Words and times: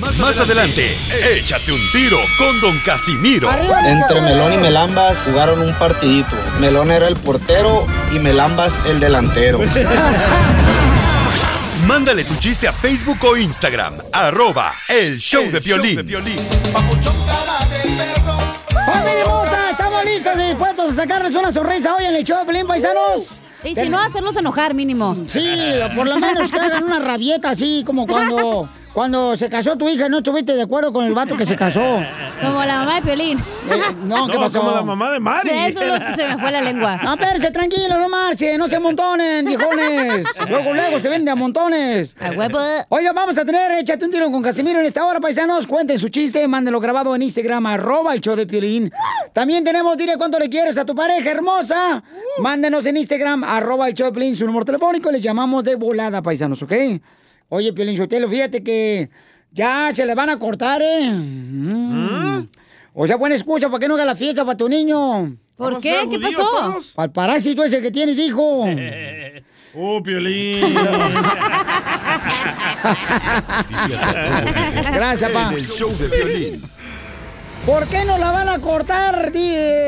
Más, 0.00 0.38
adelante, 0.38 0.96
échate 1.36 1.72
un 1.72 1.80
tiro 1.92 2.18
con 2.38 2.60
Don 2.60 2.78
Casimiro. 2.80 3.50
Entre 3.84 4.20
Melón 4.20 4.52
y 4.52 4.56
Melambas 4.58 5.16
jugaron 5.24 5.60
un 5.60 5.74
partidito. 5.74 6.36
Melón 6.60 6.90
era 6.90 7.08
el 7.08 7.16
portero 7.16 7.86
y 8.14 8.18
Melambas 8.18 8.72
el 8.86 9.00
delantero. 9.00 9.60
Mándale 11.86 12.24
tu 12.24 12.34
chiste 12.36 12.68
a 12.68 12.72
Facebook 12.72 13.18
o 13.24 13.36
Instagram, 13.36 13.94
arroba 14.12 14.74
el 14.88 15.18
show 15.18 15.50
de 15.50 15.60
violín. 15.60 15.98
¡Familia 18.84 19.20
hermosa! 19.20 19.70
Estamos 19.70 20.04
listos 20.04 20.36
y 20.36 20.42
dispuestos 20.48 20.92
a 20.92 20.94
sacarles 20.94 21.34
una 21.34 21.52
sonrisa 21.52 21.94
hoy 21.94 22.04
en 22.04 22.14
el 22.14 22.24
show 22.24 22.40
de 22.40 22.46
Pelín, 22.46 22.66
paisanos. 22.66 23.40
Y 23.64 23.74
si 23.74 23.88
no, 23.88 23.98
hacerlos 23.98 24.36
enojar 24.36 24.74
mínimo. 24.74 25.16
Sí, 25.28 25.48
por 25.94 26.06
lo 26.06 26.18
menos 26.18 26.50
que 26.50 26.58
hagan 26.58 26.84
una 26.84 26.98
rabieta 26.98 27.50
así 27.50 27.82
como 27.86 28.06
cuando, 28.06 28.68
cuando 28.92 29.36
se 29.36 29.48
casó 29.48 29.76
tu 29.76 29.88
hija 29.88 30.08
no 30.08 30.18
estuviste 30.18 30.54
de 30.54 30.62
acuerdo 30.62 30.92
con 30.92 31.04
el 31.04 31.14
vato 31.14 31.36
que 31.36 31.46
se 31.46 31.56
casó. 31.56 31.80
Como 32.40 32.64
la 32.64 32.78
mamá 32.78 32.94
de 32.96 33.02
Piolín. 33.02 33.38
Eh, 33.38 33.80
no, 34.04 34.26
¿qué 34.28 34.34
No, 34.34 34.40
pasó? 34.40 34.60
como 34.60 34.70
la 34.72 34.82
mamá 34.82 35.10
de 35.10 35.18
Mari. 35.18 35.50
Eso 35.50 35.82
es 35.82 35.88
lo 35.92 36.06
que 36.06 36.12
se 36.12 36.24
me 36.24 36.38
fue 36.38 36.52
la 36.52 36.60
lengua. 36.60 36.96
No, 37.02 37.14
espérense, 37.14 37.50
tranquilo, 37.50 37.98
no 37.98 38.08
marchen, 38.08 38.58
no 38.58 38.68
se 38.68 38.76
amontonen, 38.76 39.44
viejones. 39.44 40.24
Luego, 40.48 40.72
luego 40.72 41.00
se 41.00 41.08
vende 41.08 41.32
a 41.32 41.34
montones. 41.34 42.16
A 42.20 42.30
huevo. 42.30 42.58
Oiga, 42.90 43.12
vamos 43.12 43.36
a 43.38 43.44
tener 43.44 43.72
Échate 43.72 44.04
un 44.04 44.12
tiro 44.12 44.30
con 44.30 44.40
Casimiro 44.40 44.78
en 44.78 44.86
esta 44.86 45.04
hora, 45.04 45.18
paisanos. 45.18 45.66
Cuenten 45.66 45.98
su 45.98 46.08
chiste, 46.10 46.46
mándenlo 46.46 46.78
grabado 46.78 47.14
en 47.16 47.22
Instagram, 47.22 47.66
arroba 47.66 48.14
el 48.14 48.20
show 48.20 48.36
de 48.36 48.46
Piolín. 48.46 48.92
También 49.32 49.64
tenemos, 49.64 49.96
dile 49.96 50.16
cuánto 50.16 50.38
le 50.38 50.48
quieres 50.48 50.78
a 50.78 50.84
tu 50.84 50.94
pareja 50.94 51.28
hermosa. 51.30 52.02
Mándenos 52.38 52.86
en 52.86 52.98
Instagram, 52.98 53.42
arroba 53.42 53.88
el 53.88 53.94
show 53.94 54.06
de 54.06 54.12
Piolín, 54.12 54.36
su 54.36 54.46
número 54.46 54.64
telefónico. 54.64 55.10
Les 55.10 55.20
llamamos 55.22 55.64
de 55.64 55.74
volada, 55.74 56.22
paisanos, 56.22 56.62
¿ok? 56.62 56.72
Oye, 57.50 57.72
Piolín 57.72 57.96
Sotelo, 57.96 58.28
fíjate 58.28 58.62
que 58.62 59.08
ya 59.52 59.90
se 59.94 60.04
le 60.04 60.14
van 60.14 60.30
a 60.30 60.38
cortar, 60.38 60.82
¿eh? 60.82 61.10
Mm. 61.10 62.46
O 62.94 63.06
sea, 63.06 63.16
buena 63.16 63.36
excusa 63.36 63.68
para 63.68 63.80
que 63.80 63.88
no 63.88 63.94
haga 63.94 64.04
la 64.04 64.14
fiesta 64.14 64.44
para 64.44 64.56
tu 64.56 64.68
niño. 64.68 65.36
¿Por 65.56 65.80
qué? 65.80 66.06
¿Qué 66.10 66.18
pasó? 66.18 66.80
Para 66.94 67.06
el 67.06 67.12
parásito 67.12 67.64
ese 67.64 67.80
que 67.80 67.90
tienes, 67.90 68.18
hijo. 68.18 68.66
¡Oh, 69.74 70.02
Piolín! 70.02 70.74
Gracias, 74.92 75.30
pa. 75.30 75.48
En 75.48 75.58
el 75.58 75.64
show 75.64 75.90
de 75.98 76.08
violín. 76.08 76.62
¿Por 77.66 77.86
qué 77.86 78.04
no 78.04 78.18
la 78.18 78.32
van 78.32 78.48
a 78.48 78.58
cortar, 78.60 79.30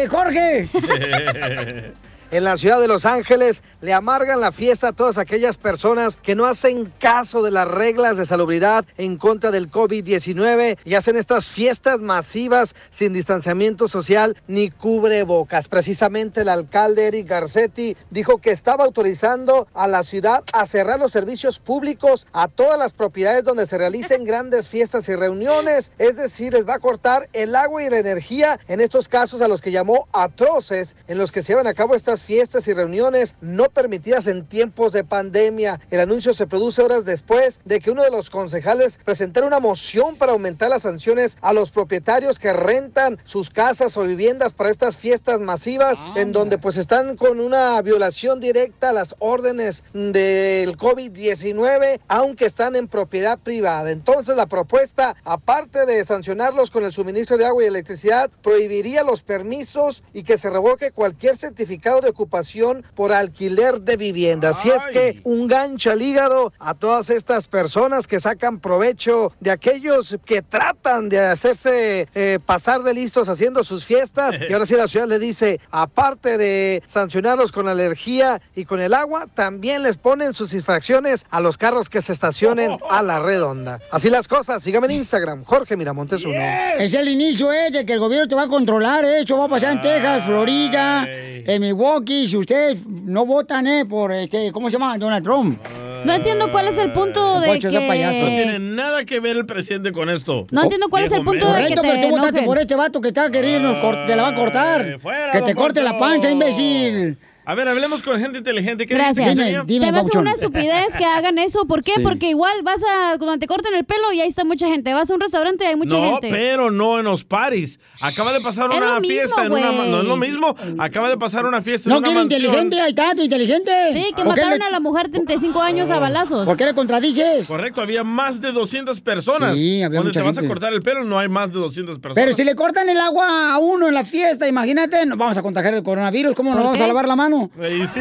Jorge? 0.08 0.68
En 2.32 2.44
la 2.44 2.56
ciudad 2.56 2.80
de 2.80 2.86
Los 2.86 3.06
Ángeles 3.06 3.60
le 3.80 3.92
amargan 3.92 4.38
la 4.38 4.52
fiesta 4.52 4.88
a 4.88 4.92
todas 4.92 5.18
aquellas 5.18 5.58
personas 5.58 6.16
que 6.16 6.36
no 6.36 6.46
hacen 6.46 6.92
caso 7.00 7.42
de 7.42 7.50
las 7.50 7.66
reglas 7.66 8.16
de 8.16 8.24
salubridad 8.24 8.84
en 8.98 9.16
contra 9.16 9.50
del 9.50 9.68
COVID-19 9.68 10.78
y 10.84 10.94
hacen 10.94 11.16
estas 11.16 11.46
fiestas 11.46 12.00
masivas 12.00 12.76
sin 12.92 13.12
distanciamiento 13.12 13.88
social 13.88 14.36
ni 14.46 14.70
cubrebocas. 14.70 15.66
Precisamente 15.66 16.42
el 16.42 16.50
alcalde 16.50 17.08
Eric 17.08 17.26
Garcetti 17.26 17.96
dijo 18.10 18.38
que 18.38 18.52
estaba 18.52 18.84
autorizando 18.84 19.66
a 19.74 19.88
la 19.88 20.04
ciudad 20.04 20.44
a 20.52 20.66
cerrar 20.66 21.00
los 21.00 21.10
servicios 21.10 21.58
públicos 21.58 22.28
a 22.32 22.47
todas 22.47 22.78
las 22.78 22.92
propiedades 22.92 23.42
donde 23.42 23.66
se 23.66 23.76
realicen 23.76 24.24
grandes 24.24 24.68
fiestas 24.68 25.08
y 25.08 25.16
reuniones, 25.16 25.91
es 25.98 26.16
decir, 26.16 26.52
les 26.52 26.68
va 26.68 26.74
a 26.74 26.78
cortar 26.78 27.28
el 27.32 27.56
agua 27.56 27.82
y 27.82 27.91
la 27.91 27.98
energía 27.98 28.60
en 28.68 28.80
estos 28.80 29.08
casos 29.08 29.41
a 29.41 29.48
los 29.48 29.60
que 29.60 29.72
llamó 29.72 30.06
atroces 30.12 30.94
en 31.08 31.18
los 31.18 31.32
que 31.32 31.42
se 31.42 31.54
llevan 31.54 31.66
a 31.66 31.74
cabo 31.74 31.97
estas 31.97 32.19
fiestas 32.22 32.66
y 32.69 32.72
reuniones 32.72 33.34
no 33.41 33.69
permitidas 33.70 34.26
en 34.26 34.47
tiempos 34.47 34.92
de 34.92 35.04
pandemia. 35.04 35.81
El 35.91 36.00
anuncio 36.00 36.34
se 36.34 36.47
produce 36.47 36.82
horas 36.82 37.04
después 37.04 37.60
de 37.64 37.81
que 37.81 37.91
uno 37.91 38.03
de 38.03 38.10
los 38.10 38.31
concejales 38.31 38.98
presentara 39.04 39.47
una 39.47 39.60
moción 39.60 40.16
para 40.16 40.32
aumentar 40.32 40.70
las 40.70 40.82
sanciones 40.82 41.36
a 41.41 41.53
los 41.53 41.70
propietarios 41.70 42.38
que 42.38 42.53
rentan 42.53 43.19
sus 43.25 43.50
casas 43.50 43.97
o 43.97 44.03
viviendas 44.03 44.53
para 44.53 44.70
estas 44.70 44.97
fiestas 44.97 45.41
masivas 45.41 45.98
en 46.16 46.32
donde 46.32 46.59
pues 46.59 46.76
están 46.76 47.16
con 47.16 47.41
una 47.41 47.80
violación 47.82 48.41
directa 48.41 48.91
a 48.91 48.92
las 48.92 49.14
órdenes 49.19 49.82
del 49.92 50.76
COVID-19 50.76 52.00
aunque 52.09 52.47
están 52.47 52.76
en 52.76 52.88
propiedad 52.88 53.38
privada. 53.38 53.91
Entonces 53.91 54.36
la 54.36 54.47
propuesta, 54.47 55.16
aparte 55.25 55.86
de 55.86 56.04
sancionarlos 56.04 56.70
con 56.70 56.84
el 56.84 56.92
suministro 56.92 57.36
de 57.36 57.47
agua 57.47 57.64
y 57.64 57.66
electricidad, 57.66 58.30
prohibiría 58.42 59.03
los 59.03 59.22
permisos 59.22 60.03
y 60.12 60.22
que 60.22 60.38
se 60.38 60.50
revoque 60.50 60.91
cualquier 60.91 61.36
certificado 61.36 62.00
de 62.00 62.09
ocupación 62.10 62.84
por 62.94 63.12
alquiler 63.12 63.81
de 63.81 63.97
vivienda. 63.97 64.50
Así 64.50 64.71
es 64.71 64.87
que 64.87 65.21
un 65.25 65.48
gancho 65.48 65.91
al 65.91 66.03
hígado 66.03 66.53
a 66.59 66.75
todas 66.75 67.10
estas 67.10 67.48
personas 67.48 68.06
que 68.06 68.21
sacan 68.21 68.60
provecho 68.60 69.32
de 69.41 69.50
aquellos 69.50 70.16
que 70.25 70.43
tratan 70.43 71.09
de 71.09 71.21
hacerse 71.21 72.09
eh, 72.15 72.38
pasar 72.44 72.82
de 72.82 72.94
listos 72.94 73.28
haciendo 73.28 73.65
sus 73.65 73.84
fiestas. 73.84 74.37
Y 74.50 74.53
ahora 74.53 74.66
sí 74.66 74.75
la 74.75 74.88
ciudad 74.88 75.06
le 75.06 75.21
dice, 75.21 75.60
aparte 75.71 76.37
de 76.37 76.82
sancionarlos 76.88 77.53
con 77.53 77.66
la 77.66 77.72
energía 77.72 78.41
y 78.56 78.65
con 78.65 78.81
el 78.81 78.94
agua, 78.94 79.28
también 79.32 79.84
les 79.84 79.97
ponen 79.97 80.34
sus 80.34 80.53
infracciones 80.54 81.25
a 81.31 81.41
los 81.41 81.56
carros 81.56 81.88
que 81.88 82.03
se 82.03 82.12
estacionen 82.12 82.78
a 82.88 83.03
la 83.03 83.21
redonda. 83.21 83.78
Así 83.92 84.10
las 84.10 84.27
cosas, 84.27 84.62
sígame 84.62 84.87
en 84.88 84.92
Instagram, 84.94 85.44
Jorge 85.44 85.77
Miramontes 85.77 86.25
uno. 86.25 86.34
Es 86.78 86.94
el 86.94 87.09
inicio, 87.09 87.53
¿eh? 87.53 87.71
De 87.71 87.87
que 87.87 87.92
el 87.92 88.00
gobierno 88.00 88.27
te 88.27 88.34
va 88.34 88.42
a 88.42 88.48
controlar, 88.48 89.04
¿eh? 89.04 89.21
Eso 89.21 89.38
va 89.38 89.44
a 89.44 89.48
pasar 89.48 89.72
en 89.72 89.81
Texas, 89.81 90.25
Florida, 90.25 91.06
en 91.09 91.60
Milwaukee. 91.60 91.99
Si 92.06 92.36
ustedes 92.36 92.86
no 92.86 93.26
votan, 93.26 93.66
¿eh? 93.66 93.84
Por, 93.84 94.12
este, 94.12 94.50
¿cómo 94.52 94.68
se 94.70 94.74
llama? 94.78 94.96
Donald 94.98 95.24
Trump. 95.24 95.58
No 96.04 96.14
entiendo 96.14 96.50
cuál 96.50 96.66
es 96.68 96.78
el 96.78 96.92
punto 96.92 97.40
de 97.40 97.48
Poncho, 97.48 97.68
payaso. 97.86 98.20
No 98.22 98.26
tiene 98.28 98.52
que... 98.52 98.58
nada 98.58 99.04
que 99.04 99.20
ver 99.20 99.36
el 99.36 99.44
presidente 99.46 99.92
con 99.92 100.08
esto. 100.08 100.46
No 100.50 100.62
entiendo 100.62 100.86
cuál 100.88 101.04
es 101.04 101.12
el 101.12 101.22
punto 101.22 101.46
de 101.46 101.52
menso. 101.52 101.68
que 101.68 101.74
Correcto, 101.76 101.82
te 101.82 101.88
pero 101.88 102.00
tú 102.02 102.08
votaste 102.10 102.28
enojen. 102.30 102.46
por 102.46 102.58
este 102.58 102.74
vato 102.74 103.00
que 103.02 103.08
está 103.08 103.30
queriendo, 103.30 103.80
cor- 103.80 104.04
te 104.06 104.16
la 104.16 104.22
va 104.22 104.28
a 104.28 104.34
cortar. 104.34 104.98
fuera, 104.98 105.32
que 105.32 105.38
don 105.40 105.46
te 105.48 105.54
corte 105.54 105.82
la 105.82 105.90
Poncho. 105.98 106.04
pancha, 106.04 106.30
imbécil. 106.30 107.18
A 107.46 107.54
ver, 107.54 107.66
hablemos 107.68 108.02
con 108.02 108.20
gente 108.20 108.38
inteligente. 108.38 108.86
¿Qué 108.86 108.94
Gracias. 108.94 109.28
Dime, 109.30 109.62
dime, 109.66 109.86
Se 109.86 109.92
me 109.92 109.98
hace 109.98 110.18
una 110.18 110.32
estupidez 110.32 110.94
que 110.96 111.04
hagan 111.04 111.38
eso. 111.38 111.66
¿Por 111.66 111.82
qué? 111.82 111.92
Sí. 111.96 112.02
Porque 112.02 112.28
igual 112.30 112.52
vas 112.62 112.82
a, 112.84 113.18
cuando 113.18 113.38
te 113.38 113.46
corten 113.46 113.74
el 113.74 113.84
pelo 113.84 114.12
y 114.12 114.20
ahí 114.20 114.28
está 114.28 114.44
mucha 114.44 114.68
gente. 114.68 114.92
Vas 114.94 115.10
a 115.10 115.14
un 115.14 115.20
restaurante 115.20 115.64
y 115.64 115.68
hay 115.68 115.76
mucha 115.76 115.96
no, 115.96 116.12
gente. 116.12 116.28
pero 116.30 116.70
no 116.70 116.98
en 116.98 117.06
los 117.06 117.24
paris. 117.24 117.80
Acaba 118.00 118.32
de 118.32 118.41
pasar 118.41 118.70
Es 118.70 118.76
una 118.76 119.00
mismo, 119.00 119.15
fiesta 119.20 119.44
en 119.47 119.53
una... 119.53 119.72
No 119.72 120.00
es 120.00 120.04
lo 120.06 120.16
mismo. 120.16 120.54
Acaba 120.78 121.09
de 121.09 121.16
pasar 121.16 121.44
una 121.47 121.60
fiesta 121.62 121.88
en 121.88 121.92
No 121.94 121.98
una 121.98 122.06
quiere 122.09 122.20
mansión. 122.20 122.41
inteligente, 122.42 122.80
ahí 122.80 122.91
está, 122.91 123.15
tu 123.15 123.22
inteligente. 123.22 123.72
Sí, 123.92 124.04
que 124.16 124.22
¿Por 124.22 124.34
qué 124.34 124.41
mataron 124.42 124.59
le- 124.59 124.65
a 124.66 124.70
la 124.70 124.80
mujer 124.80 125.09
35 125.09 125.60
años 125.62 125.91
a 125.91 125.98
balazos. 125.98 126.47
¿Por 126.47 126.56
qué 126.56 126.66
le 126.66 126.74
contradices? 126.74 127.47
Correcto, 127.47 127.80
había 127.80 128.04
más 128.04 128.41
de 128.41 128.53
200 128.53 129.00
personas. 129.00 129.54
Sí, 129.54 129.82
había 129.82 129.98
Donde 129.98 130.10
mucha 130.10 130.20
te 130.20 130.26
vas 130.26 130.38
a 130.38 130.47
cortar 130.47 130.72
el 130.72 130.82
pelo 130.82 131.04
no 131.04 131.18
hay 131.18 131.28
más 131.28 131.53
de 131.53 131.59
200 131.59 131.98
personas. 131.98 132.15
Pero 132.22 132.34
si 132.34 132.44
le 132.44 132.54
cortan 132.54 132.88
el 132.88 133.00
agua 133.00 133.53
a 133.54 133.59
uno 133.59 133.88
en 133.88 133.94
la 133.94 134.04
fiesta, 134.04 134.47
imagínate, 134.47 135.04
nos 135.06 135.18
vamos 135.18 135.36
a 135.36 135.42
contagiar 135.42 135.74
el 135.74 135.82
coronavirus, 135.82 136.34
¿cómo 136.34 136.50
nos 136.50 136.59
¿Por 136.59 136.66
vamos 136.66 136.80
a 136.80 136.86
lavar 136.86 137.09
la 137.09 137.16
mano? 137.16 137.29
Y 137.59 137.86
sí. 137.86 138.00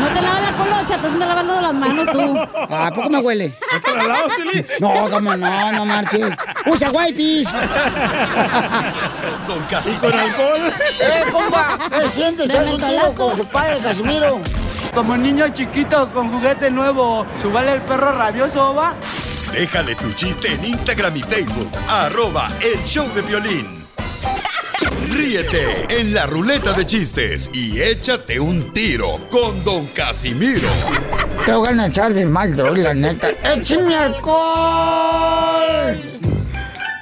No 0.00 0.08
te 0.12 0.20
lavas 0.22 0.42
la 0.42 0.52
colocha, 0.56 1.00
te 1.00 1.08
están 1.08 1.18
lavando 1.28 1.60
las 1.60 1.74
manos 1.74 2.10
tú. 2.10 2.38
¿A 2.74 2.90
poco 2.90 3.08
me 3.10 3.18
huele? 3.18 3.54
¿No 3.72 3.80
te 3.80 3.96
la 3.96 4.04
lavas, 4.06 4.32
Piolín? 4.36 4.66
No, 4.80 5.08
cómo 5.10 5.36
no, 5.36 5.72
no 5.72 5.84
marches. 5.84 6.34
Usa 6.66 6.90
wipes. 6.90 7.52
Don 9.48 9.58
¿Y 9.58 9.70
Casimiro. 9.70 10.00
con 10.00 10.12
alcohol? 10.12 10.60
¡Eh, 11.00 11.24
compa! 11.32 11.78
¿Qué 11.90 12.08
sientes? 12.08 12.54
¿Haz 12.54 12.68
un 12.72 12.80
tiro 12.80 13.14
con 13.14 13.36
su 13.36 13.44
padre, 13.46 13.78
Casimiro? 13.80 14.40
Como 14.94 15.16
niño 15.16 15.48
chiquito 15.50 16.10
con 16.12 16.30
juguete 16.30 16.70
nuevo, 16.70 17.26
¿subale 17.36 17.72
el 17.72 17.82
perro 17.82 18.12
rabioso, 18.12 18.74
va? 18.74 18.94
Déjale 19.52 19.94
tu 19.94 20.12
chiste 20.12 20.52
en 20.52 20.64
Instagram 20.64 21.16
y 21.16 21.20
Facebook. 21.22 21.70
Arroba 21.88 22.48
El 22.60 22.82
Show 22.84 23.08
de 23.14 23.22
Violín. 23.22 23.85
Ríete 25.12 25.86
en 26.00 26.12
la 26.14 26.26
ruleta 26.26 26.72
de 26.72 26.84
chistes 26.86 27.50
y 27.54 27.80
échate 27.80 28.40
un 28.40 28.72
tiro 28.72 29.18
con 29.30 29.62
Don 29.64 29.86
Casimiro. 29.88 30.68
Te 31.44 31.52
voy 31.52 31.68
a 31.78 31.86
echar 31.86 32.12
de 32.12 32.26
mal, 32.26 32.56
droga, 32.56 32.82
la 32.82 32.94
neta. 32.94 33.28
¡Échame 33.44 33.94
alcohol! 33.96 34.36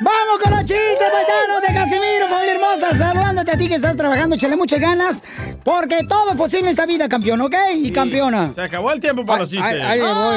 ¡Vamos 0.00 0.42
con 0.42 0.52
los 0.52 0.60
chistes, 0.60 1.10
paisanos 1.10 1.62
de 1.66 1.74
Casimiro, 1.74 2.28
familia 2.28 2.54
hermosa! 2.54 2.90
Saludándote 2.92 3.50
a 3.52 3.56
ti 3.56 3.68
que 3.68 3.76
estás 3.76 3.96
trabajando, 3.96 4.36
échale 4.36 4.56
muchas 4.56 4.80
ganas, 4.80 5.22
porque 5.64 6.04
todo 6.06 6.30
es 6.30 6.36
posible 6.36 6.66
en 6.66 6.70
esta 6.70 6.84
vida, 6.86 7.08
campeón, 7.08 7.40
¿ok? 7.40 7.54
Y 7.76 7.90
campeona. 7.90 8.52
Se 8.54 8.62
acabó 8.62 8.92
el 8.92 9.00
tiempo 9.00 9.24
para 9.24 9.40
los 9.40 9.50
Ahí, 9.52 9.58
chistes. 9.58 9.82
ahí 9.82 10.00
le 10.00 10.12
voy. 10.12 10.36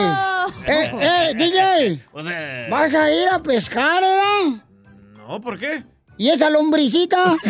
Eh, 0.68 0.92
eh, 1.02 1.34
DJ, 1.36 2.70
¿vas 2.70 2.94
a 2.96 3.12
ir 3.12 3.28
a 3.30 3.40
pescar, 3.44 4.02
eh? 4.04 4.58
No, 5.18 5.42
¿por 5.42 5.60
qué? 5.60 5.84
¿Y 6.18 6.30
esa 6.30 6.50
lombricita? 6.50 7.36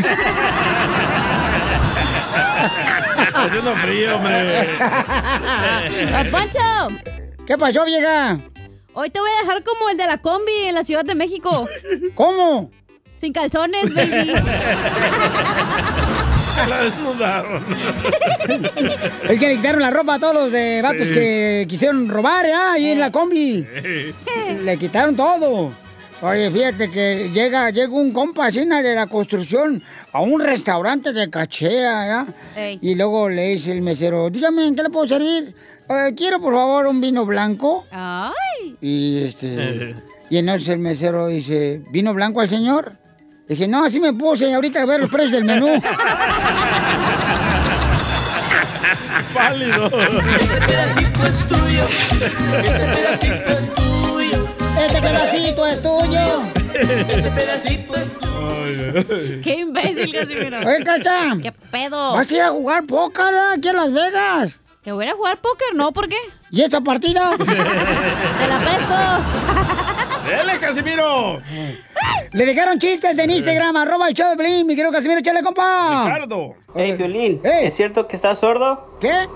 Está 3.28 3.44
haciendo 3.46 3.76
frío, 3.76 4.16
hombre. 4.18 4.70
¡Don 6.12 6.28
Poncho! 6.32 6.60
¿Qué 7.46 7.58
pasó, 7.58 7.86
vieja? 7.86 8.40
Hoy 8.94 9.10
te 9.10 9.20
voy 9.20 9.30
a 9.38 9.42
dejar 9.42 9.64
como 9.64 9.90
el 9.90 9.98
de 9.98 10.06
la 10.08 10.18
combi 10.18 10.66
en 10.68 10.76
la 10.76 10.84
Ciudad 10.84 11.06
de 11.06 11.16
México. 11.16 11.68
¿Cómo? 12.16 12.72
Sin 13.16 13.32
calzones, 13.34 13.94
baby. 13.94 14.34
La 16.70 16.82
desnudaron. 16.82 17.64
Es 19.30 19.40
que 19.40 19.48
le 19.48 19.56
quitaron 19.58 19.80
la 19.82 19.92
ropa 19.92 20.16
a 20.16 20.20
todos 20.20 20.34
los 20.34 20.52
de 20.52 20.82
vatos 20.82 21.08
Sí. 21.08 21.14
que 21.14 21.66
quisieron 21.70 22.10
robar, 22.10 22.48
¿ya? 22.48 22.74
Ahí 22.74 22.90
en 22.90 23.00
la 23.00 23.12
combi. 23.12 23.64
Le 24.64 24.78
quitaron 24.80 25.16
todo. 25.16 25.72
Oye, 26.22 26.50
fíjate 26.50 26.90
que 26.90 27.30
llega, 27.32 27.70
llega 27.70 27.94
un 27.94 28.12
compa 28.12 28.48
así 28.48 28.66
na, 28.66 28.82
de 28.82 28.96
la 28.96 29.06
construcción 29.06 29.84
a 30.12 30.22
un 30.22 30.40
restaurante 30.42 31.14
de 31.14 31.30
cachea, 31.30 32.08
¿ya? 32.08 32.26
Ey. 32.56 32.80
Y 32.82 32.96
luego 32.96 33.30
le 33.30 33.50
dice 33.50 33.72
el 33.72 33.82
mesero, 33.84 34.30
dígame, 34.32 34.66
¿en 34.66 34.76
qué 34.76 34.82
le 34.84 34.90
puedo 34.90 35.08
servir? 35.08 35.54
"Eh, 35.90 36.14
quiero, 36.18 36.42
por 36.42 36.54
favor, 36.56 36.88
un 36.88 37.00
vino 37.00 37.24
blanco. 37.26 37.86
Ay. 37.92 38.76
Y 38.82 39.24
este... 39.24 39.94
Y 40.30 40.38
entonces 40.38 40.68
el 40.70 40.80
mesero 40.80 41.28
dice, 41.28 41.82
¿vino 41.92 42.14
blanco 42.14 42.42
al 42.42 42.50
señor? 42.50 42.92
Dije, 43.48 43.66
no, 43.68 43.86
así 43.86 44.00
me 44.02 44.12
puse 44.12 44.52
ahorita 44.54 44.82
a 44.82 44.86
ver 44.86 45.00
los 45.00 45.10
precios 45.10 45.32
del 45.34 45.46
menú. 45.46 45.68
Pálido. 49.34 49.86
Este 49.86 50.62
pedacito 50.68 51.26
es 51.28 51.48
tuyo. 51.48 51.86
Este 51.86 52.80
pedacito 52.80 53.52
es 53.52 53.60
tuyo. 53.70 53.77
Este 54.98 55.10
pedacito 55.10 55.66
es 55.68 55.84
tuyo. 55.84 56.42
Este 56.74 57.32
pedacito 57.32 57.96
es 57.96 58.14
tuyo. 58.14 59.42
¡Qué 59.44 59.56
imbécil, 59.60 60.12
Casimiro! 60.12 60.58
Oye, 60.58 60.84
Cacha, 60.84 61.38
¿Qué 61.40 61.52
pedo? 61.52 62.14
vas 62.16 62.32
a 62.32 62.36
ir 62.36 62.42
a 62.42 62.50
jugar 62.50 62.84
póker 62.88 63.32
¿eh? 63.32 63.40
aquí 63.56 63.68
en 63.68 63.76
Las 63.76 63.94
Vegas. 63.94 64.58
¿Que 64.84 64.92
voy 64.92 65.06
a 65.08 65.14
jugar 65.14 65.38
póker? 65.38 65.76
No, 65.76 65.92
¿por 65.92 66.10
qué? 66.10 66.16
¿Y 66.50 66.64
esa 66.64 66.82
partida? 66.82 67.30
Te 67.38 68.48
la 68.48 68.60
presto. 68.60 68.96
¡Dele, 70.28 70.60
Casimiro! 70.60 71.38
Le 72.32 72.46
dejaron 72.48 72.80
chistes 72.80 73.20
en 73.20 73.30
Instagram, 73.30 73.76
arroba 73.76 74.08
el 74.08 74.16
show 74.16 74.30
de 74.30 74.36
Blin, 74.36 74.66
mi 74.66 74.76
querido 74.76 74.92
Casimiro, 74.92 75.20
échale, 75.20 75.44
compa. 75.44 76.06
Ricardo. 76.06 76.56
Hey, 76.74 76.94
Violín, 76.94 77.40
Hey. 77.44 77.68
¿es 77.68 77.76
cierto 77.76 78.08
que 78.08 78.16
estás 78.16 78.40
sordo? 78.40 78.98
¿Qué? 79.00 79.28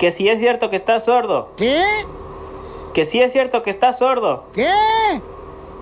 Que 0.00 0.10
sí 0.10 0.28
es 0.28 0.40
cierto 0.40 0.68
que 0.68 0.76
estás 0.76 1.04
sordo. 1.04 1.54
¿Qué? 1.56 1.80
Que 2.98 3.06
sí 3.06 3.20
es 3.20 3.32
cierto 3.32 3.62
que 3.62 3.70
estás 3.70 3.98
sordo. 4.00 4.50
¿Qué? 4.52 4.68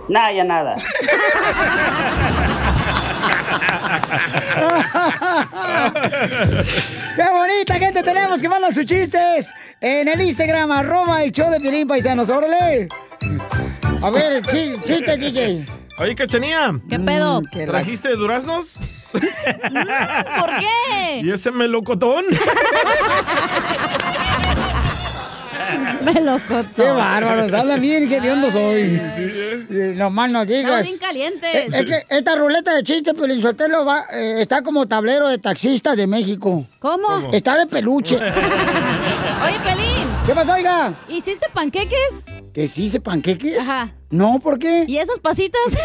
Nada, 0.07 0.33
ya 0.33 0.45
nada. 0.45 0.75
¡Qué 7.17 7.23
bonita 7.33 7.75
gente 7.79 8.03
tenemos 8.03 8.43
que 8.43 8.51
mandan 8.51 8.75
sus 8.75 8.85
chistes 8.85 9.51
en 9.81 10.09
el 10.09 10.21
Instagram, 10.21 10.71
arroba 10.73 11.23
el 11.23 11.33
show 11.33 11.51
de 11.51 11.59
Piolín, 11.59 11.89
paisanos, 11.89 12.29
órale. 12.29 12.89
A 14.03 14.11
ver, 14.11 14.43
chi- 14.43 14.77
chiste, 14.85 15.17
DJ. 15.17 15.65
Oye, 15.99 16.15
Cachanía. 16.15 16.79
¿Qué 16.91 16.99
pedo? 16.99 17.41
Mm, 17.41 17.65
¿Trajiste 17.67 18.11
duraznos? 18.11 18.77
Mm, 19.15 20.39
¿Por 20.41 20.51
qué? 20.59 21.21
¿Y 21.23 21.33
ese 21.33 21.51
melocotón? 21.51 22.27
Me 26.05 26.21
lo 26.21 26.37
¡Qué 26.37 26.43
contó. 26.49 26.95
bárbaros! 26.95 27.53
Habla 27.53 27.77
bien, 27.77 28.09
qué 28.09 28.21
de 28.21 28.51
soy. 28.51 29.01
Eh, 29.71 29.95
Nomás 29.97 30.31
no 30.31 30.45
digas. 30.45 30.83
bien 30.83 30.97
Eh, 30.97 30.99
calientes. 30.99 31.75
Es 31.75 31.85
que 31.85 32.03
esta 32.09 32.35
ruleta 32.37 32.75
de 32.75 32.83
chistes, 32.83 33.15
Piolín 33.15 33.41
Sotelo, 33.43 33.85
va, 33.85 34.07
eh, 34.13 34.37
está 34.41 34.63
como 34.63 34.87
tablero 34.87 35.29
de 35.29 35.39
taxistas 35.39 35.97
de 35.97 36.07
México. 36.07 36.67
¿Cómo? 36.79 37.31
Está 37.33 37.57
de 37.59 37.67
peluche. 37.67 38.17
Oye, 38.17 39.61
Pelín, 39.65 40.07
¿Qué 40.27 40.33
pasó, 40.35 40.55
oiga? 40.55 40.93
¿hiciste 41.09 41.47
panqueques? 41.53 42.25
¿Que 42.53 42.67
sí 42.69 42.89
se 42.89 43.01
panqueques? 43.01 43.61
Ajá. 43.69 43.93
No, 44.11 44.39
¿por 44.41 44.59
qué? 44.59 44.85
¿Y 44.89 44.97
esas 44.99 45.19
pasitas? 45.21 45.61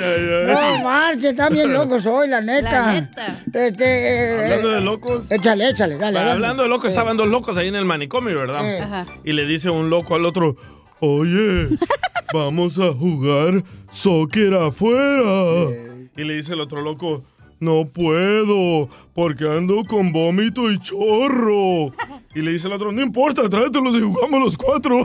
Ay, 0.00 0.14
ay, 0.16 0.48
ay. 0.48 0.78
No, 0.78 0.84
marche, 0.84 1.28
está 1.30 1.48
bien 1.48 1.72
loco 1.74 2.00
soy, 2.00 2.28
la 2.28 2.40
neta. 2.40 2.70
La 2.70 2.92
neta. 2.92 3.42
Este, 3.52 3.84
eh, 3.84 4.44
Hablando 4.44 4.70
eh, 4.70 4.74
de 4.74 4.80
locos. 4.80 5.24
Échale, 5.30 5.68
échale, 5.68 5.96
dale. 5.96 6.18
dale. 6.18 6.30
Hablando 6.32 6.62
de 6.62 6.68
locos, 6.68 6.88
estaban 6.88 7.16
dos 7.16 7.28
locos 7.28 7.56
ahí 7.56 7.68
en 7.68 7.76
el 7.76 7.84
manicomio, 7.84 8.38
¿verdad? 8.38 8.68
Eh. 8.68 8.80
Ajá. 8.80 9.06
Y 9.24 9.32
le 9.32 9.46
dice 9.46 9.70
un 9.70 9.90
loco 9.90 10.14
al 10.14 10.24
otro, 10.24 10.56
oye, 11.00 11.68
vamos 12.32 12.78
a 12.78 12.92
jugar 12.92 13.62
soccer 13.90 14.54
afuera. 14.54 15.70
Y 16.16 16.24
le 16.24 16.34
dice 16.34 16.54
el 16.54 16.60
otro 16.60 16.82
loco, 16.82 17.24
no 17.62 17.88
puedo, 17.88 18.88
porque 19.14 19.44
ando 19.44 19.84
con 19.84 20.12
vómito 20.12 20.70
y 20.70 20.78
chorro. 20.78 21.92
Y 22.34 22.40
le 22.40 22.52
dice 22.52 22.66
el 22.66 22.72
otro, 22.72 22.90
no 22.92 23.02
importa, 23.02 23.46
tráetelos 23.46 23.94
y 23.94 24.00
jugamos 24.00 24.40
los 24.40 24.56
cuatro. 24.56 25.04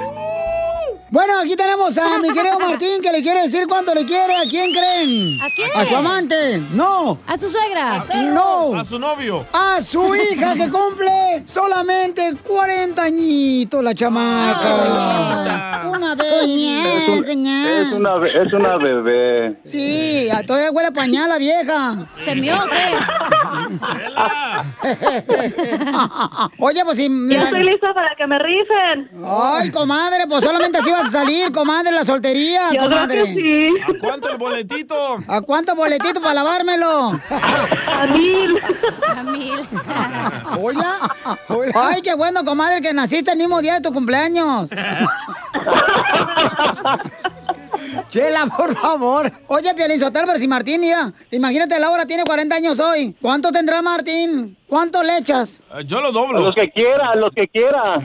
Bueno, 1.11 1.39
aquí 1.41 1.57
tenemos 1.57 1.97
a 1.97 2.19
mi 2.19 2.29
querido 2.31 2.57
Martín 2.67 3.01
que 3.01 3.11
le 3.11 3.21
quiere 3.21 3.41
decir 3.41 3.67
cuánto 3.67 3.93
le 3.93 4.05
quiere. 4.05 4.33
¿A 4.37 4.43
quién 4.49 4.71
creen? 4.71 5.41
¿A 5.41 5.47
quién? 5.53 5.69
A 5.75 5.83
su 5.85 5.95
amante. 5.97 6.61
No. 6.73 7.17
¿A 7.27 7.35
su 7.37 7.49
suegra? 7.49 8.01
No. 8.33 8.73
A 8.79 8.85
su 8.85 8.97
novio. 8.97 9.45
A 9.51 9.81
su 9.81 10.15
hija 10.15 10.53
que 10.55 10.69
cumple 10.69 11.43
solamente 11.45 12.31
40 12.47 13.03
añitos 13.03 13.83
la 13.83 13.93
chamaca. 13.93 15.81
Una. 15.89 16.13
Es 16.13 17.91
una, 17.93 18.15
be- 18.15 18.33
es 18.33 18.53
una 18.53 18.77
bebé. 18.77 19.59
Sí, 19.65 20.29
a- 20.29 20.43
todavía 20.43 20.71
huele 20.71 20.87
a 20.87 20.91
pañal 20.91 21.27
la 21.29 21.37
vieja. 21.37 22.07
¿Se 22.19 22.35
mió 22.35 22.55
o 22.55 22.65
qué? 22.69 22.95
Oye, 26.59 26.83
pues 26.85 26.97
si... 26.97 27.09
Ya 27.29 27.43
estoy 27.43 27.63
lista 27.63 27.93
para 27.93 28.15
que 28.15 28.27
me 28.27 28.39
rifen. 28.39 29.09
Ay, 29.25 29.69
comadre, 29.71 30.25
pues 30.27 30.43
solamente 30.43 30.77
así 30.79 30.91
vas 31.01 31.07
a 31.15 31.19
salir, 31.19 31.51
comadre, 31.51 31.91
la 31.91 32.05
soltería, 32.05 32.69
Yo 32.71 32.77
creo 32.77 32.89
comadre. 32.89 33.23
que 33.23 33.33
sí. 33.33 33.73
¿A 33.87 33.99
cuánto 33.99 34.29
el 34.29 34.37
boletito? 34.37 35.17
¿A 35.27 35.41
cuánto 35.41 35.75
boletito 35.75 36.21
para 36.21 36.33
lavármelo? 36.35 37.19
A 37.89 38.07
mil. 38.07 38.59
A 39.07 39.23
mil. 39.23 39.59
Hola. 40.59 41.15
Ay, 41.75 42.01
qué 42.01 42.13
bueno, 42.15 42.43
comadre, 42.45 42.81
que 42.81 42.93
naciste 42.93 43.31
el 43.31 43.37
mismo 43.37 43.61
día 43.61 43.75
de 43.75 43.81
tu 43.81 43.93
cumpleaños. 43.93 44.69
Chela, 48.09 48.45
por 48.45 48.77
favor. 48.77 49.31
Oye, 49.47 49.73
Piolín 49.73 49.99
Sotelo, 49.99 50.25
pero 50.27 50.37
si 50.39 50.47
Martín, 50.47 50.81
mira, 50.81 51.11
imagínate, 51.31 51.79
Laura 51.79 52.05
tiene 52.05 52.23
40 52.23 52.55
años 52.55 52.79
hoy. 52.79 53.15
¿Cuánto 53.21 53.51
tendrá 53.51 53.81
Martín? 53.81 54.57
¿Cuánto 54.67 55.01
le 55.03 55.17
echas? 55.17 55.61
Eh, 55.75 55.83
Yo 55.85 55.99
lo 56.01 56.09
A 56.09 56.11
doblo. 56.11 56.39
los 56.41 56.55
que 56.55 56.69
quiera, 56.71 57.15
los 57.15 57.31
que 57.31 57.47
quiera. 57.47 57.95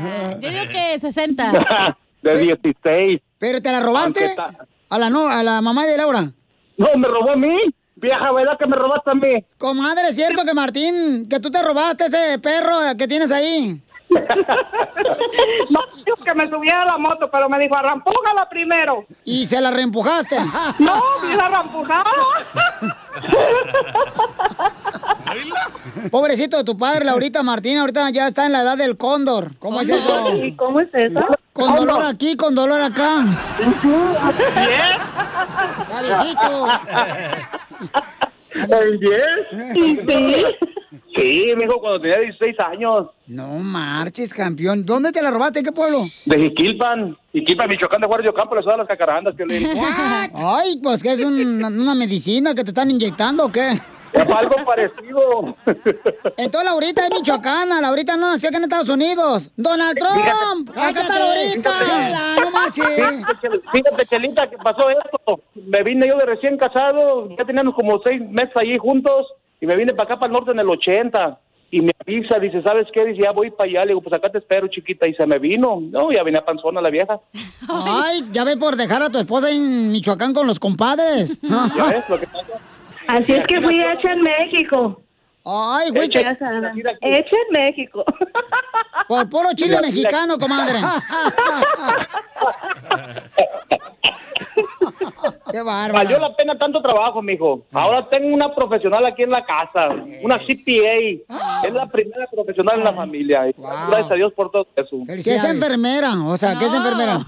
Yo 0.41 0.49
digo 0.51 0.65
que 0.71 0.99
60. 0.99 1.97
De 2.35 2.39
16. 2.39 3.19
¿Pero 3.39 3.61
te 3.63 3.71
la 3.73 3.81
robaste? 3.81 4.35
Ta- 4.35 4.55
A 4.89 4.99
la, 4.99 5.11
no, 5.11 5.29
a 5.29 5.43
la 5.43 5.61
mamá 5.61 5.87
de 5.87 5.97
Laura. 5.97 6.31
No, 6.77 6.89
me 6.97 7.09
robó 7.09 7.31
a 7.33 7.37
mí. 7.37 7.57
Vieja, 7.99 8.31
¿verdad 8.33 8.59
que 8.59 8.67
me 8.69 8.77
robaste 8.77 9.11
a 9.11 9.15
mí? 9.15 9.45
Comadre, 9.57 10.09
¿es 10.09 10.17
cierto 10.17 10.45
que 10.45 10.53
Martín, 10.53 11.27
que 11.31 11.41
tú 11.41 11.51
te 11.51 11.63
robaste 11.63 12.05
ese 12.07 12.39
perro 12.39 12.77
que 12.99 13.09
tienes 13.09 13.33
ahí? 13.33 13.81
No, 15.71 15.81
dijo 16.05 16.17
que 16.25 16.35
me 16.35 16.49
subiera 16.49 16.83
a 16.83 16.87
la 16.87 16.99
moto, 16.99 17.29
pero 17.31 17.49
me 17.49 17.59
dijo, 17.59 17.77
arrampújala 17.77 18.49
primero. 18.49 19.05
¿Y 19.25 19.47
se 19.47 19.61
la 19.61 19.71
reempujaste? 19.71 20.37
No, 20.79 21.01
sí 21.21 21.29
la 21.37 21.47
arrampujada. 21.47 22.05
Pobrecito 26.11 26.57
de 26.59 26.65
tu 26.65 26.77
padre, 26.77 27.05
Laurita 27.05 27.43
Martín, 27.43 27.79
ahorita 27.79 28.11
ya 28.11 28.29
está 28.29 28.47
en 28.47 28.53
la 28.53 28.63
edad 28.63 28.77
del 28.77 28.97
cóndor. 28.97 29.57
¿Cómo 29.59 29.81
es 29.81 29.89
eso? 29.89 30.35
¿Y 30.37 30.55
cómo 30.57 30.81
es 30.81 30.89
eso? 30.93 31.21
Con 31.53 31.75
dolor 31.75 32.03
aquí, 32.05 32.37
con 32.37 32.55
dolor 32.55 32.81
acá. 32.81 33.25
Bien. 33.83 35.01
Viejito. 36.03 36.69
¿El 38.53 39.01
10? 39.01 39.23
Sí. 39.75 40.01
Sí, 41.17 41.53
mijo, 41.57 41.81
cuando 41.81 42.01
tenía 42.01 42.19
16 42.19 42.57
años. 42.61 43.07
No 43.27 43.47
marches, 43.59 44.33
campeón. 44.35 44.85
¿Dónde 44.85 45.13
te 45.13 45.23
la 45.23 45.31
robaste? 45.31 45.61
¿En 45.61 45.65
qué 45.65 45.73
pueblo? 45.73 46.03
De 46.27 46.39
Jiquilpan. 46.39 47.17
Jiquilpan, 47.33 47.69
Michoacán, 47.69 48.01
de 48.01 48.07
Juárez 48.07 48.25
de 48.25 48.31
Ocampo, 48.31 48.55
le 48.55 48.63
sudan 48.63 48.79
las 48.79 48.89
cacarandas 48.89 49.35
que 49.37 49.47
le 49.47 49.57
Ay, 50.35 50.79
pues 50.83 51.03
que 51.03 51.13
es 51.13 51.21
un- 51.21 51.65
una 51.65 51.95
medicina 51.95 52.55
que 52.55 52.63
te 52.65 52.71
están 52.71 52.91
inyectando 52.91 53.47
o 53.47 53.53
qué? 53.53 53.73
Es 54.13 54.23
algo 54.35 54.57
parecido. 54.65 55.57
Entonces 56.37 56.65
Laurita 56.65 57.05
es 57.05 57.11
michoacana, 57.13 57.81
Laurita 57.83 58.17
no 58.17 58.31
nació 58.31 58.49
aquí 58.49 58.57
en 58.59 58.63
Estados 58.65 58.89
Unidos. 58.89 59.51
Donald 59.57 59.99
Trump, 59.99 60.71
acá 60.71 61.01
está 61.03 61.19
Laurita. 61.19 61.71
Chela, 61.85 62.37
no 62.41 62.51
marches. 62.51 62.87
Fíjate, 62.87 63.49
Fíjate, 63.73 64.07
Chelita, 64.07 64.49
que 64.49 64.57
pasó 64.59 64.89
esto. 64.89 65.41
Me 65.55 65.83
vine 65.83 66.09
yo 66.09 66.17
de 66.19 66.25
recién 66.27 66.57
casado, 66.57 67.29
ya 67.37 67.45
teníamos 67.45 67.75
como 67.75 68.01
seis 68.07 68.21
meses 68.31 68.53
allí 68.57 68.79
juntos, 68.79 69.27
y 69.61 69.67
me 69.67 69.75
vine 69.77 69.93
para 69.95 70.05
acá, 70.05 70.19
para 70.21 70.27
el 70.29 70.33
norte 70.33 70.51
en 70.53 70.59
el 70.61 70.69
80. 70.69 71.39
Y 71.69 71.81
me 71.83 71.91
avisa, 72.01 72.39
dice, 72.39 72.63
¿sabes 72.63 72.87
qué? 72.93 73.05
Dice, 73.05 73.23
ya 73.23 73.33
voy 73.33 73.51
para 73.51 73.69
allá. 73.69 73.81
Le 73.83 73.89
digo, 73.89 74.01
pues 74.01 74.15
acá 74.15 74.31
te 74.31 74.39
espero, 74.39 74.69
chiquita. 74.69 75.09
Y 75.09 75.15
se 75.15 75.27
me 75.27 75.39
vino. 75.39 75.81
No, 75.81 76.13
ya 76.13 76.23
venía 76.23 76.45
panzona 76.45 76.81
la 76.81 76.91
vieja. 76.91 77.19
Ay, 77.69 78.25
ya 78.31 78.45
ve 78.45 78.57
por 78.57 78.77
dejar 78.77 79.03
a 79.03 79.11
tu 79.11 79.19
esposa 79.19 79.51
en 79.51 79.91
Michoacán 79.93 80.33
con 80.33 80.47
los 80.47 80.61
compadres. 80.61 81.41
¿Ya 81.77 81.85
ves 81.87 82.09
lo 82.09 82.21
que 82.21 82.27
pasa? 82.29 82.53
Así 83.09 83.33
es 83.33 83.47
que 83.47 83.61
fui 83.61 83.81
hecha 83.81 84.13
en 84.13 84.21
México. 84.21 85.01
Ay, 85.45 85.91
güey, 85.91 86.07
Hecha, 86.07 86.21
que- 86.23 86.31
hecha 87.01 87.37
en 87.47 87.53
México. 87.53 88.05
por 89.09 89.29
puro 89.29 89.49
chile 89.55 89.79
mexicano, 89.81 90.39
comadre. 90.39 90.81
Qué 95.51 95.63
bárbaro. 95.63 95.95
Valió 95.95 96.19
la 96.19 96.35
pena 96.35 96.59
tanto 96.59 96.81
trabajo, 96.83 97.23
mijo. 97.23 97.63
Ahora 97.73 98.09
tengo 98.09 98.35
una 98.35 98.55
profesional 98.55 99.05
aquí 99.07 99.23
en 99.23 99.31
la 99.31 99.45
casa, 99.45 99.89
una 100.23 100.39
CPA. 100.39 101.67
Es 101.67 101.73
la 101.73 101.87
primera 101.89 102.27
profesional 102.33 102.79
en 102.79 102.85
la 102.85 102.95
familia. 102.95 103.49
Y 103.49 103.55
Gracias 103.59 104.11
a 104.11 104.15
Dios 104.15 104.33
por 104.35 104.51
todo 104.51 104.67
eso. 104.77 104.97
Que 105.07 105.15
es 105.35 105.45
enfermera, 105.45 106.15
o 106.25 106.37
sea, 106.37 106.59
que 106.59 106.67
es 106.67 106.75
enfermera. 106.75 107.19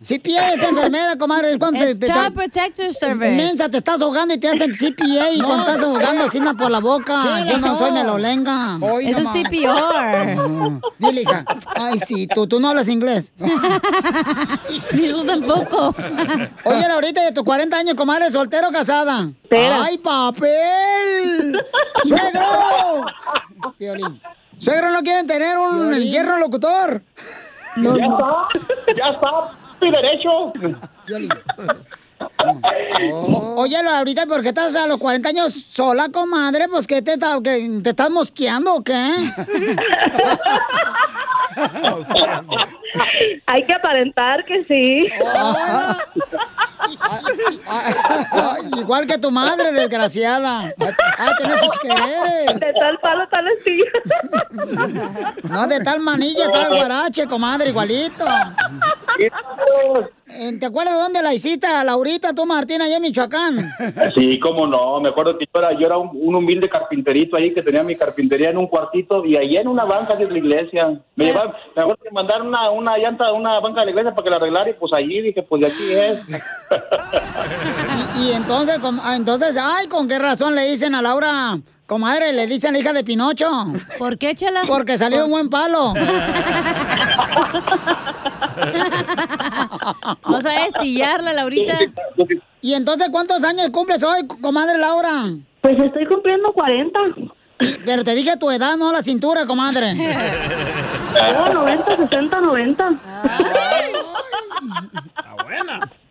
CPA 0.00 0.52
es 0.52 0.62
enfermera, 0.62 1.16
comadre. 1.16 1.50
Es 1.52 1.58
cuando 1.58 1.80
Es 1.80 1.98
te, 1.98 2.06
te- 2.06 2.12
Child 2.12 2.34
Protector 2.34 2.94
Service. 2.94 3.36
Mensa, 3.36 3.68
te 3.68 3.78
estás 3.78 4.00
ahogando 4.02 4.34
y 4.34 4.38
te 4.38 4.48
hacen 4.48 4.72
CPA 4.72 5.30
y 5.32 5.40
cuando 5.40 5.60
estás 5.70 5.82
ahogando 5.82 6.24
así 6.24 6.40
por 6.58 6.70
la 6.70 6.80
boca. 6.80 7.18
Chela, 7.22 7.46
Yo 7.52 7.58
no 7.58 7.66
no. 7.68 7.78
soy 7.78 7.92
melolenga. 7.92 8.78
Hoy 8.80 9.06
es 9.08 9.16
CPR. 9.16 10.36
No. 10.62 10.80
Dile, 10.98 11.22
hija. 11.22 11.44
Ay, 11.74 11.98
sí, 11.98 12.26
tú, 12.26 12.46
tú 12.46 12.60
no 12.60 12.68
hablas 12.68 12.88
inglés. 12.88 13.32
Ni 14.92 15.08
yo 15.08 15.24
tampoco. 15.24 15.94
Oye, 16.64 16.88
Laurita, 16.88 17.21
de 17.24 17.32
tus 17.32 17.44
40 17.44 17.76
años, 17.76 17.94
comadre, 17.94 18.30
soltero 18.30 18.68
o 18.68 18.72
casada. 18.72 19.28
Espera. 19.42 19.84
¡Ay, 19.84 19.98
papel! 19.98 21.58
¡Suegro! 22.04 23.04
Violín. 23.78 24.20
¿Suegro 24.58 24.90
no 24.90 25.00
quieren 25.02 25.26
tener 25.26 25.58
un 25.58 25.94
hierro 26.00 26.38
locutor? 26.38 27.02
ya 27.76 27.90
está, 27.90 28.48
ya 28.96 29.04
está, 29.12 29.50
mi 29.80 29.90
derecho. 29.90 30.28
O- 30.30 30.52
Oye, 33.56 33.82
Laurita, 33.82 34.26
¿por 34.26 34.42
qué 34.42 34.48
estás 34.48 34.74
a 34.76 34.86
los 34.86 34.98
40 34.98 35.28
años 35.28 35.52
sola, 35.70 36.08
comadre? 36.10 36.68
Pues, 36.68 36.86
¿qué 36.86 37.02
te, 37.02 37.12
está- 37.14 37.38
que, 37.42 37.80
te 37.82 37.90
estás 37.90 38.10
mosqueando 38.10 38.74
o 38.74 38.82
qué? 38.82 38.92
Hay 43.46 43.66
que 43.66 43.74
aparentar 43.74 44.44
que 44.44 44.64
sí. 44.64 45.08
Igual 48.78 49.06
que 49.06 49.18
tu 49.18 49.30
madre, 49.30 49.72
desgraciada. 49.72 50.74
Ah, 51.18 51.32
tenés 51.38 51.62
sus 51.62 51.78
quereres. 51.78 52.58
De 52.58 52.72
tal 52.72 52.98
palo, 53.00 53.28
tal 53.28 53.44
astilla. 53.48 53.90
No, 55.44 55.66
de 55.66 55.80
tal 55.80 56.00
manilla, 56.00 56.50
tal 56.50 56.74
guarache, 56.74 57.26
comadre, 57.26 57.68
igualito. 57.70 58.24
Eh, 60.34 60.56
¿Te 60.58 60.66
acuerdas 60.66 60.94
dónde 60.98 61.20
la 61.22 61.34
hiciste, 61.34 61.66
Laurita, 61.84 62.34
tú, 62.34 62.46
Martín, 62.46 62.80
allá 62.80 62.96
en 62.96 63.02
Michoacán? 63.02 63.72
Sí, 64.16 64.38
cómo 64.40 64.66
no. 64.66 65.00
Me 65.00 65.10
acuerdo 65.10 65.36
que 65.38 65.44
yo 65.44 65.60
era, 65.60 65.72
yo 65.78 65.86
era 65.86 65.98
un, 65.98 66.10
un 66.14 66.34
humilde 66.34 66.68
carpinterito 66.68 67.36
ahí 67.36 67.52
que 67.52 67.62
tenía 67.62 67.82
mi 67.82 67.94
carpintería 67.94 68.50
en 68.50 68.58
un 68.58 68.66
cuartito 68.66 69.24
y 69.24 69.36
allá 69.36 69.60
en 69.60 69.68
una 69.68 69.84
banca 69.84 70.16
de 70.16 70.30
la 70.30 70.38
iglesia. 70.38 71.00
Me 71.16 71.26
llevaron, 71.26 71.52
me 71.76 71.82
acuerdo 71.82 72.02
que 72.02 72.10
mandaron 72.10 72.48
una, 72.48 72.70
una 72.70 72.98
llanta 72.98 73.26
a 73.26 73.32
una 73.32 73.60
banca 73.60 73.80
de 73.80 73.86
la 73.86 73.90
iglesia 73.92 74.14
para 74.14 74.24
que 74.24 74.30
la 74.30 74.36
arreglara 74.36 74.70
y 74.70 74.74
pues 74.74 74.92
allí 74.94 75.20
dije, 75.20 75.42
pues 75.42 75.62
de 75.62 75.66
aquí 75.68 75.92
es. 75.92 76.18
Y, 78.18 78.28
y 78.28 78.32
entonces, 78.32 78.78
entonces, 79.14 79.56
ay, 79.60 79.86
¿con 79.86 80.08
qué 80.08 80.18
razón 80.18 80.54
le 80.54 80.66
dicen 80.66 80.94
a 80.94 81.02
Laura, 81.02 81.58
comadre, 81.92 82.32
le 82.32 82.46
dicen 82.46 82.72
la 82.72 82.78
hija 82.78 82.94
de 82.94 83.04
Pinocho? 83.04 83.50
¿Por 83.98 84.16
qué, 84.16 84.34
Chela? 84.34 84.62
Porque 84.66 84.96
salió 84.96 85.18
de 85.18 85.24
un 85.24 85.30
buen 85.30 85.50
palo. 85.50 85.92
No 90.28 90.40
sabes 90.40 90.68
estillarla, 90.68 91.32
Laurita. 91.32 91.78
¿Y 92.60 92.74
entonces 92.74 93.08
cuántos 93.10 93.42
años 93.44 93.70
cumples 93.70 94.02
hoy, 94.02 94.26
comadre 94.40 94.78
Laura? 94.78 95.30
Pues 95.60 95.76
estoy 95.82 96.06
cumpliendo 96.06 96.52
40. 96.52 97.00
Pero 97.84 98.04
te 98.04 98.14
dije 98.14 98.36
tu 98.36 98.50
edad, 98.50 98.76
no 98.76 98.92
la 98.92 99.02
cintura, 99.02 99.46
comadre. 99.46 99.94
No, 99.94 101.52
90, 101.52 101.96
60, 101.96 102.40
90. 102.40 103.00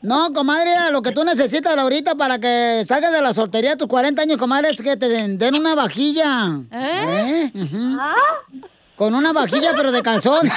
No, 0.02 0.34
comadre, 0.34 0.72
era 0.72 0.90
lo 0.90 1.02
que 1.02 1.12
tú 1.12 1.24
necesitas, 1.24 1.76
Laurita, 1.76 2.16
para 2.16 2.40
que 2.40 2.84
salgas 2.88 3.12
de 3.12 3.22
la 3.22 3.34
soltería 3.34 3.74
a 3.74 3.78
tus 3.78 3.88
40 3.88 4.22
años, 4.22 4.38
comadre, 4.38 4.70
es 4.72 4.82
que 4.82 4.98
te 4.98 5.08
den, 5.08 5.38
den 5.38 5.54
una 5.54 5.76
vajilla. 5.76 6.60
¿Eh? 6.72 7.52
Ujú. 7.54 7.98
Con 8.96 9.14
una 9.14 9.32
vajilla, 9.32 9.74
pero 9.76 9.92
de 9.92 10.02
calzón. 10.02 10.50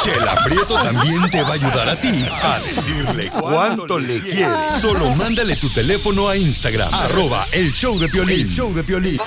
Chela 0.00 0.34
Prieto 0.44 0.74
también 0.82 1.30
te 1.30 1.42
va 1.42 1.50
a 1.50 1.52
ayudar 1.52 1.88
a 1.88 1.96
ti 1.96 2.26
a 2.42 2.58
decirle 2.60 3.30
cuánto 3.30 3.98
le 3.98 4.20
quieres. 4.20 4.76
Solo 4.80 5.10
mándale 5.14 5.56
tu 5.56 5.68
teléfono 5.70 6.28
a 6.28 6.36
Instagram, 6.36 6.88
arroba 6.92 7.46
el 7.52 7.72
show 7.72 7.98
de 7.98 8.08
Piolín. 8.08 8.40
El 8.40 8.48
show 8.48 8.74
de 8.74 8.82
Piolín. 8.84 9.20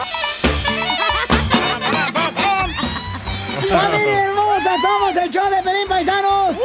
¡Somos 4.82 5.16
el 5.16 5.30
show 5.30 5.50
de 5.50 5.62
Pelín 5.62 5.88
Paisanos! 5.88 6.58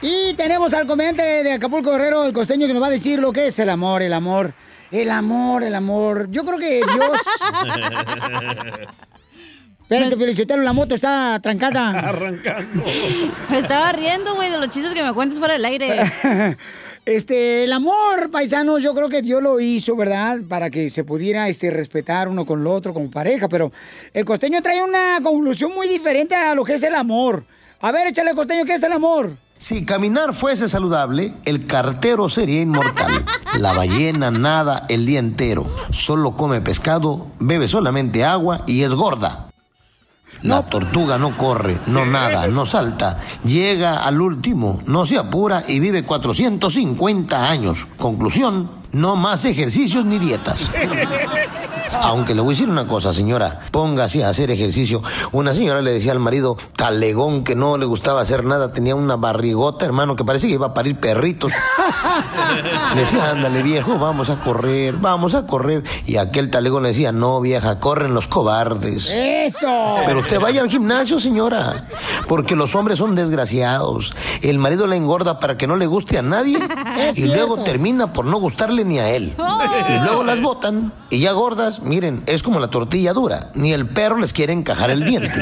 Y 0.00 0.34
tenemos 0.34 0.72
al 0.74 0.86
comediante 0.86 1.22
de 1.22 1.52
Acapulco 1.52 1.90
Guerrero, 1.92 2.24
el 2.24 2.32
costeño, 2.32 2.66
que 2.66 2.72
nos 2.72 2.82
va 2.82 2.86
a 2.86 2.90
decir 2.90 3.20
lo 3.20 3.32
que 3.32 3.46
es 3.46 3.58
el 3.58 3.68
amor, 3.70 4.02
el 4.02 4.12
amor. 4.12 4.54
El 4.90 5.10
amor, 5.10 5.62
el 5.62 5.74
amor. 5.74 6.30
Yo 6.30 6.44
creo 6.44 6.58
que 6.58 6.76
Dios... 6.76 7.20
Espérate, 9.82 10.16
Pelichotero, 10.16 10.62
la 10.62 10.72
moto 10.72 10.94
está 10.94 11.38
trancada. 11.42 11.90
Arrancando. 12.08 12.84
Me 13.50 13.58
estaba 13.58 13.92
riendo, 13.92 14.34
güey, 14.34 14.50
de 14.50 14.58
los 14.58 14.70
chistes 14.70 14.94
que 14.94 15.02
me 15.02 15.12
cuentas 15.12 15.38
fuera 15.38 15.54
del 15.54 15.64
aire. 15.66 16.12
Este, 17.06 17.64
el 17.64 17.72
amor, 17.74 18.30
paisano, 18.30 18.78
yo 18.78 18.94
creo 18.94 19.10
que 19.10 19.20
Dios 19.20 19.42
lo 19.42 19.60
hizo, 19.60 19.94
¿verdad? 19.94 20.38
Para 20.48 20.70
que 20.70 20.88
se 20.88 21.04
pudiera 21.04 21.50
este, 21.50 21.70
respetar 21.70 22.28
uno 22.28 22.46
con 22.46 22.60
el 22.62 22.66
otro 22.66 22.94
como 22.94 23.10
pareja, 23.10 23.46
pero 23.46 23.72
el 24.14 24.24
costeño 24.24 24.62
trae 24.62 24.82
una 24.82 25.20
conclusión 25.22 25.74
muy 25.74 25.86
diferente 25.86 26.34
a 26.34 26.54
lo 26.54 26.64
que 26.64 26.74
es 26.74 26.82
el 26.82 26.94
amor. 26.94 27.44
A 27.80 27.92
ver, 27.92 28.06
échale, 28.06 28.34
costeño, 28.34 28.64
¿qué 28.64 28.74
es 28.74 28.82
el 28.82 28.92
amor? 28.92 29.36
Si 29.58 29.84
caminar 29.84 30.34
fuese 30.34 30.66
saludable, 30.66 31.34
el 31.44 31.66
cartero 31.66 32.30
sería 32.30 32.62
inmortal. 32.62 33.24
La 33.58 33.74
ballena 33.74 34.30
nada 34.30 34.86
el 34.88 35.04
día 35.04 35.18
entero. 35.18 35.66
Solo 35.90 36.34
come 36.36 36.62
pescado, 36.62 37.26
bebe 37.38 37.68
solamente 37.68 38.24
agua 38.24 38.64
y 38.66 38.82
es 38.82 38.94
gorda. 38.94 39.50
La 40.44 40.60
tortuga 40.66 41.16
no 41.16 41.34
corre, 41.38 41.78
no 41.86 42.04
nada, 42.04 42.46
no 42.48 42.66
salta. 42.66 43.18
Llega 43.44 44.04
al 44.04 44.20
último, 44.20 44.78
no 44.84 45.06
se 45.06 45.16
apura 45.16 45.62
y 45.66 45.80
vive 45.80 46.04
450 46.04 47.48
años. 47.48 47.88
Conclusión, 47.96 48.70
no 48.92 49.16
más 49.16 49.46
ejercicios 49.46 50.04
ni 50.04 50.18
dietas. 50.18 50.70
Aunque 52.02 52.34
le 52.34 52.40
voy 52.40 52.50
a 52.50 52.54
decir 52.54 52.68
una 52.68 52.86
cosa, 52.86 53.12
señora, 53.12 53.60
póngase 53.70 54.24
a 54.24 54.28
hacer 54.28 54.50
ejercicio. 54.50 55.02
Una 55.32 55.54
señora 55.54 55.80
le 55.82 55.92
decía 55.92 56.12
al 56.12 56.20
marido, 56.20 56.56
talegón, 56.76 57.44
que 57.44 57.54
no 57.54 57.76
le 57.76 57.86
gustaba 57.86 58.20
hacer 58.20 58.44
nada, 58.44 58.72
tenía 58.72 58.94
una 58.94 59.16
barrigota, 59.16 59.84
hermano, 59.84 60.16
que 60.16 60.24
parecía 60.24 60.48
que 60.48 60.54
iba 60.54 60.66
a 60.66 60.74
parir 60.74 60.98
perritos. 60.98 61.52
Le 62.94 63.00
decía, 63.00 63.30
ándale 63.30 63.62
viejo, 63.62 63.98
vamos 63.98 64.30
a 64.30 64.40
correr, 64.40 64.94
vamos 64.94 65.34
a 65.34 65.46
correr. 65.46 65.82
Y 66.06 66.16
aquel 66.16 66.50
talegón 66.50 66.82
le 66.82 66.90
decía, 66.90 67.12
no 67.12 67.40
vieja, 67.40 67.80
corren 67.80 68.14
los 68.14 68.28
cobardes. 68.28 69.12
¡Eso! 69.14 69.96
Pero 70.06 70.20
usted 70.20 70.40
vaya 70.40 70.60
al 70.60 70.68
gimnasio, 70.68 71.18
señora, 71.18 71.88
porque 72.28 72.56
los 72.56 72.74
hombres 72.74 72.98
son 72.98 73.14
desgraciados. 73.14 74.14
El 74.42 74.58
marido 74.58 74.86
la 74.86 74.96
engorda 74.96 75.40
para 75.40 75.56
que 75.56 75.66
no 75.66 75.76
le 75.76 75.86
guste 75.86 76.18
a 76.18 76.22
nadie 76.22 76.58
Es 76.98 77.18
y 77.18 77.26
luego 77.26 77.58
termina 77.58 78.12
por 78.12 78.24
no 78.24 78.38
gustarle 78.38 78.84
ni 78.84 78.98
a 78.98 79.10
él. 79.10 79.34
Y 79.88 80.04
luego 80.04 80.24
las 80.24 80.40
botan 80.40 80.92
y 81.10 81.20
ya 81.20 81.32
gordas, 81.32 81.82
miren, 81.84 82.22
es 82.26 82.42
como 82.42 82.60
la 82.60 82.68
tortilla 82.68 83.12
dura, 83.12 83.50
ni 83.54 83.72
el 83.72 83.86
perro 83.86 84.18
les 84.18 84.32
quiere 84.32 84.52
encajar 84.52 84.90
el 84.90 85.04
diente. 85.04 85.32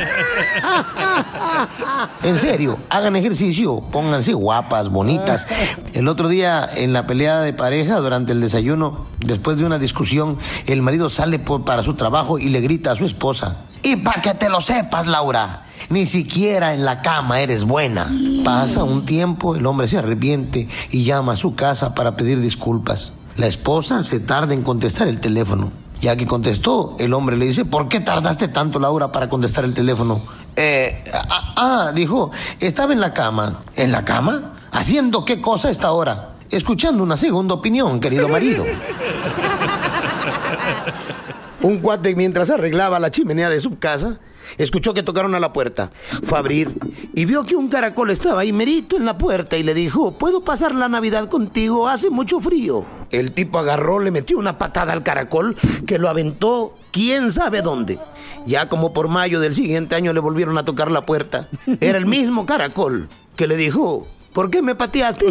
En 2.23 2.37
serio, 2.37 2.79
hagan 2.91 3.17
ejercicio, 3.17 3.81
pónganse 3.91 4.33
guapas, 4.33 4.89
bonitas. 4.89 5.47
El 5.93 6.09
otro 6.09 6.29
día 6.29 6.69
en 6.75 6.93
la 6.93 7.07
pelea 7.07 7.41
de 7.41 7.53
pareja 7.53 8.01
durante 8.01 8.33
el 8.33 8.41
desayuno, 8.41 9.07
después 9.21 9.59
de 9.59 9.65
una 9.65 9.79
discusión, 9.79 10.39
el 10.67 10.83
marido 10.83 11.11
sale 11.11 11.39
para 11.39 11.83
su 11.83 11.95
trabajo 11.95 12.39
y 12.39 12.49
le 12.49 12.61
grita 12.61 12.93
a 12.93 12.97
su 12.97 13.05
esposa. 13.05 13.57
Y 13.83 13.97
para 13.97 14.23
que 14.23 14.35
te 14.35 14.49
lo 14.49 14.61
sepas, 14.61 15.07
Laura, 15.07 15.67
ni 15.89 16.07
siquiera 16.07 16.75
en 16.75 16.85
la 16.85 17.03
cama 17.03 17.41
eres 17.41 17.65
buena. 17.65 18.11
Pasa 18.45 18.85
un 18.85 19.05
tiempo, 19.05 19.57
el 19.57 19.67
hombre 19.67 19.89
se 19.89 19.99
arrepiente 19.99 20.69
y 20.91 21.05
llama 21.05 21.33
a 21.33 21.37
su 21.37 21.55
casa 21.55 21.95
para 21.95 22.17
pedir 22.17 22.41
disculpas. 22.41 23.13
La 23.37 23.47
esposa 23.47 24.03
se 24.03 24.21
tarda 24.21 24.55
en 24.55 24.63
contestar 24.63 25.09
el 25.09 25.21
teléfono. 25.21 25.82
Ya 26.03 26.17
que 26.17 26.27
contestó, 26.27 26.97
el 26.99 27.15
hombre 27.15 27.37
le 27.37 27.47
dice, 27.47 27.65
¿por 27.65 27.89
qué 27.89 28.01
tardaste 28.01 28.49
tanto, 28.49 28.81
Laura, 28.81 29.13
para 29.13 29.29
contestar 29.29 29.65
el 29.65 29.73
teléfono? 29.73 30.21
Eh, 30.57 31.05
ah, 31.15 31.55
ah, 31.57 31.93
dijo, 31.95 32.33
estaba 32.59 32.93
en 32.93 33.01
la 33.01 33.15
cama. 33.15 33.61
¿En 33.77 33.93
la 33.93 34.05
cama? 34.05 34.55
¿Haciendo 34.73 35.25
qué 35.25 35.41
cosa 35.41 35.69
a 35.69 35.71
esta 35.71 35.93
hora? 35.93 36.33
Escuchando 36.51 37.05
una 37.05 37.17
segunda 37.17 37.55
opinión, 37.55 38.01
querido 38.01 38.29
marido. 38.29 38.67
Un 41.63 41.79
cuate 41.79 42.17
mientras 42.17 42.51
arreglaba 42.51 42.99
la 42.99 43.13
chimenea 43.13 43.49
de 43.49 43.61
su 43.61 43.79
casa, 43.79 44.19
escuchó 44.59 44.95
que 44.95 45.03
tocaron 45.03 45.35
a 45.35 45.41
la 45.41 45.53
puerta. 45.53 45.91
Fue 46.23 46.39
a 46.39 46.41
abrir 46.41 46.73
y 47.15 47.25
vio 47.25 47.45
que 47.45 47.57
un 47.57 47.69
caracol 47.69 48.11
estaba 48.11 48.41
ahí 48.43 48.53
merito 48.53 48.97
en 48.97 49.05
la 49.05 49.19
puerta 49.19 49.57
y 49.57 49.63
le 49.63 49.75
dijo, 49.75 50.13
¿puedo 50.13 50.45
pasar 50.45 50.75
la 50.75 50.89
Navidad 50.89 51.29
contigo? 51.29 51.89
Hace 51.89 52.11
mucho 52.11 52.41
frío. 52.41 52.85
El 53.11 53.33
tipo 53.33 53.59
agarró, 53.59 53.99
le 53.99 54.11
metió 54.11 54.39
una 54.39 54.59
patada 54.59 54.93
al 54.93 55.03
caracol 55.03 55.57
que 55.87 55.99
lo 55.99 56.09
aventó 56.09 56.75
quién 56.91 57.31
sabe 57.31 57.61
dónde. 57.63 57.99
Ya 58.47 58.69
como 58.69 58.93
por 58.93 59.09
mayo 59.09 59.41
del 59.41 59.55
siguiente 59.55 59.95
año 59.95 60.13
le 60.13 60.21
volvieron 60.21 60.59
a 60.59 60.65
tocar 60.65 60.91
la 60.91 61.07
puerta. 61.07 61.49
Era 61.81 61.99
el 61.99 62.07
mismo 62.07 62.47
caracol 62.47 63.09
que 63.37 63.47
le 63.47 63.57
dijo, 63.57 64.07
¿por 64.33 64.51
qué 64.51 64.63
me 64.63 64.75
pateaste? 64.75 65.27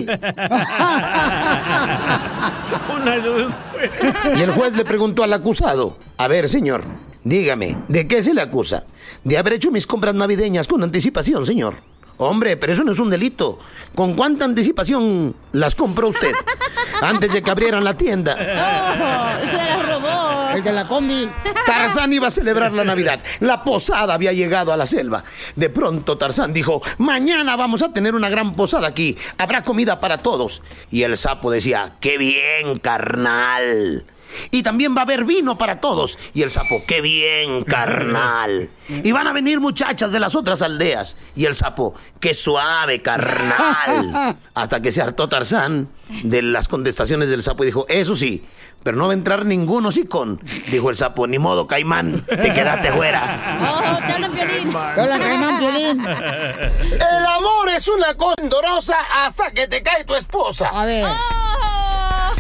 Un 2.96 3.08
año 3.08 3.32
después. 3.34 3.90
Y 4.38 4.42
el 4.42 4.52
juez 4.52 4.76
le 4.76 4.86
preguntó 4.86 5.24
al 5.24 5.34
acusado, 5.34 5.98
a 6.18 6.28
ver, 6.28 6.48
señor, 6.50 6.84
dígame, 7.24 7.78
¿de 7.88 8.08
qué 8.08 8.24
se 8.24 8.34
le 8.34 8.42
acusa? 8.42 8.86
De 9.24 9.38
haber 9.38 9.54
hecho 9.54 9.72
mis 9.72 9.88
compras 9.88 10.16
navideñas 10.16 10.68
con 10.68 10.84
anticipación, 10.84 11.46
señor. 11.46 11.76
Hombre, 12.18 12.56
pero 12.56 12.72
eso 12.72 12.84
no 12.84 12.92
es 12.92 13.00
un 13.00 13.10
delito. 13.10 13.58
¿Con 13.96 14.14
cuánta 14.14 14.46
anticipación 14.46 15.36
las 15.54 15.74
compró 15.74 16.10
usted? 16.10 16.34
Antes 17.02 17.34
de 17.34 17.42
que 17.42 17.50
abrieran 17.50 17.84
la 17.84 17.96
tienda. 17.96 18.34
Oh, 18.34 19.48
se 19.48 19.54
la 19.54 19.82
robó. 19.82 20.56
El 20.56 20.64
de 20.64 20.72
la 20.72 20.88
combi. 20.88 21.28
Tarzán 21.66 22.14
iba 22.14 22.28
a 22.28 22.32
celebrar 22.32 22.74
la 22.74 22.84
Navidad. 22.84 23.22
La 23.40 23.64
posada 23.64 24.14
había 24.14 24.34
llegado 24.34 24.72
a 24.72 24.78
la 24.78 24.86
selva. 24.86 25.24
De 25.56 25.72
pronto 25.72 26.20
Tarzán 26.20 26.54
dijo, 26.54 26.84
mañana 27.00 27.56
vamos 27.56 27.82
a 27.82 27.92
tener 27.92 28.14
una 28.14 28.30
gran 28.30 28.54
posada 28.56 28.88
aquí. 28.88 29.18
Habrá 29.40 29.64
comida 29.64 30.00
para 30.00 30.20
todos. 30.20 30.62
Y 30.92 31.02
el 31.02 31.18
sapo 31.18 31.50
decía, 31.50 31.96
qué 32.00 32.20
bien, 32.20 32.78
carnal. 32.78 34.06
Y 34.52 34.64
también 34.64 34.96
va 34.96 35.00
a 35.00 35.04
haber 35.04 35.26
vino 35.26 35.58
para 35.58 35.80
todos. 35.80 36.18
Y 36.34 36.42
el 36.42 36.52
sapo, 36.52 36.82
qué 36.88 37.02
bien, 37.02 37.64
carnal. 37.68 38.70
Y 38.90 39.12
van 39.12 39.28
a 39.28 39.34
venir 39.34 39.60
muchachas 39.60 40.12
de 40.12 40.20
las 40.20 40.36
otras 40.36 40.62
aldeas. 40.62 41.18
Y 41.36 41.46
el 41.46 41.56
sapo, 41.56 41.94
qué 42.20 42.34
suave, 42.34 43.02
carnal. 43.02 44.38
Hasta 44.54 44.82
que 44.82 44.92
se 44.92 45.02
hartó 45.02 45.28
Tarzán 45.30 45.90
de 46.24 46.42
las 46.42 46.68
contestaciones 46.68 47.30
del 47.30 47.42
sapo 47.44 47.64
y 47.64 47.68
dijo, 47.68 47.86
eso 47.88 48.16
sí, 48.16 48.44
pero 48.84 48.98
no 48.98 49.06
va 49.08 49.12
a 49.12 49.16
entrar 49.16 49.46
ningún 49.46 49.86
hocicón. 49.86 50.42
Dijo 50.70 50.90
el 50.90 50.96
sapo, 50.96 51.28
ni 51.28 51.40
modo, 51.40 51.68
caimán, 51.68 52.26
te 52.26 52.52
quedaste 52.52 52.92
fuera. 52.92 53.58
Oh, 53.72 53.98
te 54.06 54.14
hablan 54.14 54.34
violín. 54.34 54.72
Te 54.72 55.02
hablan 55.02 55.22
caimán, 55.22 55.60
violín. 55.60 56.02
El 56.02 57.26
amor 57.26 57.70
es 57.70 57.88
una 57.88 58.16
cosa 58.16 58.96
hasta 59.24 59.52
que 59.52 59.68
te 59.68 59.82
cae 59.84 60.04
tu 60.04 60.16
esposa. 60.16 60.70
A 60.74 60.86
ver. 60.86 61.06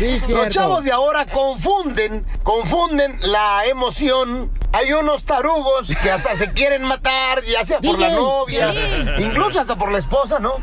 Sí, 0.02 0.20
Los 0.34 0.50
chavos 0.50 0.84
de 0.84 0.92
ahora 0.92 1.28
confunden, 1.28 2.26
confunden 2.42 3.20
la 3.22 3.66
emoción. 3.68 4.52
Hay 4.74 4.92
unos 4.94 5.26
tarugos 5.26 5.96
que 6.02 6.10
hasta 6.10 6.36
se 6.36 6.54
quieren 6.54 6.82
matar, 6.84 7.44
ya 7.44 7.64
sea 7.64 7.80
por 7.80 8.00
la 8.00 8.10
novia, 8.10 8.68
DJ. 8.68 9.22
incluso 9.22 9.60
hasta 9.60 9.78
por 9.78 9.92
la 9.92 10.00
esposa, 10.00 10.40
¿no? 10.40 10.56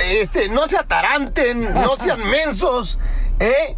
Este, 0.00 0.48
no 0.48 0.66
se 0.66 0.78
ataranten, 0.78 1.72
no 1.74 1.94
sean 1.96 2.28
mensos, 2.30 2.98
¿eh? 3.38 3.76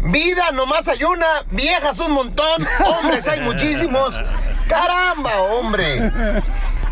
Vida 0.00 0.50
nomás 0.52 0.88
hay 0.88 1.04
una, 1.04 1.44
viejas 1.50 1.98
un 1.98 2.12
montón, 2.12 2.66
hombres 2.86 3.28
hay 3.28 3.40
muchísimos. 3.40 4.14
Caramba, 4.66 5.42
hombre. 5.42 6.10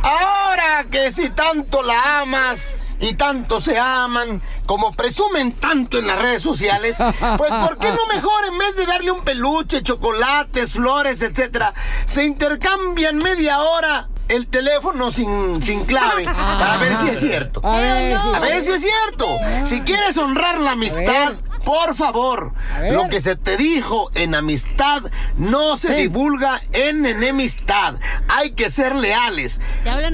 Ahora 0.02 0.84
que 0.90 1.10
si 1.10 1.30
tanto 1.30 1.82
la 1.82 2.20
amas 2.20 2.74
y 3.00 3.14
tanto 3.14 3.60
se 3.60 3.78
aman, 3.78 4.40
como 4.66 4.92
presumen 4.92 5.52
tanto 5.52 5.98
en 5.98 6.06
las 6.06 6.20
redes 6.20 6.42
sociales, 6.42 6.96
pues 7.36 7.52
¿por 7.52 7.78
qué 7.78 7.90
no 7.90 8.06
mejor 8.06 8.44
en 8.46 8.58
vez 8.58 8.76
de 8.76 8.86
darle 8.86 9.10
un 9.10 9.22
peluche, 9.22 9.82
chocolates, 9.82 10.72
flores, 10.72 11.22
etcétera, 11.22 11.74
se 12.04 12.24
intercambian 12.24 13.16
media 13.18 13.60
hora 13.60 14.08
el 14.28 14.48
teléfono 14.48 15.12
sin, 15.12 15.62
sin 15.62 15.84
clave 15.84 16.24
para 16.24 16.78
ver 16.78 16.96
si 16.96 17.08
es 17.08 17.20
cierto? 17.20 17.60
A 17.64 17.78
ver, 17.78 18.16
sí. 18.16 18.28
A 18.34 18.40
ver 18.40 18.64
si 18.64 18.72
es 18.72 18.82
cierto. 18.82 19.38
Si 19.64 19.80
quieres 19.82 20.16
honrar 20.16 20.58
la 20.58 20.72
amistad, 20.72 21.34
por 21.66 21.94
favor, 21.96 22.52
lo 22.92 23.08
que 23.08 23.20
se 23.20 23.34
te 23.34 23.56
dijo 23.56 24.08
en 24.14 24.36
amistad 24.36 25.02
no 25.36 25.76
se 25.76 25.88
Sí. 25.88 25.94
divulga 26.02 26.60
en 26.72 27.04
enemistad. 27.04 27.96
Hay 28.28 28.52
que 28.52 28.70
ser 28.70 28.94
leales. 28.94 29.60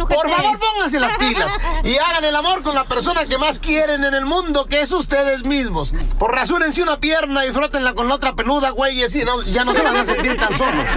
Por 0.09 0.31
favor, 0.31 0.59
pónganse 0.59 0.99
las 0.99 1.15
pilas 1.19 1.53
y 1.85 1.99
hagan 2.09 2.25
el 2.25 2.35
amor 2.37 2.63
con 2.63 2.75
la 2.75 2.85
persona 2.85 3.27
que 3.27 3.37
más 3.37 3.59
quieren 3.59 4.03
en 4.03 4.15
el 4.15 4.25
mundo, 4.25 4.65
que 4.65 4.81
es 4.81 4.91
ustedes 4.93 5.45
mismos. 5.45 5.93
Por 6.19 6.35
rasúrense 6.35 6.83
una 6.83 6.99
pierna 7.01 7.45
y 7.45 7.53
frótenla 7.53 7.93
con 7.93 8.09
la 8.09 8.15
otra 8.15 8.35
peluda, 8.35 8.71
güeyes, 8.71 9.15
y 9.15 9.23
no, 9.25 9.43
ya 9.43 9.63
no 9.67 9.75
se 9.75 9.83
van 9.83 9.99
a 9.99 10.07
sentir 10.07 10.39
tan 10.39 10.57
solos. 10.57 10.89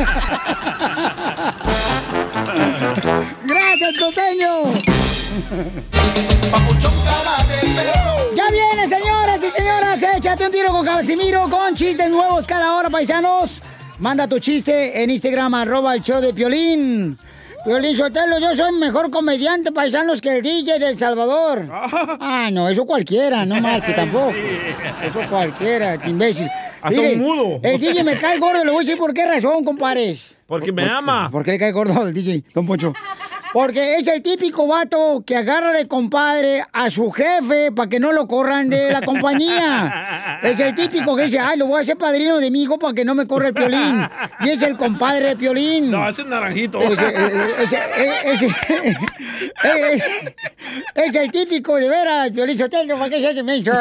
¡Gracias, 3.43 3.97
costeño! 3.99 5.24
Ya 8.35 8.45
viene, 8.51 8.87
señoras 8.87 9.43
y 9.43 9.49
señoras. 9.49 10.01
Échate 10.17 10.45
un 10.45 10.51
tiro 10.51 10.71
con 10.71 10.85
Casimiro 10.85 11.49
con 11.49 11.75
chistes 11.75 12.09
nuevos 12.09 12.47
cada 12.47 12.73
hora, 12.75 12.89
paisanos. 12.89 13.61
Manda 13.99 14.27
tu 14.27 14.39
chiste 14.39 15.01
en 15.03 15.09
Instagram, 15.09 15.53
arroba 15.53 15.95
el 15.95 16.01
show 16.03 16.21
de 16.21 16.33
Piolín. 16.33 17.17
Piolín 17.65 17.97
Sotelo, 17.97 18.39
yo 18.39 18.55
soy 18.55 18.73
mejor 18.73 19.09
comediante, 19.09 19.71
paisanos, 19.71 20.21
que 20.21 20.37
el 20.37 20.41
DJ 20.43 20.79
de 20.79 20.89
El 20.89 20.99
Salvador. 20.99 21.67
Ah, 22.19 22.49
no, 22.51 22.69
eso 22.69 22.85
cualquiera, 22.85 23.45
no 23.45 23.59
más 23.59 23.81
que 23.81 23.93
tampoco. 23.93 24.31
Eso 24.31 25.19
cualquiera, 25.29 25.95
este 25.95 26.09
imbécil. 26.11 26.47
Hasta 26.81 27.01
un 27.01 27.17
mudo. 27.19 27.59
El 27.63 27.79
DJ 27.79 28.03
me 28.03 28.17
cae 28.17 28.37
gordo, 28.37 28.63
le 28.63 28.71
voy 28.71 28.83
a 28.83 28.85
decir 28.85 28.97
por 28.97 29.13
qué 29.13 29.25
razón, 29.25 29.63
compares. 29.63 30.35
Porque 30.47 30.71
me 30.71 30.83
ama. 30.83 31.29
¿Por 31.31 31.43
qué 31.43 31.51
le 31.51 31.59
cae 31.59 31.71
gordo 31.71 32.07
el 32.07 32.13
DJ, 32.13 32.43
don 32.53 32.67
Poncho? 32.67 32.93
Porque 33.55 33.95
es 33.95 34.05
el 34.09 34.21
típico 34.21 34.67
vato 34.67 35.23
que 35.25 35.37
agarra 35.37 35.71
de 35.71 35.87
compadre 35.87 36.65
a 36.73 36.89
su 36.89 37.09
jefe 37.09 37.71
para 37.71 37.87
que 37.87 38.01
no 38.01 38.11
lo 38.11 38.27
corran 38.27 38.69
de 38.69 38.91
la 38.91 39.01
compañía. 39.01 40.39
Es 40.43 40.59
el 40.59 40.75
típico 40.75 41.15
que 41.15 41.23
dice, 41.23 41.39
ay, 41.39 41.57
lo 41.57 41.67
voy 41.67 41.77
a 41.77 41.81
hacer 41.83 41.95
padrino 41.95 42.37
de 42.37 42.51
mi 42.51 42.63
hijo 42.63 42.77
para 42.77 42.93
que 42.93 43.05
no 43.05 43.15
me 43.15 43.25
corra 43.25 43.47
el 43.47 43.53
piolín. 43.53 44.05
Y 44.41 44.49
es 44.49 44.61
el 44.61 44.75
compadre 44.75 45.27
de 45.27 45.35
piolín. 45.37 45.89
No, 45.89 46.05
ese 46.09 46.23
es 46.23 46.27
naranjito. 46.27 46.81
Eh, 46.81 46.97
eh, 46.99 48.21
es, 48.25 50.03
es 50.93 51.15
el 51.15 51.31
típico, 51.31 51.77
de 51.77 51.87
veras, 51.87 52.31
Piolín 52.31 52.57
Sotelo, 52.57 52.97
¿para 52.97 53.09
qué 53.09 53.21
se 53.21 53.27
hace 53.29 53.41
menso? 53.43 53.71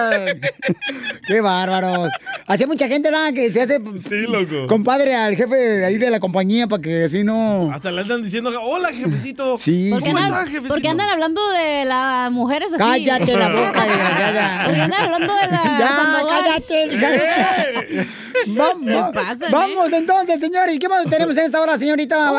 ¡Qué 1.27 1.41
bárbaros! 1.41 2.11
Hacía 2.47 2.69
mucha 2.69 2.87
gente. 2.87 3.11
Que 3.35 3.51
se 3.51 3.63
hace 3.63 3.81
Sí, 3.99 4.23
loco. 4.29 4.67
compadre 4.67 5.15
al 5.15 5.35
jefe 5.35 5.57
de 5.57 5.85
ahí 5.85 5.99
de 5.99 6.11
la 6.11 6.21
compañía 6.21 6.67
para 6.67 6.81
que 6.83 7.05
así 7.05 7.25
no... 7.25 7.71
Hasta 7.73 7.91
le 7.91 8.03
andan 8.03 8.23
diciendo, 8.23 8.51
hola, 8.63 8.91
jefecito. 8.93 9.57
Sí, 9.65 9.89
¿Por 9.91 10.03
qué, 10.03 10.11
¿Cómo 10.11 10.19
andan, 10.19 10.33
estás, 10.35 10.49
jefecito? 10.51 10.75
por 10.75 10.83
qué 10.83 10.89
andan 10.89 11.09
hablando 11.09 11.51
de 11.53 11.85
las 11.87 12.31
mujeres 12.31 12.73
así? 12.75 12.79
Cállate 13.07 13.37
la 13.37 13.49
boca, 13.49 13.85
desgraciada. 13.87 14.65
¿Por 14.67 14.75
qué 14.75 14.81
andan 14.83 15.03
hablando 15.05 15.35
de 15.35 15.47
la 15.47 15.63
Ya, 15.79 15.89
Sandoval? 15.89 16.43
cállate, 16.45 16.89
cállate. 17.01 18.07
Vamos, 18.49 18.85
Se 18.85 19.13
pasan, 19.15 19.51
vamos 19.51 19.93
entonces, 19.93 20.41
señores. 20.41 20.75
¿Y 20.75 20.79
qué 20.79 20.89
más 20.91 21.07
tenemos 21.07 21.35
en 21.39 21.45
esta 21.47 21.61
hora, 21.63 21.79
señorita? 21.79 22.33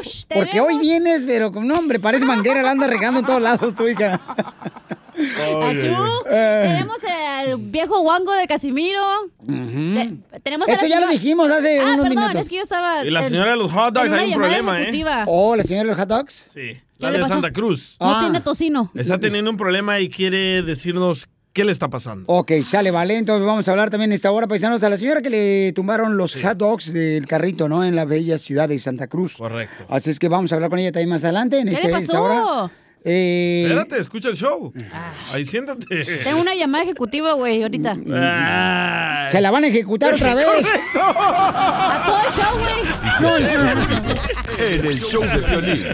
Ush, 0.00 0.24
Porque 0.28 0.50
tenemos- 0.50 0.68
hoy 0.68 0.78
vienes, 0.78 1.24
pero 1.26 1.50
con 1.50 1.66
nombre, 1.66 1.98
parece 1.98 2.24
manguera, 2.26 2.62
la 2.62 2.70
anda 2.70 2.86
regando 2.86 3.20
en 3.20 3.26
todos 3.26 3.40
lados, 3.42 3.74
tu 3.74 3.88
hija. 3.88 4.20
Achú, 5.18 5.96
Eh. 6.30 6.62
tenemos 6.68 6.96
el 7.46 7.56
viejo 7.58 8.00
guango 8.02 8.32
de 8.34 8.46
Casimiro. 8.46 9.02
Te- 9.46 10.40
tenemos 10.42 10.68
a 10.68 10.72
Esto 10.72 10.84
la 10.84 10.88
ya 10.88 11.00
lo 11.00 11.08
dijimos 11.08 11.50
hace 11.50 11.78
ah, 11.80 11.94
unos 11.94 11.96
perdón, 12.08 12.08
minutos. 12.10 12.42
es 12.42 12.48
que 12.48 12.56
yo 12.56 12.62
estaba... 12.62 13.04
Y 13.04 13.10
la 13.10 13.22
en- 13.24 13.30
señora 13.30 13.50
de 13.52 13.56
los 13.56 13.72
hot 13.72 13.94
dogs, 13.94 14.12
hay 14.12 14.28
un 14.28 14.34
problema, 14.34 14.82
¿eh? 14.82 14.90
Oh, 15.26 15.56
la 15.56 15.62
señora 15.64 15.84
de 15.84 15.90
los 15.90 15.98
hot 16.00 16.08
dogs. 16.08 16.48
Sí. 16.52 16.80
la 16.98 17.08
¿Qué 17.08 17.12
le 17.12 17.18
de 17.18 17.22
pasó? 17.22 17.32
Santa 17.34 17.52
Cruz. 17.52 17.96
No 18.00 18.14
Ah. 18.16 18.20
tiene 18.20 18.40
tocino. 18.40 18.90
Está 18.94 19.18
teniendo 19.18 19.50
un 19.50 19.56
problema 19.56 20.00
y 20.00 20.08
quiere 20.08 20.62
decirnos 20.62 21.26
qué 21.52 21.64
le 21.64 21.72
está 21.72 21.88
pasando. 21.88 22.24
Ok, 22.28 22.52
sale, 22.64 22.90
vale. 22.90 23.16
Entonces 23.16 23.44
vamos 23.44 23.66
a 23.68 23.70
hablar 23.72 23.90
también 23.90 24.10
en 24.12 24.14
esta 24.14 24.30
hora, 24.30 24.46
paisanos, 24.46 24.82
a 24.82 24.88
la 24.88 24.96
señora 24.96 25.22
que 25.22 25.30
le 25.30 25.72
tumbaron 25.72 26.16
los 26.16 26.34
hot 26.36 26.56
dogs 26.56 26.92
del 26.92 27.26
carrito, 27.26 27.68
¿no? 27.68 27.84
En 27.84 27.96
la 27.96 28.04
bella 28.04 28.38
ciudad 28.38 28.68
de 28.68 28.78
Santa 28.78 29.06
Cruz. 29.08 29.36
Correcto. 29.36 29.84
Así 29.88 30.10
es 30.10 30.18
que 30.18 30.28
vamos 30.28 30.52
a 30.52 30.56
hablar 30.56 30.70
con 30.70 30.78
ella 30.78 30.92
también 30.92 31.08
más 31.10 31.24
adelante. 31.24 31.58
En 31.58 31.66
¿Qué 31.68 31.74
este, 31.74 31.88
le 31.90 31.98
esta 31.98 32.20
hora. 32.20 32.70
Eh, 33.04 33.64
Espérate, 33.66 33.98
escucha 33.98 34.28
el 34.28 34.36
show. 34.36 34.72
Ahí 35.32 35.44
siéntate. 35.44 36.04
Tengo 36.24 36.40
una 36.40 36.54
llamada 36.54 36.84
ejecutiva, 36.84 37.32
güey, 37.32 37.62
ahorita. 37.62 37.96
Ay. 38.12 39.32
se 39.32 39.40
la 39.40 39.50
van 39.50 39.64
a 39.64 39.68
ejecutar 39.68 40.14
otra 40.14 40.34
vez. 40.34 40.46
A 40.96 42.02
todo 42.06 42.18
el 42.26 42.32
show, 42.32 42.58
güey. 42.60 43.44
En 44.74 44.86
el 44.86 44.96
show 45.00 45.22
de 45.22 45.46
violín. 45.48 45.86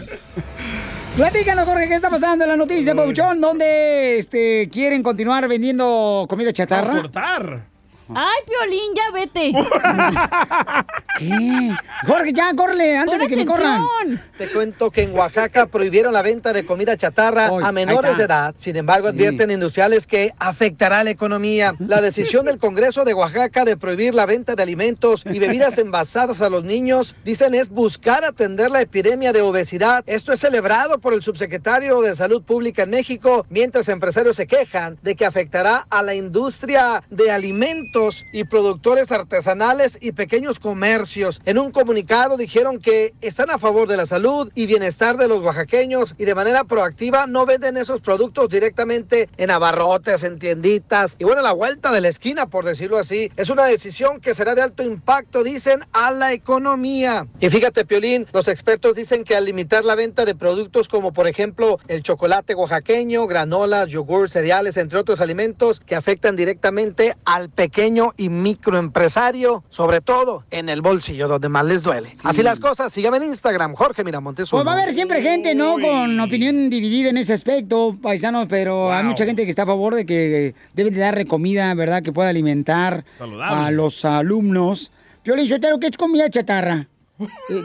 Platícanos, 1.17 1.65
Jorge, 1.65 1.87
¿qué 1.89 1.95
está 1.95 2.11
pasando 2.11 2.45
en 2.45 2.51
la 2.51 2.57
noticia, 2.57 2.95
Pauchón? 2.95 3.41
¿Dónde 3.41 4.19
este, 4.19 4.69
quieren 4.73 5.03
continuar 5.03 5.47
vendiendo 5.47 6.27
comida 6.29 6.51
A 6.51 6.53
chatarra? 6.53 6.93
cortar. 6.93 7.74
Ay, 8.09 8.37
Piolín, 8.47 8.95
ya 8.95 9.11
vete. 9.13 9.53
¿Qué? 11.19 11.75
Jorge, 12.07 12.33
ya, 12.33 12.53
córrele, 12.55 12.97
antes 12.99 13.15
Pon 13.17 13.23
de 13.23 13.29
que 13.29 13.37
me 13.37 13.47
corran. 13.47 13.81
atención. 14.01 14.23
Te 14.37 14.49
cuento 14.49 14.91
que 14.91 15.03
en 15.03 15.15
Oaxaca 15.17 15.67
prohibieron 15.67 16.13
la 16.13 16.23
venta 16.23 16.53
de 16.53 16.67
comida 16.67 16.97
chatarra 16.97 17.47
a 17.47 17.73
menores 17.73 18.19
de 18.19 18.25
edad. 18.25 18.55
Sin 18.59 18.77
embargo, 18.77 19.09
Sí. 19.11 19.15
advierten 19.15 19.51
industriales 19.51 20.07
que 20.07 20.33
afectará 20.39 21.03
la 21.05 21.11
economía. 21.11 21.75
La 21.79 22.01
decisión 22.01 22.45
del 22.47 22.59
Congreso 22.59 23.05
de 23.05 23.15
Oaxaca 23.15 23.65
de 23.65 23.77
prohibir 23.77 24.15
la 24.15 24.27
venta 24.27 24.55
de 24.55 24.63
alimentos 24.63 25.25
y 25.25 25.39
bebidas 25.39 25.79
envasadas 25.79 26.43
a 26.43 26.51
los 26.51 26.65
niños, 26.65 27.15
dicen, 27.25 27.55
es 27.55 27.69
buscar 27.71 28.25
atender 28.25 28.71
la 28.71 28.81
epidemia 28.81 29.33
de 29.33 29.41
obesidad. 29.41 30.03
Esto 30.07 30.33
es 30.33 30.41
celebrado 30.41 30.99
por 30.99 31.15
el 31.15 31.23
subsecretario 31.23 32.01
de 32.03 32.15
Salud 32.15 32.43
Pública 32.43 32.83
en 32.83 32.91
México, 32.91 33.47
mientras 33.49 33.89
empresarios 33.89 34.37
se 34.37 34.47
quejan 34.47 34.99
de 35.03 35.15
que 35.15 35.25
afectará 35.25 35.87
a 35.89 36.03
la 36.03 36.15
industria 36.15 37.03
de 37.09 37.31
alimentos 37.31 37.94
y 38.33 38.43
productores 38.43 39.13
artesanales 39.13 39.99
y 40.01 40.11
pequeños 40.11 40.59
comercios. 40.59 41.41
En 41.45 41.59
un 41.59 41.71
comunicado 41.71 42.37
dijeron 42.37 42.81
que 42.81 43.15
están 43.21 43.51
a 43.51 43.59
favor 43.59 43.87
de 43.87 43.97
la 43.97 44.05
salud 44.05 44.51
y 44.57 44.67
bienestar 44.67 45.17
de 45.17 45.29
los 45.29 45.41
oaxaqueños 45.45 46.17
y 46.19 46.25
de 46.25 46.35
manera 46.35 46.65
proactiva 46.65 47.29
no 47.29 47.47
venden 47.47 47.77
esos 47.77 48.01
productos 48.01 48.49
directamente 48.49 49.29
en 49.37 49.53
abarrotes, 49.53 50.25
en 50.25 50.41
tienditas 50.41 51.15
y 51.21 51.25
bueno, 51.25 51.39
a 51.39 51.45
la 51.45 51.53
vuelta 51.53 51.93
de 51.93 52.01
la 52.01 52.09
esquina, 52.09 52.47
por 52.47 52.65
decirlo 52.65 52.99
así. 52.99 53.31
Es 53.37 53.49
una 53.49 53.65
decisión 53.67 54.21
que 54.21 54.35
será 54.35 54.57
de 54.57 54.63
alto 54.63 54.83
impacto, 54.83 55.45
dicen, 55.45 55.85
a 55.93 56.11
la 56.11 56.33
economía. 56.33 57.29
Y 57.39 57.49
fíjate, 57.49 57.85
Piolín, 57.85 58.27
los 58.33 58.49
expertos 58.49 58.97
dicen 58.97 59.23
que 59.23 59.37
al 59.37 59.45
limitar 59.45 59.85
la 59.85 59.95
venta 59.95 60.25
de 60.25 60.35
productos 60.35 60.89
como 60.89 61.13
por 61.13 61.29
ejemplo 61.29 61.79
el 61.87 62.03
chocolate 62.03 62.57
oaxaqueño, 62.57 63.29
granolas, 63.29 63.87
yogur, 63.87 64.29
cereales, 64.29 64.77
entre 64.79 64.99
otros 64.99 65.21
alimentos 65.21 65.79
que 65.79 65.95
afectan 65.95 66.35
directamente 66.35 67.17
al 67.25 67.51
pequeño 67.51 67.84
y 68.17 68.29
microempresario, 68.29 69.63
sobre 69.69 70.01
todo 70.01 70.45
en 70.51 70.69
el 70.69 70.81
bolsillo 70.81 71.29
donde 71.29 71.49
más 71.49 71.65
les 71.65 71.83
duele. 71.83 72.15
Así 72.23 72.43
las 72.43 72.61
cosas, 72.61 72.93
síganme 72.93 73.19
en 73.19 73.25
Instagram, 73.25 73.75
Jorge 73.75 74.05
Miramontes. 74.05 74.49
Pues 74.51 74.67
va 74.67 74.73
a 74.73 74.75
haber 74.75 74.95
siempre 74.95 75.21
gente, 75.23 75.55
¿no? 75.55 75.79
Con 75.79 76.19
opinión 76.21 76.71
dividida 76.71 77.11
en 77.11 77.19
ese 77.19 77.35
aspecto, 77.35 77.97
paisanos, 78.01 78.47
pero 78.49 78.93
hay 78.93 79.05
mucha 79.05 79.25
gente 79.27 79.45
que 79.45 79.51
está 79.51 79.63
a 79.63 79.67
favor 79.67 79.95
de 79.95 80.07
que 80.07 80.55
deben 80.73 80.95
de 80.95 81.01
darle 81.01 81.27
comida, 81.27 81.75
¿verdad? 81.75 82.03
Que 82.03 82.13
pueda 82.13 82.31
alimentar 82.31 83.05
Saludable. 83.19 83.67
a 83.67 83.71
los 83.71 84.05
alumnos. 84.05 84.91
Piolín 85.23 85.49
Sotero, 85.49 85.79
¿qué 85.79 85.89
es 85.89 85.97
comida 85.97 86.29
chatarra? 86.31 86.89
Eh, 87.19 87.63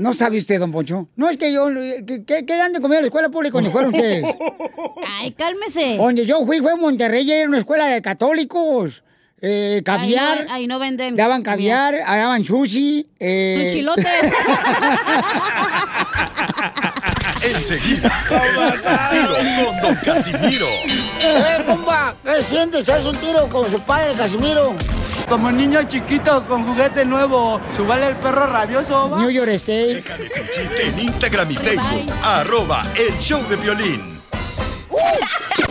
no 0.00 0.14
sabe 0.14 0.38
usted, 0.38 0.58
don 0.58 0.72
Poncho. 0.72 1.06
No 1.16 1.28
es 1.28 1.36
que 1.36 1.52
yo, 1.52 1.66
que, 2.06 2.24
que 2.24 2.56
dan 2.56 2.72
de 2.72 2.80
comida 2.80 2.98
a 2.98 3.02
la 3.02 3.06
escuela 3.08 3.28
pública 3.28 3.54
donde 3.54 3.70
fueron 3.70 3.94
ustedes. 3.94 4.24
Ay, 5.06 5.32
cálmese. 5.32 5.96
Donde 5.98 6.24
yo 6.24 6.44
fui 6.46 6.60
fue 6.60 6.72
en 6.72 6.80
Monterrey, 6.80 7.30
era 7.30 7.48
una 7.48 7.58
escuela 7.58 7.86
de 7.86 8.00
católicos. 8.02 9.02
Eh, 9.42 9.82
caviar. 9.84 10.38
Ahí 10.38 10.44
no, 10.46 10.54
ahí 10.54 10.66
no 10.66 10.78
venden. 10.78 11.16
Daban 11.16 11.42
caviar, 11.42 11.94
daban 11.98 12.44
sushi. 12.44 13.06
Eh... 13.18 13.64
Sushilote. 13.66 14.06
Enseguida, 17.42 18.12
tiro 19.10 19.34
con 19.64 19.80
Don 19.80 19.94
Casimiro. 20.04 20.66
¡Eh, 21.22 21.62
compa! 21.66 22.14
¿Qué 22.22 22.42
sientes? 22.42 22.86
¿Haz 22.88 23.06
un 23.06 23.16
tiro 23.16 23.48
con 23.48 23.70
su 23.70 23.80
padre, 23.80 24.12
Casimiro? 24.14 24.74
Como 25.26 25.50
niño 25.50 25.82
chiquito 25.84 26.46
con 26.46 26.66
juguete 26.66 27.06
nuevo, 27.06 27.58
¿subale 27.70 28.08
el 28.08 28.16
perro 28.16 28.46
rabioso? 28.46 29.08
va? 29.08 29.20
New 29.20 29.30
York 29.30 29.48
State. 29.52 29.94
Déjame 29.94 30.28
tu 30.28 30.42
chiste 30.52 30.86
en 30.88 30.98
Instagram 30.98 31.50
y 31.50 31.54
Facebook. 31.54 32.12
Arroba 32.22 32.86
el 32.94 33.18
show 33.18 33.42
de 33.48 33.56
violín. 33.56 34.20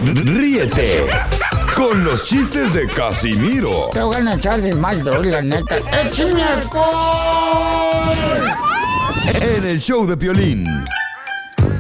Ríete 0.02 1.04
con 1.80 2.04
los 2.04 2.26
chistes 2.26 2.74
de 2.74 2.88
Casimiro 2.88 3.90
Te 3.94 4.04
voy 4.04 4.16
a 4.16 4.34
echar 4.34 4.60
de 4.60 4.76
mal, 4.76 5.02
doy, 5.02 5.32
la 5.32 5.42
neta. 5.42 5.78
¡Échame 6.04 6.44
alcohol! 6.44 8.10
en 9.42 9.66
el 9.66 9.80
show 9.80 10.06
de 10.06 10.18
violín. 10.18 10.66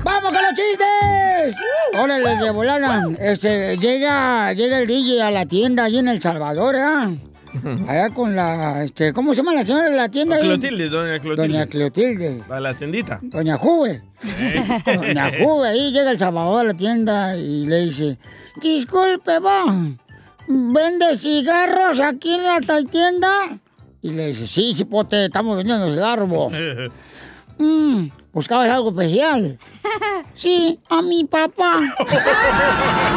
¡Vamos 0.03 0.31
con 0.31 0.41
los 0.41 0.53
chistes! 0.53 1.55
Órale, 1.99 2.37
de 2.37 2.49
volada. 2.51 3.03
Este, 3.19 3.75
llega, 3.77 4.53
llega 4.53 4.79
el 4.79 4.87
DJ 4.87 5.21
a 5.21 5.31
la 5.31 5.45
tienda 5.45 5.83
allí 5.83 5.97
en 5.97 6.07
El 6.07 6.21
Salvador, 6.21 6.77
¿ah? 6.77 7.11
Allá 7.87 8.09
con 8.11 8.35
la, 8.35 8.83
este, 8.83 9.11
¿cómo 9.11 9.33
se 9.33 9.37
llama 9.37 9.53
la 9.53 9.65
señora 9.65 9.89
de 9.89 9.97
la 9.97 10.07
tienda? 10.07 10.37
ahí? 10.37 10.43
Clotilde, 10.43 10.87
doña 10.87 11.19
Clotilde. 11.19 11.47
Doña 11.47 11.65
Clotilde. 11.65 12.43
La 12.47 12.59
la 12.61 12.73
tiendita. 12.73 13.19
Doña 13.21 13.57
Juve. 13.57 14.01
Doña 14.85 15.31
Juve, 15.39 15.67
ahí 15.67 15.91
llega 15.91 16.11
el 16.11 16.19
Salvador 16.19 16.61
a 16.61 16.63
la 16.63 16.73
tienda 16.73 17.35
y 17.35 17.65
le 17.65 17.85
dice, 17.85 18.17
disculpe, 18.55 19.39
va, 19.39 19.65
¿vende 20.47 21.17
cigarros 21.17 21.99
aquí 21.99 22.35
en 22.35 22.43
la 22.43 22.59
tienda? 22.89 23.59
Y 24.01 24.11
le 24.11 24.27
dice, 24.27 24.47
sí, 24.47 24.73
sí, 24.73 24.85
pote, 24.85 25.25
estamos 25.25 25.57
vendiendo 25.57 25.91
cigarros, 25.91 26.29
bo". 26.29 26.49
Mm, 27.61 28.07
¿Buscabas 28.31 28.69
algo 28.69 28.91
especial? 28.91 29.59
Sí, 30.33 30.79
a 30.89 31.01
mi 31.01 31.25
papá. 31.25 31.77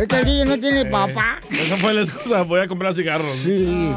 Es 0.00 0.06
que 0.06 0.16
el 0.16 0.24
DJ 0.24 0.44
no 0.46 0.58
tiene 0.58 0.86
papá. 0.86 1.40
Esa 1.50 1.76
fue 1.76 1.92
la 1.92 2.02
excusa. 2.02 2.42
Voy 2.42 2.60
a 2.60 2.68
comprar 2.68 2.94
cigarros. 2.94 3.36
Sí. 3.36 3.90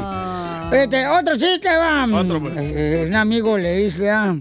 Este, 0.70 1.06
otro 1.06 1.34
chiste, 1.38 1.68
va. 1.74 2.04
Otro, 2.04 2.42
pues. 2.42 2.52
Eh, 2.58 3.06
un 3.08 3.14
amigo 3.14 3.56
le 3.56 3.78
dice, 3.78 4.10
ah, 4.10 4.36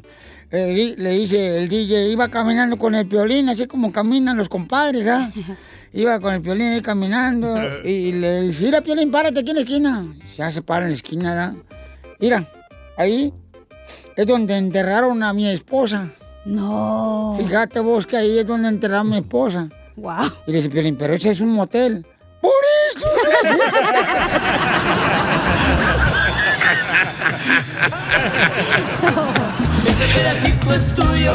eh, 0.52 0.94
le 0.98 1.10
dice 1.12 1.58
el 1.58 1.70
DJ, 1.70 2.10
iba 2.10 2.28
caminando 2.28 2.78
con 2.78 2.96
el 2.96 3.08
piolín, 3.08 3.48
así 3.48 3.66
como 3.66 3.94
caminan 3.94 4.36
los 4.36 4.50
compadres, 4.50 5.08
¿ah? 5.08 5.32
Iba 5.94 6.20
con 6.20 6.34
el 6.34 6.42
piolín 6.42 6.74
ahí 6.74 6.82
caminando 6.82 7.56
y 7.84 8.14
le 8.14 8.42
dice, 8.42 8.66
mira, 8.66 8.82
piolín, 8.82 9.12
párate 9.12 9.40
aquí 9.40 9.52
en 9.52 9.56
la 9.56 9.62
esquina. 9.62 10.08
Ya 10.36 10.52
se 10.52 10.64
para 10.64 10.86
en 10.86 10.92
la 10.92 10.96
esquina, 10.96 11.30
¿verdad? 11.30 11.54
Mira, 12.20 12.46
ahí 12.98 13.32
es 14.18 14.26
donde 14.26 14.58
enterraron 14.58 15.24
a 15.24 15.32
mi 15.34 15.48
esposa. 15.48 16.12
No. 16.46 17.36
Fíjate 17.38 17.80
vos 17.80 18.06
que 18.06 18.18
ahí 18.18 18.40
es 18.40 18.48
donde 18.48 18.68
enterraron 18.70 19.08
a 19.08 19.10
mi 19.12 19.18
esposa. 19.18 19.70
Wow. 19.96 20.26
Y 20.48 20.52
le 20.52 20.58
dice 20.58 20.70
Piolín, 20.70 20.96
pero 20.98 21.14
ese 21.14 21.32
es 21.32 21.40
un 21.40 21.52
motel. 21.54 22.06
¡Por 22.42 22.52
eso! 22.96 23.08
Este 29.88 30.06
pedacito 30.18 30.74
es 30.74 30.96
tuyo. 30.96 31.34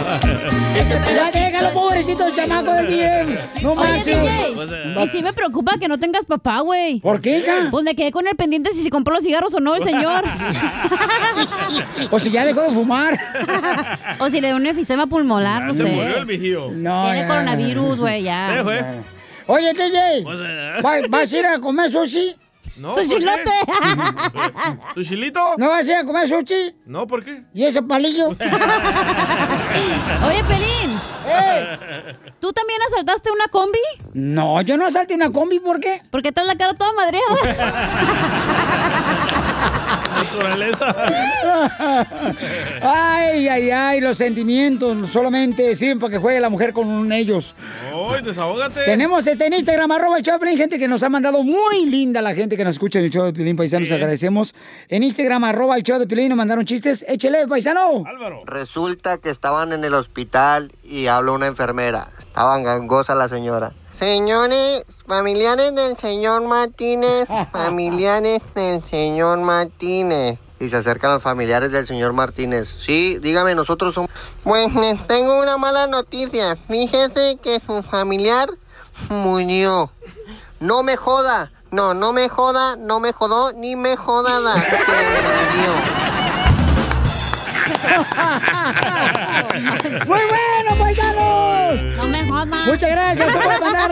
Este 0.76 1.14
¡Ya 1.14 1.37
déjalo, 1.60 1.72
pobre 1.74 1.88
pobrecito 1.88 2.26
el 2.26 2.34
chamaco 2.34 2.72
del 2.72 2.86
DJ. 2.86 3.38
No 3.62 3.72
Oye. 3.72 4.04
DJ, 4.04 5.04
y 5.04 5.08
sí 5.08 5.22
me 5.22 5.32
preocupa 5.32 5.78
que 5.78 5.88
no 5.88 5.98
tengas 5.98 6.24
papá, 6.24 6.60
güey. 6.60 7.00
¿Por 7.00 7.20
qué, 7.20 7.38
hija? 7.38 7.68
Pues 7.70 7.84
me 7.84 7.94
quedé 7.94 8.10
con 8.12 8.26
el 8.26 8.36
pendiente 8.36 8.72
si 8.72 8.82
se 8.82 8.90
compró 8.90 9.14
los 9.14 9.24
cigarros 9.24 9.52
o 9.54 9.60
no 9.60 9.74
el 9.74 9.82
señor. 9.82 10.24
O 12.10 12.18
si 12.18 12.30
ya 12.30 12.44
dejó 12.44 12.62
de 12.62 12.70
fumar. 12.70 13.18
o 14.18 14.30
si 14.30 14.40
le 14.40 14.48
dio 14.48 14.56
un 14.56 14.66
efisema 14.66 15.06
pulmonar, 15.06 15.64
no 15.64 15.74
se 15.74 15.82
sé. 15.82 15.88
murió 15.90 16.18
el 16.18 16.24
vigío. 16.24 16.70
No, 16.72 17.04
Tiene 17.04 17.26
coronavirus, 17.26 18.00
güey, 18.00 18.22
ya. 18.22 18.62
Güey. 18.62 18.78
Oye, 19.46 19.72
DJ, 19.72 20.22
Pues, 20.24 20.38
eh. 20.42 20.72
¿va- 20.84 21.08
¿vas 21.08 21.32
a 21.32 21.36
ir 21.38 21.46
a 21.46 21.58
comer 21.58 21.90
sushi? 21.90 22.36
No, 22.78 22.92
¡Sushilote! 22.94 23.42
¿Su 24.94 25.02
chilito? 25.02 25.54
¿No 25.56 25.68
vas 25.68 25.86
a 25.88 25.90
ir 25.90 25.96
a 25.96 26.04
comer 26.04 26.28
sushi? 26.28 26.76
No, 26.86 27.06
¿por 27.06 27.24
qué? 27.24 27.40
¿Y 27.52 27.64
ese 27.64 27.82
palillo? 27.82 28.28
Oye, 28.28 28.38
Pelín. 30.44 30.98
¿Tú 32.40 32.52
también 32.52 32.80
asaltaste 32.86 33.30
una 33.32 33.48
combi? 33.48 33.78
No, 34.14 34.62
yo 34.62 34.76
no 34.76 34.86
asalté 34.86 35.14
una 35.14 35.32
combi, 35.32 35.58
¿por 35.58 35.80
qué? 35.80 36.02
Porque 36.10 36.30
traes 36.30 36.46
la 36.46 36.56
cara 36.56 36.74
toda 36.74 36.92
madreada. 36.92 37.26
Naturaleza. 40.18 40.94
Ay, 42.82 43.48
ay, 43.48 43.70
ay, 43.70 44.00
los 44.00 44.16
sentimientos 44.16 45.08
solamente 45.10 45.74
sirven 45.74 45.98
para 45.98 46.12
que 46.12 46.18
juegue 46.18 46.40
la 46.40 46.50
mujer 46.50 46.72
con 46.72 47.12
ellos. 47.12 47.54
¡Ay, 47.92 48.22
desahógate! 48.22 48.84
Tenemos 48.84 49.26
este 49.26 49.46
en 49.46 49.54
Instagram, 49.54 49.90
arroba 49.92 50.18
el 50.18 50.22
show 50.22 50.34
de 50.34 50.40
Piolín, 50.40 50.58
gente 50.58 50.78
que 50.78 50.88
nos 50.88 51.02
ha 51.02 51.08
mandado 51.08 51.42
muy 51.42 51.86
linda 51.86 52.20
la 52.22 52.34
gente 52.34 52.56
que 52.56 52.64
nos 52.64 52.76
escucha 52.76 52.98
en 52.98 53.06
el 53.06 53.10
show 53.10 53.24
de 53.24 53.32
Pilín, 53.32 53.56
paisanos, 53.56 53.90
agradecemos. 53.90 54.54
En 54.88 55.02
Instagram, 55.02 55.44
arroba 55.44 55.76
el 55.76 55.82
show 55.82 55.98
de 55.98 56.06
Pilín, 56.06 56.28
nos 56.30 56.38
mandaron 56.38 56.64
chistes, 56.64 57.04
échele, 57.08 57.46
paisano. 57.46 58.04
Resulta 58.46 59.18
que 59.18 59.30
estaban 59.30 59.72
en 59.72 59.84
el 59.84 59.94
hospital 59.94 60.72
y 60.82 61.06
habló 61.06 61.34
una 61.34 61.46
enfermera. 61.46 62.08
Estaba 62.18 62.58
gangosa 62.60 63.14
la 63.14 63.28
señora. 63.28 63.72
Señores, 63.98 64.84
familiares 65.08 65.74
del 65.74 65.96
señor 65.96 66.42
Martínez, 66.42 67.26
familiares 67.52 68.42
del 68.54 68.84
señor 68.84 69.40
Martínez. 69.40 70.38
Y 70.60 70.68
se 70.68 70.76
acercan 70.76 71.12
los 71.12 71.22
familiares 71.22 71.72
del 71.72 71.84
señor 71.84 72.12
Martínez. 72.12 72.76
Sí, 72.78 73.18
dígame, 73.18 73.56
nosotros 73.56 73.94
somos... 73.94 74.10
Pues 74.44 74.72
les 74.74 75.04
tengo 75.08 75.40
una 75.40 75.56
mala 75.56 75.88
noticia. 75.88 76.56
Fíjese 76.68 77.38
que 77.42 77.58
su 77.60 77.82
familiar 77.82 78.50
murió. 79.08 79.90
No 80.60 80.84
me 80.84 80.96
joda. 80.96 81.50
No, 81.70 81.92
no 81.92 82.12
me 82.12 82.28
joda, 82.28 82.76
no 82.76 83.00
me 83.00 83.12
jodó, 83.12 83.52
ni 83.52 83.74
me 83.76 83.96
jodada. 83.96 84.54
¡Muy 90.06 90.20
bueno, 90.28 90.76
paisanos! 90.78 91.82
No 91.96 92.08
me 92.08 92.17
Muchas 92.46 92.90
gracias. 92.90 93.32
Te 93.32 93.40
puedes 93.40 93.60
mandar 93.60 93.90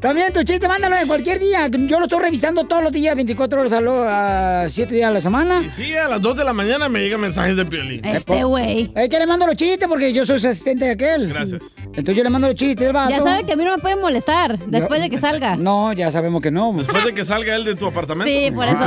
también 0.00 0.32
tu 0.32 0.42
chiste, 0.42 0.68
mándalo 0.68 0.96
en 0.96 1.06
cualquier 1.06 1.38
día. 1.38 1.68
Yo 1.68 1.98
lo 1.98 2.04
estoy 2.04 2.20
revisando 2.20 2.64
todos 2.64 2.82
los 2.82 2.92
días, 2.92 3.14
24 3.14 3.60
horas 3.60 3.72
a, 3.72 3.80
lo, 3.80 4.04
a 4.06 4.68
7 4.68 4.94
días 4.94 5.08
a 5.08 5.12
la 5.12 5.20
semana. 5.20 5.62
Y 5.64 5.70
sí, 5.70 5.94
a 5.94 6.08
las 6.08 6.20
2 6.20 6.36
de 6.36 6.44
la 6.44 6.52
mañana 6.52 6.88
me 6.88 7.00
llegan 7.00 7.20
mensajes 7.20 7.56
de 7.56 7.64
Piolín. 7.64 8.04
Este 8.04 8.44
güey. 8.44 8.92
Es 8.94 9.08
que 9.08 9.18
le 9.18 9.26
mando 9.26 9.46
los 9.46 9.56
chistes 9.56 9.88
porque 9.88 10.12
yo 10.12 10.26
soy 10.26 10.40
su 10.40 10.48
asistente 10.48 10.84
de 10.84 10.90
aquel. 10.92 11.28
Gracias. 11.28 11.62
Entonces 11.86 12.16
yo 12.16 12.24
le 12.24 12.30
mando 12.30 12.48
los 12.48 12.56
chistes, 12.56 12.92
vato. 12.92 13.10
Ya 13.10 13.22
sabe 13.22 13.44
que 13.44 13.52
a 13.52 13.56
mí 13.56 13.64
no 13.64 13.74
me 13.74 13.82
puede 13.82 13.96
molestar 13.96 14.58
después 14.58 15.00
de 15.00 15.08
que 15.10 15.18
salga. 15.18 15.56
No, 15.56 15.92
ya 15.92 16.10
sabemos 16.10 16.42
que 16.42 16.50
no. 16.50 16.72
Después 16.74 17.04
de 17.04 17.14
que 17.14 17.24
salga 17.24 17.54
él 17.56 17.64
de 17.64 17.74
tu 17.74 17.86
apartamento. 17.86 18.30
Sí, 18.30 18.50
por 18.50 18.68
eso. 18.68 18.84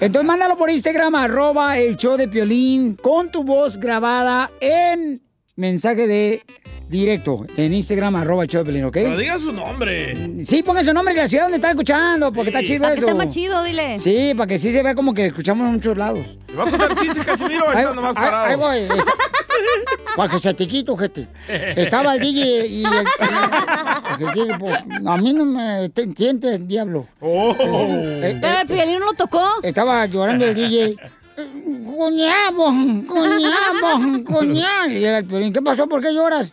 Entonces 0.00 0.26
mándalo 0.26 0.56
por 0.56 0.70
Instagram, 0.70 1.14
arroba 1.14 1.78
el 1.78 1.96
show 1.96 2.16
de 2.16 2.28
Piolín, 2.28 2.96
con 2.96 3.30
tu 3.30 3.44
voz 3.44 3.78
grabada 3.78 4.50
en 4.60 5.23
mensaje 5.56 6.06
de 6.06 6.42
directo. 6.88 7.46
En 7.56 7.72
Instagram, 7.74 8.16
arroba 8.16 8.44
Piolín, 8.46 8.84
¿ok? 8.84 8.92
Pero 8.94 9.16
diga 9.18 9.38
su 9.38 9.52
nombre. 9.52 10.44
Sí, 10.44 10.62
ponga 10.62 10.82
su 10.84 10.92
nombre 10.92 11.14
y 11.14 11.16
la 11.16 11.28
ciudad 11.28 11.44
donde 11.44 11.56
está 11.56 11.70
escuchando, 11.70 12.32
porque 12.32 12.50
está 12.50 12.62
chido 12.62 12.82
Para 12.82 12.94
que 12.94 13.00
eso. 13.00 13.08
esté 13.08 13.24
más 13.24 13.34
chido, 13.34 13.64
dile. 13.64 13.98
Sí, 14.00 14.32
para 14.36 14.46
que 14.46 14.58
sí 14.58 14.72
se 14.72 14.82
vea 14.82 14.94
como 14.94 15.14
que 15.14 15.26
escuchamos 15.26 15.66
en 15.66 15.74
muchos 15.74 15.96
lados. 15.96 16.24
¿Te 16.46 16.54
va 16.54 16.64
a 16.64 16.70
contar 16.70 16.94
chistes, 16.96 17.24
Casimiro? 17.26 17.68
Ahí 17.68 17.76
Ahí, 17.76 17.82
está 17.82 17.94
nomás 17.94 18.14
ahí- 18.16 18.24
parado. 18.24 18.66
ahí 18.68 18.86
voy. 18.88 18.98
Para 20.16 20.32
que 20.32 20.38
se 20.38 20.54
te 20.54 20.68
quito, 20.68 20.96
gente. 20.96 21.26
Estaba 21.48 22.14
el 22.14 22.20
DJ 22.20 22.66
y 22.66 22.84
el, 22.84 22.92
el 22.94 24.58
pues, 24.58 24.74
a 25.06 25.16
mí 25.16 25.32
no 25.32 25.44
me 25.44 25.88
te 25.88 26.02
entiendes, 26.02 26.66
diablo. 26.68 27.08
Eh, 27.20 28.38
Pero 28.40 28.60
el 28.60 28.66
piolín 28.68 29.00
no 29.00 29.06
lo 29.06 29.12
tocó. 29.14 29.42
Estaba 29.62 30.06
llorando 30.06 30.44
el 30.46 30.54
DJ. 30.54 30.96
Cuñado, 31.34 32.66
cuñado, 33.06 34.24
cuñado. 34.24 34.88
Y 34.88 35.04
era 35.04 35.18
el 35.18 35.24
Piolín, 35.24 35.52
¿qué 35.52 35.60
pasó? 35.60 35.88
¿Por 35.88 36.00
qué 36.00 36.14
lloras? 36.14 36.52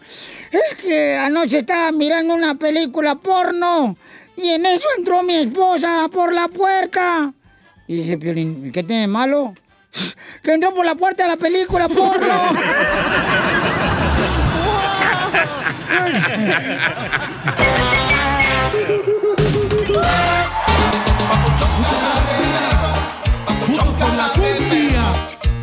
Es 0.51 0.75
que 0.75 1.15
anoche 1.15 1.59
estaba 1.59 1.91
mirando 1.91 2.33
una 2.33 2.55
película 2.55 3.13
porno 3.13 3.95
y 4.35 4.49
en 4.49 4.65
eso 4.65 4.87
entró 4.97 5.21
mi 5.21 5.35
esposa 5.35 6.09
por 6.11 6.33
la 6.33 6.47
puerta. 6.47 7.31
Y 7.87 7.97
dice 7.97 8.17
Piolín, 8.17 8.71
¿qué 8.71 8.83
tiene 8.83 9.01
de 9.01 9.07
malo? 9.07 9.53
Que 10.41 10.53
entró 10.53 10.73
por 10.73 10.85
la 10.85 10.95
puerta 10.95 11.23
de 11.23 11.29
la 11.29 11.37
película 11.37 11.87
porno. 11.87 12.51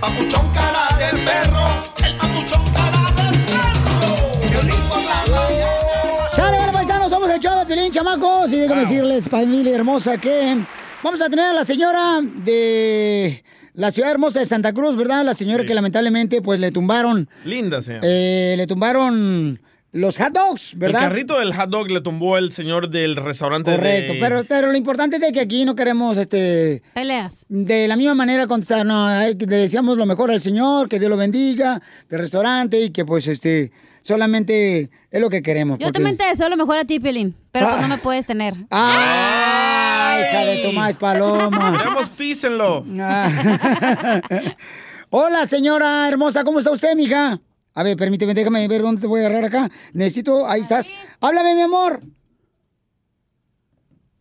papuchón 0.00 0.52
cara 0.52 0.86
de 0.98 1.18
perro, 1.24 1.66
el 2.06 2.16
papuchón 2.16 2.62
cara 2.72 3.02
de 3.16 3.38
perro. 3.48 4.48
Violín 4.48 4.80
por 4.88 5.02
la 5.02 5.36
mañana. 5.36 6.30
¡Sale, 6.32 6.56
bueno, 6.56 6.72
paisanos! 6.72 7.10
Somos 7.10 7.30
el 7.30 7.40
show 7.40 7.58
de 7.58 7.66
Piolín, 7.66 7.92
chamacos. 7.92 8.52
Y 8.52 8.58
déjame 8.58 8.82
decirles, 8.82 9.28
familia 9.28 9.74
hermosa, 9.74 10.18
que 10.18 10.56
vamos 11.02 11.20
a 11.22 11.28
tener 11.28 11.46
a 11.46 11.52
la 11.52 11.64
señora 11.64 12.20
de 12.22 13.42
la 13.74 13.90
ciudad 13.90 14.10
hermosa 14.10 14.40
de 14.40 14.46
Santa 14.46 14.72
Cruz, 14.72 14.96
¿verdad? 14.96 15.24
La 15.24 15.34
señora 15.34 15.64
que 15.64 15.74
lamentablemente, 15.74 16.42
pues, 16.42 16.60
le 16.60 16.70
tumbaron, 16.70 17.28
Linda 17.44 17.82
se 17.82 17.94
llama. 17.94 18.00
eh, 18.04 18.54
le 18.56 18.66
tumbaron 18.66 19.60
los 19.98 20.16
hot 20.18 20.32
dogs, 20.32 20.72
¿verdad? 20.76 21.02
El 21.02 21.08
carrito 21.08 21.38
del 21.38 21.54
hot 21.54 21.68
dog 21.70 21.90
le 21.90 22.00
tumbó 22.00 22.38
el 22.38 22.52
señor 22.52 22.88
del 22.90 23.16
restaurante 23.16 23.70
Correcto, 23.72 24.12
de... 24.12 24.20
pero, 24.20 24.44
pero 24.44 24.70
lo 24.70 24.76
importante 24.76 25.16
es 25.16 25.22
de 25.22 25.32
que 25.32 25.40
aquí 25.40 25.64
no 25.64 25.74
queremos, 25.74 26.16
este... 26.18 26.82
Peleas. 26.94 27.44
De 27.48 27.88
la 27.88 27.96
misma 27.96 28.14
manera 28.14 28.46
contestar, 28.46 28.86
no, 28.86 29.08
le 29.20 29.34
deseamos 29.34 29.96
lo 29.98 30.06
mejor 30.06 30.30
al 30.30 30.40
Señor, 30.40 30.88
que 30.88 30.98
Dios 30.98 31.10
lo 31.10 31.16
bendiga, 31.16 31.80
del 32.08 32.20
restaurante, 32.20 32.80
y 32.80 32.90
que 32.90 33.04
pues, 33.04 33.26
este, 33.26 33.72
solamente 34.02 34.90
es 35.10 35.20
lo 35.20 35.28
que 35.30 35.42
queremos. 35.42 35.78
Yo 35.78 35.86
porque- 35.86 35.92
también 35.94 36.16
te 36.16 36.26
deseo 36.26 36.48
lo 36.48 36.56
mejor 36.56 36.78
a 36.78 36.84
ti, 36.84 37.00
Piolín. 37.00 37.34
Pero 37.50 37.66
pues 37.66 37.78
Ah. 37.78 37.82
no 37.82 37.88
me 37.88 37.98
puedes 37.98 38.24
tener. 38.26 38.54
¡Ay, 38.70 40.22
hija 40.22 40.44
de 40.44 40.56
Tomás 40.62 40.94
Paloma! 40.94 41.72
Queremos 41.78 42.08
písenlo. 42.10 42.84
Ah. 43.00 44.20
Hola, 45.10 45.46
señora 45.46 46.06
hermosa, 46.08 46.44
¿cómo 46.44 46.58
está 46.58 46.70
usted, 46.70 46.94
mija? 46.94 47.40
A 47.78 47.84
ver, 47.84 47.96
permíteme, 47.96 48.34
déjame 48.34 48.66
ver 48.66 48.82
dónde 48.82 49.00
te 49.00 49.06
voy 49.06 49.20
a 49.20 49.26
agarrar 49.26 49.44
acá. 49.44 49.70
Necesito, 49.92 50.48
ahí 50.48 50.62
estás. 50.62 50.90
Háblame, 51.20 51.54
mi 51.54 51.60
amor. 51.60 52.02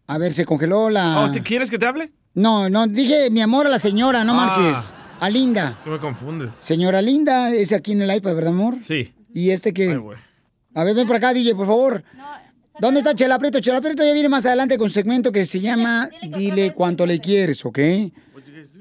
A 0.05 0.19
ver, 0.19 0.31
se 0.31 0.45
congeló 0.45 0.91
la... 0.91 1.21
Oh, 1.23 1.31
¿te 1.31 1.41
quieres 1.41 1.71
que 1.71 1.79
te 1.79 1.87
hable? 1.87 2.11
No, 2.35 2.69
no, 2.69 2.85
dije 2.85 3.31
mi 3.31 3.41
amor 3.41 3.65
a 3.65 3.71
la 3.71 3.79
señora, 3.79 4.23
no 4.23 4.33
Ah. 4.39 4.45
marches. 4.45 4.93
A 5.19 5.27
Linda. 5.31 5.73
Es 5.75 5.83
que 5.83 5.89
me 5.89 5.97
confundes. 5.97 6.51
Señora 6.59 7.01
Linda, 7.01 7.49
es 7.51 7.73
aquí 7.73 7.93
en 7.93 8.03
el 8.03 8.15
iPad, 8.15 8.35
¿verdad, 8.35 8.51
amor? 8.53 8.75
Sí. 8.85 9.11
¿Y 9.33 9.49
este 9.49 9.73
qué? 9.73 9.99
A 10.75 10.83
ver, 10.83 10.93
ven 10.95 11.07
por 11.07 11.15
acá, 11.15 11.33
DJ, 11.33 11.55
por 11.55 11.65
favor. 11.65 12.03
¿Dónde 12.79 12.99
está 12.99 13.15
Chela 13.15 13.39
Prieto? 13.39 13.59
Chela 13.59 13.81
Prieto 13.81 14.05
ya 14.05 14.13
viene 14.13 14.29
más 14.29 14.45
adelante 14.45 14.77
con 14.77 14.85
un 14.85 14.91
segmento 14.91 15.31
que 15.31 15.47
se 15.47 15.59
llama 15.61 16.11
Dile 16.21 16.75
cuánto 16.75 17.07
le 17.07 17.19
quieres, 17.19 17.65
¿ok? 17.65 17.79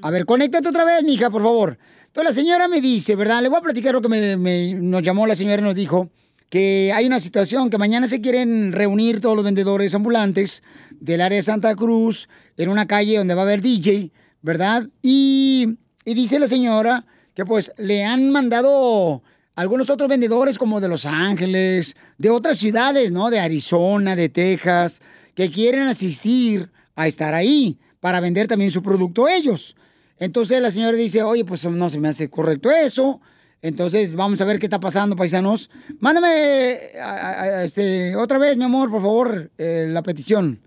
A 0.02 0.10
ver, 0.10 0.26
conéctate 0.26 0.68
otra 0.68 0.84
vez, 0.84 1.02
mija, 1.02 1.30
por 1.30 1.40
favor. 1.42 1.78
Entonces 2.16 2.34
la 2.34 2.40
señora 2.42 2.66
me 2.66 2.80
dice, 2.80 3.14
¿verdad? 3.14 3.42
Le 3.42 3.50
voy 3.50 3.58
a 3.58 3.60
platicar 3.60 3.92
lo 3.92 4.00
que 4.00 4.08
me, 4.08 4.38
me- 4.38 4.72
nos 4.72 5.02
llamó 5.02 5.26
la 5.26 5.36
señora 5.36 5.60
y 5.60 5.64
nos 5.66 5.74
dijo 5.74 6.08
que 6.48 6.90
hay 6.94 7.04
una 7.04 7.20
situación 7.20 7.68
que 7.68 7.76
mañana 7.76 8.06
se 8.06 8.22
quieren 8.22 8.72
reunir 8.72 9.20
todos 9.20 9.36
los 9.36 9.44
vendedores 9.44 9.94
ambulantes 9.94 10.62
del 10.98 11.20
área 11.20 11.36
de 11.36 11.42
Santa 11.42 11.74
Cruz 11.74 12.30
en 12.56 12.70
una 12.70 12.86
calle 12.86 13.18
donde 13.18 13.34
va 13.34 13.42
a 13.42 13.44
haber 13.44 13.60
DJ, 13.60 14.12
¿verdad? 14.40 14.88
Y, 15.02 15.74
y 16.06 16.14
dice 16.14 16.38
la 16.38 16.46
señora 16.46 17.04
que 17.34 17.44
pues 17.44 17.70
le 17.76 18.02
han 18.02 18.30
mandado 18.30 19.22
algunos 19.54 19.90
otros 19.90 20.08
vendedores 20.08 20.56
como 20.56 20.80
de 20.80 20.88
Los 20.88 21.04
Ángeles, 21.04 21.96
de 22.16 22.30
otras 22.30 22.56
ciudades, 22.56 23.12
¿no? 23.12 23.28
De 23.28 23.40
Arizona, 23.40 24.16
de 24.16 24.30
Texas, 24.30 25.02
que 25.34 25.50
quieren 25.50 25.82
asistir 25.82 26.70
a 26.94 27.08
estar 27.08 27.34
ahí 27.34 27.78
para 28.00 28.20
vender 28.20 28.48
también 28.48 28.70
su 28.70 28.82
producto 28.82 29.28
ellos. 29.28 29.76
Entonces 30.18 30.60
la 30.60 30.70
señora 30.70 30.96
dice, 30.96 31.22
oye, 31.22 31.44
pues 31.44 31.64
no 31.64 31.90
se 31.90 31.98
me 31.98 32.08
hace 32.08 32.28
correcto 32.30 32.70
eso. 32.70 33.20
Entonces 33.62 34.14
vamos 34.14 34.40
a 34.40 34.44
ver 34.44 34.58
qué 34.58 34.66
está 34.66 34.80
pasando, 34.80 35.16
paisanos. 35.16 35.70
Mándame 35.98 36.78
a- 37.00 37.10
a- 37.10 37.42
a- 37.42 37.64
este, 37.64 38.14
otra 38.16 38.38
vez, 38.38 38.56
mi 38.56 38.64
amor, 38.64 38.90
por 38.90 39.02
favor, 39.02 39.50
eh, 39.58 39.86
la 39.90 40.02
petición. 40.02 40.60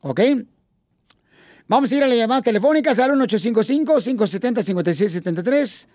¿Ok? 0.02 0.22
Vamos 1.68 1.92
a 1.92 1.96
ir 1.96 2.04
a 2.04 2.08
las 2.08 2.18
llamadas 2.18 2.44
telefónicas 2.44 2.98
al 3.00 3.12
1-855-570-5673. 3.12 5.88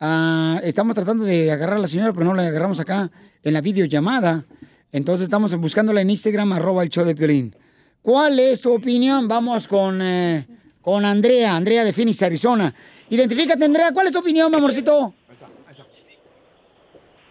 Ah, 0.00 0.60
estamos 0.62 0.94
tratando 0.94 1.24
de 1.24 1.50
agarrar 1.50 1.78
a 1.78 1.80
la 1.80 1.86
señora, 1.86 2.12
pero 2.12 2.26
no 2.26 2.34
la 2.34 2.46
agarramos 2.46 2.78
acá 2.80 3.10
en 3.42 3.52
la 3.54 3.60
videollamada. 3.62 4.44
Entonces 4.92 5.24
estamos 5.24 5.54
buscándola 5.56 6.02
en 6.02 6.10
Instagram, 6.10 6.52
arroba 6.52 6.82
el 6.82 6.90
show 6.90 7.04
de 7.04 7.14
Piolín. 7.16 7.56
¿Cuál 8.02 8.38
es 8.38 8.60
tu 8.60 8.74
opinión? 8.74 9.26
Vamos 9.26 9.66
con, 9.66 10.00
eh, 10.02 10.46
con 10.82 11.06
Andrea, 11.06 11.56
Andrea 11.56 11.84
de 11.84 11.92
Phoenix, 11.94 12.20
Arizona. 12.22 12.74
Identifícate, 13.08 13.64
Andrea, 13.64 13.92
¿cuál 13.92 14.08
es 14.08 14.12
tu 14.12 14.18
opinión, 14.18 14.50
mi 14.50 14.58
amorcito? 14.58 15.14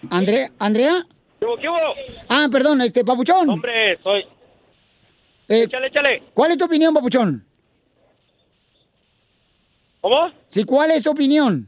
Andrea, 0.09 0.51
Andrea. 0.59 1.05
¿Qué 1.39 1.45
hubo, 1.45 1.55
qué 1.57 1.69
hubo? 1.69 1.77
Ah, 2.27 2.47
perdón, 2.51 2.81
este, 2.81 3.05
Papuchón. 3.05 3.47
Hombre, 3.49 3.97
soy... 4.01 4.21
Eh, 5.47 5.63
Échale, 5.63 5.87
échale. 5.87 6.23
¿Cuál 6.33 6.51
es 6.51 6.57
tu 6.57 6.65
opinión, 6.65 6.93
Papuchón? 6.93 7.45
¿Cómo? 10.03 10.33
Sí, 10.49 10.65
¿cuál 10.65 10.91
es 10.91 11.01
tu 11.05 11.11
opinión? 11.11 11.65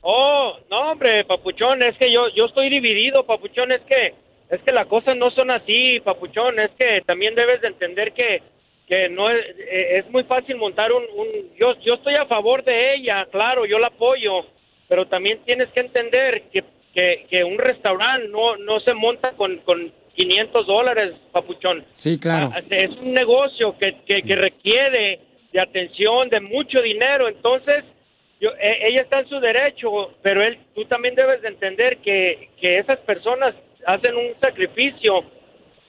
Oh, 0.00 0.56
no, 0.70 0.92
hombre, 0.92 1.22
papuchón, 1.26 1.82
es 1.82 1.94
que 1.98 2.10
yo 2.10 2.28
yo 2.34 2.46
estoy 2.46 2.70
dividido, 2.70 3.26
papuchón, 3.26 3.70
es 3.70 3.82
que 3.82 4.14
es 4.48 4.62
que 4.62 4.72
las 4.72 4.86
cosas 4.86 5.14
no 5.14 5.30
son 5.30 5.50
así, 5.50 6.00
papuchón, 6.00 6.58
es 6.58 6.70
que 6.78 7.02
también 7.04 7.34
debes 7.34 7.60
de 7.60 7.68
entender 7.68 8.14
que 8.14 8.40
que 8.88 9.10
no 9.10 9.28
es, 9.30 9.44
eh, 9.58 9.98
es 9.98 10.10
muy 10.10 10.24
fácil 10.24 10.56
montar 10.56 10.90
un, 10.90 11.02
un 11.14 11.26
yo 11.58 11.74
yo 11.84 11.94
estoy 11.94 12.14
a 12.14 12.24
favor 12.24 12.64
de 12.64 12.94
ella, 12.94 13.26
claro, 13.30 13.66
yo 13.66 13.78
la 13.78 13.88
apoyo, 13.88 14.46
pero 14.88 15.04
también 15.06 15.40
tienes 15.44 15.68
que 15.68 15.80
entender 15.80 16.44
que 16.50 16.64
que, 16.94 17.26
que 17.28 17.44
un 17.44 17.58
restaurante 17.58 18.28
no 18.28 18.56
no 18.56 18.80
se 18.80 18.94
monta 18.94 19.32
con 19.32 19.58
con 19.58 19.92
500 20.14 20.66
dólares, 20.66 21.12
papuchón. 21.30 21.84
Sí, 21.92 22.18
claro. 22.18 22.50
Ah, 22.54 22.62
Es 22.70 22.90
un 22.98 23.12
negocio 23.12 23.76
que, 23.78 23.96
que, 24.06 24.22
que 24.22 24.36
requiere 24.36 25.18
de 25.54 25.60
atención, 25.60 26.28
de 26.28 26.40
mucho 26.40 26.82
dinero. 26.82 27.28
Entonces, 27.28 27.84
yo, 28.40 28.50
e- 28.60 28.88
ella 28.88 29.02
está 29.02 29.20
en 29.20 29.28
su 29.28 29.38
derecho, 29.40 29.88
pero 30.20 30.42
él, 30.42 30.58
tú 30.74 30.84
también 30.86 31.14
debes 31.14 31.40
de 31.42 31.48
entender 31.48 31.98
que, 31.98 32.50
que 32.60 32.78
esas 32.78 32.98
personas 33.00 33.54
hacen 33.86 34.16
un 34.16 34.34
sacrificio 34.40 35.14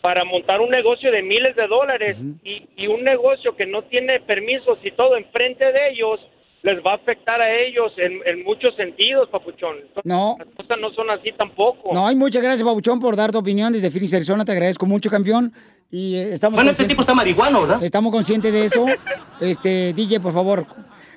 para 0.01 0.23
montar 0.23 0.61
un 0.61 0.69
negocio 0.69 1.11
de 1.11 1.23
miles 1.23 1.55
de 1.55 1.65
dólares 1.67 2.15
y, 2.43 2.67
y 2.77 2.85
un 2.87 3.03
negocio 3.03 3.55
que 3.55 3.65
no 3.65 3.81
tiene 3.83 4.19
permisos 4.19 4.77
y 4.83 4.91
todo 4.91 5.17
enfrente 5.17 5.65
de 5.71 5.89
ellos 5.89 6.19
les 6.61 6.77
va 6.83 6.91
a 6.93 6.95
afectar 6.95 7.41
a 7.41 7.51
ellos 7.59 7.91
en, 7.97 8.21
en 8.25 8.43
muchos 8.43 8.75
sentidos, 8.75 9.29
papuchón. 9.29 9.77
Entonces, 9.77 10.05
No. 10.05 10.35
Las 10.37 10.47
cosas 10.55 10.77
no 10.79 10.91
son 10.91 11.09
así 11.09 11.31
tampoco. 11.31 11.91
No, 11.93 12.11
y 12.11 12.15
muchas 12.15 12.41
gracias, 12.43 12.63
Pabuchón, 12.63 12.99
por 12.99 13.15
dar 13.15 13.31
tu 13.31 13.37
opinión 13.39 13.71
desde 13.73 13.89
Phoenix, 13.91 14.13
Arizona. 14.13 14.45
Te 14.45 14.51
agradezco 14.51 14.85
mucho, 14.85 15.09
campeón. 15.09 15.51
Y 15.91 16.15
eh, 16.15 16.33
estamos 16.33 16.57
Bueno, 16.57 16.71
este 16.71 16.83
conscientes- 16.83 16.87
tipo 16.89 17.01
está 17.01 17.13
marihuano, 17.13 17.61
¿verdad? 17.61 17.83
Estamos 17.83 18.11
conscientes 18.11 18.51
de 18.51 18.65
eso. 18.65 18.85
Este, 19.41 19.91
DJ, 19.93 20.21
por 20.21 20.33
favor. 20.33 20.65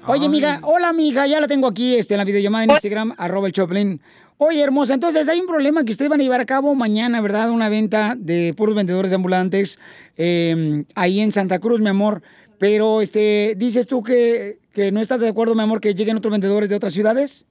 Oye, 0.09 0.27
amiga, 0.27 0.59
hola, 0.65 0.89
amiga, 0.89 1.27
ya 1.29 1.41
la 1.41 1.47
tengo 1.47 1.69
aquí 1.69 1.95
este, 1.95 2.15
en 2.15 2.19
la 2.19 2.25
videollamada 2.25 2.65
en 2.65 2.71
Instagram, 2.73 3.15
arroba 3.17 3.47
el 3.47 3.53
Choplin. 3.53 4.01
Oye, 4.39 4.61
hermosa, 4.61 4.95
entonces 4.95 5.29
hay 5.29 5.39
un 5.39 5.47
problema 5.47 5.85
que 5.85 5.93
ustedes 5.93 6.09
van 6.09 6.19
a 6.19 6.23
llevar 6.25 6.41
a 6.41 6.47
cabo 6.47 6.75
mañana, 6.75 7.21
¿verdad? 7.21 7.51
Una 7.51 7.69
venta 7.69 8.15
de 8.19 8.55
puros 8.57 8.75
vendedores 8.75 9.11
de 9.13 9.15
ambulantes 9.17 9.79
eh, 10.17 10.83
ahí 10.97 11.21
en 11.21 11.31
Santa 11.31 11.61
Cruz, 11.61 11.81
mi 11.81 11.89
amor. 11.91 12.23
Pero, 12.59 13.03
este, 13.03 13.55
dices 13.57 13.87
tú 13.87 14.03
que, 14.03 14.59
que 14.75 14.91
no 14.91 15.01
estás 15.01 15.21
de 15.21 15.29
acuerdo, 15.29 15.55
mi 15.55 15.63
amor, 15.63 15.81
que 15.81 15.95
lleguen 15.95 16.17
otros 16.17 16.33
vendedores 16.33 16.69
de 16.69 16.75
otras 16.75 16.93
ciudades. 16.93 17.47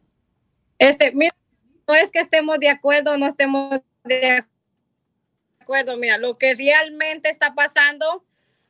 Este, 0.79 1.13
mira, 1.13 1.33
no 1.87 1.95
es 1.95 2.11
que 2.11 2.19
estemos 2.19 2.59
de 2.59 2.67
acuerdo 2.67 3.13
o 3.13 3.17
no 3.17 3.25
estemos 3.27 3.79
de 4.03 4.17
acuerdo, 4.31 4.51
mira, 5.97 6.17
lo 6.17 6.37
que 6.37 6.55
realmente 6.55 7.29
está 7.29 7.53
pasando, 7.53 8.23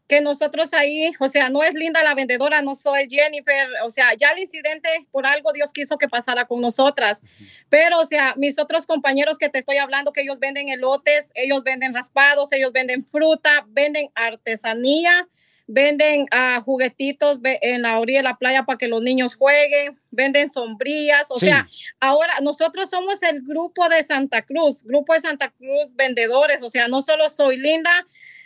que 0.07 0.21
nosotros 0.21 0.73
ahí, 0.73 1.11
o 1.19 1.27
sea, 1.27 1.49
no 1.49 1.63
es 1.63 1.73
linda 1.73 2.01
la 2.01 2.15
vendedora, 2.15 2.61
no 2.61 2.75
soy 2.75 3.09
Jennifer, 3.09 3.67
o 3.83 3.89
sea, 3.89 4.13
ya 4.13 4.31
el 4.31 4.39
incidente, 4.39 4.89
por 5.11 5.27
algo 5.27 5.51
Dios 5.51 5.73
quiso 5.73 5.97
que 5.97 6.07
pasara 6.07 6.45
con 6.45 6.61
nosotras, 6.61 7.23
pero, 7.69 7.99
o 7.99 8.05
sea, 8.05 8.33
mis 8.37 8.57
otros 8.57 8.85
compañeros 8.85 9.37
que 9.37 9.49
te 9.49 9.59
estoy 9.59 9.77
hablando, 9.77 10.13
que 10.13 10.21
ellos 10.21 10.39
venden 10.39 10.69
elotes, 10.69 11.31
ellos 11.35 11.61
venden 11.63 11.93
raspados, 11.93 12.51
ellos 12.53 12.71
venden 12.71 13.05
fruta, 13.05 13.65
venden 13.67 14.09
artesanía, 14.15 15.27
venden 15.67 16.25
ah, 16.31 16.61
juguetitos 16.65 17.39
en 17.43 17.81
la 17.81 17.99
orilla 17.99 18.19
de 18.19 18.23
la 18.23 18.37
playa 18.37 18.63
para 18.63 18.77
que 18.77 18.87
los 18.87 19.01
niños 19.01 19.35
jueguen, 19.35 19.99
venden 20.11 20.49
sombrillas, 20.49 21.27
o 21.29 21.39
Sí. 21.39 21.47
sea, 21.47 21.67
ahora 21.99 22.33
nosotros 22.41 22.89
somos 22.89 23.21
el 23.23 23.41
grupo 23.41 23.87
de 23.89 24.03
Santa 24.03 24.41
Cruz, 24.43 24.83
grupo 24.83 25.13
de 25.13 25.19
Santa 25.19 25.49
Cruz 25.51 25.93
vendedores, 25.95 26.61
o 26.63 26.69
sea, 26.69 26.87
no 26.87 27.01
solo 27.01 27.29
soy 27.29 27.57
linda, 27.57 27.91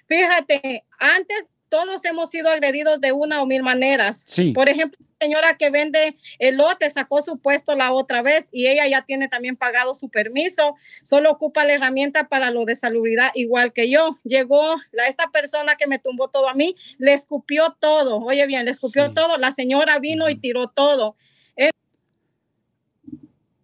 fíjate, 0.08 0.84
antes 1.00 1.46
todos 1.72 2.04
hemos 2.04 2.30
sido 2.30 2.50
agredidos 2.50 3.00
de 3.00 3.14
una 3.14 3.42
o 3.42 3.46
mil 3.46 3.64
maneras. 3.64 4.26
Sí. 4.28 4.52
Por 4.52 4.68
ejemplo, 4.68 5.00
la 5.00 5.26
señora 5.26 5.58
que 5.58 5.70
vende 5.70 6.18
elote 6.38 6.90
sacó 6.90 7.22
su 7.22 7.40
puesto 7.40 7.76
la 7.76 7.94
otra 7.94 8.22
vez 8.22 8.50
y 8.52 8.68
ella 8.68 8.86
ya 8.88 9.06
tiene 9.06 9.30
también 9.30 9.56
pagado 9.56 9.96
su 9.96 10.10
permiso, 10.10 10.76
solo 11.02 11.32
ocupa 11.32 11.64
la 11.64 11.74
herramienta 11.74 12.28
para 12.28 12.52
lo 12.52 12.66
de 12.66 12.76
salubridad 12.76 13.32
igual 13.36 13.72
que 13.72 13.90
yo. 13.90 14.20
Llegó 14.26 14.76
la, 14.92 15.08
esta 15.08 15.32
persona 15.32 15.78
que 15.78 15.88
me 15.88 15.98
tumbó 15.98 16.28
todo 16.28 16.50
a 16.50 16.54
mí, 16.54 16.76
le 16.98 17.14
escupió 17.14 17.78
todo, 17.80 18.18
oye 18.18 18.46
bien, 18.48 18.66
le 18.66 18.72
escupió 18.72 19.14
todo, 19.14 19.38
la 19.38 19.54
señora 19.54 19.98
vino 20.00 20.30
y 20.30 20.36
tiró 20.36 20.68
todo. 20.68 21.16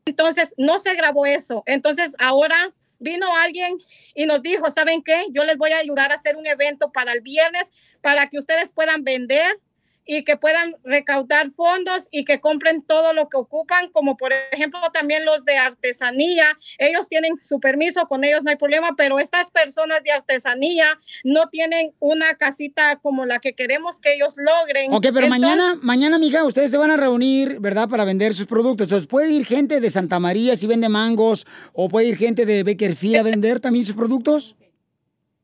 Entonces, 0.05 0.53
no 0.57 0.79
se 0.79 0.95
grabó 0.95 1.25
eso. 1.25 1.63
Entonces, 1.65 2.15
ahora 2.17 2.73
vino 2.99 3.35
alguien 3.35 3.77
y 4.15 4.25
nos 4.25 4.41
dijo, 4.41 4.69
¿saben 4.69 5.01
qué? 5.03 5.25
Yo 5.31 5.43
les 5.43 5.57
voy 5.57 5.71
a 5.71 5.77
ayudar 5.77 6.11
a 6.11 6.15
hacer 6.15 6.35
un 6.35 6.47
evento 6.47 6.91
para 6.91 7.13
el 7.13 7.21
viernes 7.21 7.71
para 8.01 8.27
que 8.29 8.37
ustedes 8.37 8.73
puedan 8.73 9.03
vender 9.03 9.59
y 10.07 10.23
que 10.23 10.37
puedan 10.37 10.75
recaudar 10.83 11.51
fondos 11.51 12.07
y 12.11 12.23
que 12.23 12.39
compren 12.39 12.81
todo 12.81 13.13
lo 13.13 13.27
que 13.29 13.37
ocupan, 13.37 13.89
como 13.91 14.17
por 14.17 14.31
ejemplo 14.51 14.79
también 14.93 15.25
los 15.25 15.45
de 15.45 15.57
artesanía. 15.57 16.57
Ellos 16.79 17.09
tienen 17.09 17.33
su 17.41 17.59
permiso, 17.59 18.07
con 18.07 18.23
ellos 18.23 18.43
no 18.43 18.49
hay 18.49 18.55
problema, 18.55 18.95
pero 18.95 19.19
estas 19.19 19.51
personas 19.51 20.01
de 20.03 20.11
artesanía 20.11 20.97
no 21.23 21.49
tienen 21.49 21.93
una 21.99 22.35
casita 22.35 22.99
como 23.03 23.25
la 23.25 23.39
que 23.39 23.53
queremos 23.53 23.99
que 23.99 24.13
ellos 24.13 24.35
logren. 24.37 24.93
Ok, 24.93 25.07
pero 25.13 25.25
Entonces- 25.25 25.29
mañana, 25.29 25.77
mañana, 25.81 26.17
mija, 26.17 26.43
ustedes 26.45 26.71
se 26.71 26.77
van 26.77 26.91
a 26.91 26.97
reunir, 26.97 27.59
¿verdad? 27.59 27.89
Para 27.89 28.05
vender 28.05 28.33
sus 28.33 28.47
productos. 28.47 28.85
Entonces, 28.87 29.07
puede 29.07 29.29
ir 29.31 29.45
gente 29.45 29.81
de 29.81 29.89
Santa 29.89 30.19
María 30.19 30.55
si 30.55 30.67
vende 30.67 30.87
mangos, 30.87 31.45
o 31.73 31.89
puede 31.89 32.07
ir 32.07 32.17
gente 32.17 32.45
de 32.45 32.63
Bakerfield 32.63 33.17
a 33.17 33.23
vender 33.23 33.59
también 33.59 33.85
sus 33.85 33.95
productos. 33.95 34.55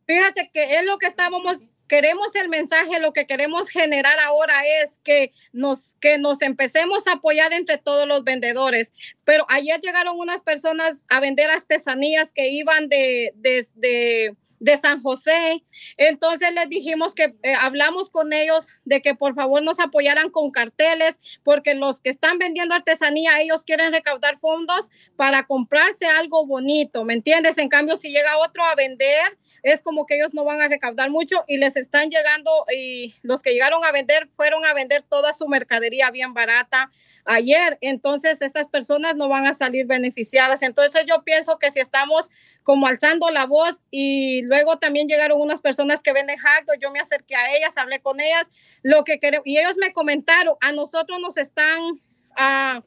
Fíjate 0.06 0.50
que 0.54 0.80
es 0.80 0.86
lo 0.86 0.98
que 0.98 1.08
estábamos, 1.08 1.58
queremos 1.88 2.36
el 2.36 2.50
mensaje, 2.50 3.00
lo 3.00 3.14
que 3.14 3.26
queremos 3.26 3.70
generar 3.70 4.20
ahora 4.20 4.56
es 4.84 5.00
que 5.04 5.32
nos, 5.52 5.96
que 6.00 6.18
nos 6.18 6.42
empecemos 6.42 7.08
a 7.08 7.14
apoyar 7.14 7.54
entre 7.54 7.78
todos 7.78 8.08
los 8.08 8.24
vendedores. 8.24 8.94
Pero 9.24 9.46
ayer 9.50 9.80
llegaron 9.82 10.20
unas 10.20 10.42
personas 10.42 11.04
a 11.10 11.20
vender 11.20 11.50
artesanías 11.50 12.32
que 12.34 12.50
iban 12.50 12.90
de, 12.90 13.34
desde 13.36 14.36
de 14.64 14.78
San 14.78 15.02
José. 15.02 15.62
Entonces 15.98 16.54
les 16.54 16.70
dijimos 16.70 17.14
que 17.14 17.36
eh, 17.44 17.54
hablamos 17.60 18.10
con 18.10 18.32
ellos 18.32 18.70
de 18.86 19.02
que 19.02 19.14
por 19.14 19.36
favor 19.36 19.62
nos 19.62 19.80
apoyaran 19.80 20.30
con 20.30 20.52
carteles, 20.52 21.20
porque 21.44 21.74
los 21.74 22.00
que 22.00 22.10
están 22.10 22.38
vendiendo 22.38 22.74
artesanía, 22.74 23.42
ellos 23.42 23.66
quieren 23.66 23.92
recaudar 23.92 24.40
fondos 24.40 24.90
para 25.18 25.44
comprarse 25.44 26.06
algo 26.06 26.46
bonito, 26.46 27.04
¿me 27.04 27.14
entiendes? 27.14 27.58
En 27.58 27.68
cambio, 27.68 27.98
si 27.98 28.14
llega 28.14 28.38
otro 28.38 28.64
a 28.64 28.74
vender, 28.76 29.38
es 29.64 29.82
como 29.82 30.06
que 30.06 30.16
ellos 30.16 30.34
no 30.34 30.44
van 30.44 30.62
a 30.62 30.68
recaudar 30.68 31.10
mucho 31.10 31.44
y 31.48 31.58
les 31.58 31.78
están 31.78 32.10
llegando 32.10 32.66
y 32.76 33.16
los 33.22 33.42
que 33.42 33.54
llegaron 33.54 33.84
a 33.86 33.92
vender 33.92 34.30
fueron 34.36 34.66
a 34.66 34.74
vender 34.74 35.04
toda 35.04 35.32
su 35.34 35.48
mercadería 35.48 36.12
bien 36.12 36.34
barata 36.34 36.92
ayer. 37.26 37.78
Entonces 37.80 38.42
estas 38.42 38.68
personas 38.68 39.16
no 39.16 39.30
van 39.30 39.48
a 39.48 39.54
salir 39.54 39.86
beneficiadas. 39.86 40.62
Entonces 40.62 41.06
yo 41.08 41.24
pienso 41.24 41.58
que 41.60 41.72
si 41.72 41.80
estamos 41.80 42.30
como 42.64 42.88
alzando 42.88 43.30
la 43.30 43.46
voz 43.46 43.82
y 43.90 44.42
luego 44.44 44.78
también 44.80 45.08
llegaron 45.08 45.40
unas 45.40 45.62
personas 45.62 46.04
que 46.04 46.12
venden 46.12 46.38
dog, 46.68 46.78
yo 46.82 46.92
me 46.92 47.00
acerqué 47.00 47.36
a 47.36 47.56
ellas, 47.56 47.78
hablé 47.78 48.02
con 48.02 48.20
ellas, 48.20 48.52
lo 48.82 49.06
que 49.06 49.20
queremos, 49.20 49.48
y 49.48 49.58
ellos 49.58 49.78
me 49.78 49.94
comentaron, 49.94 50.56
a 50.62 50.72
nosotros 50.74 51.20
nos 51.22 51.38
están... 51.38 52.02
ah, 52.36 52.84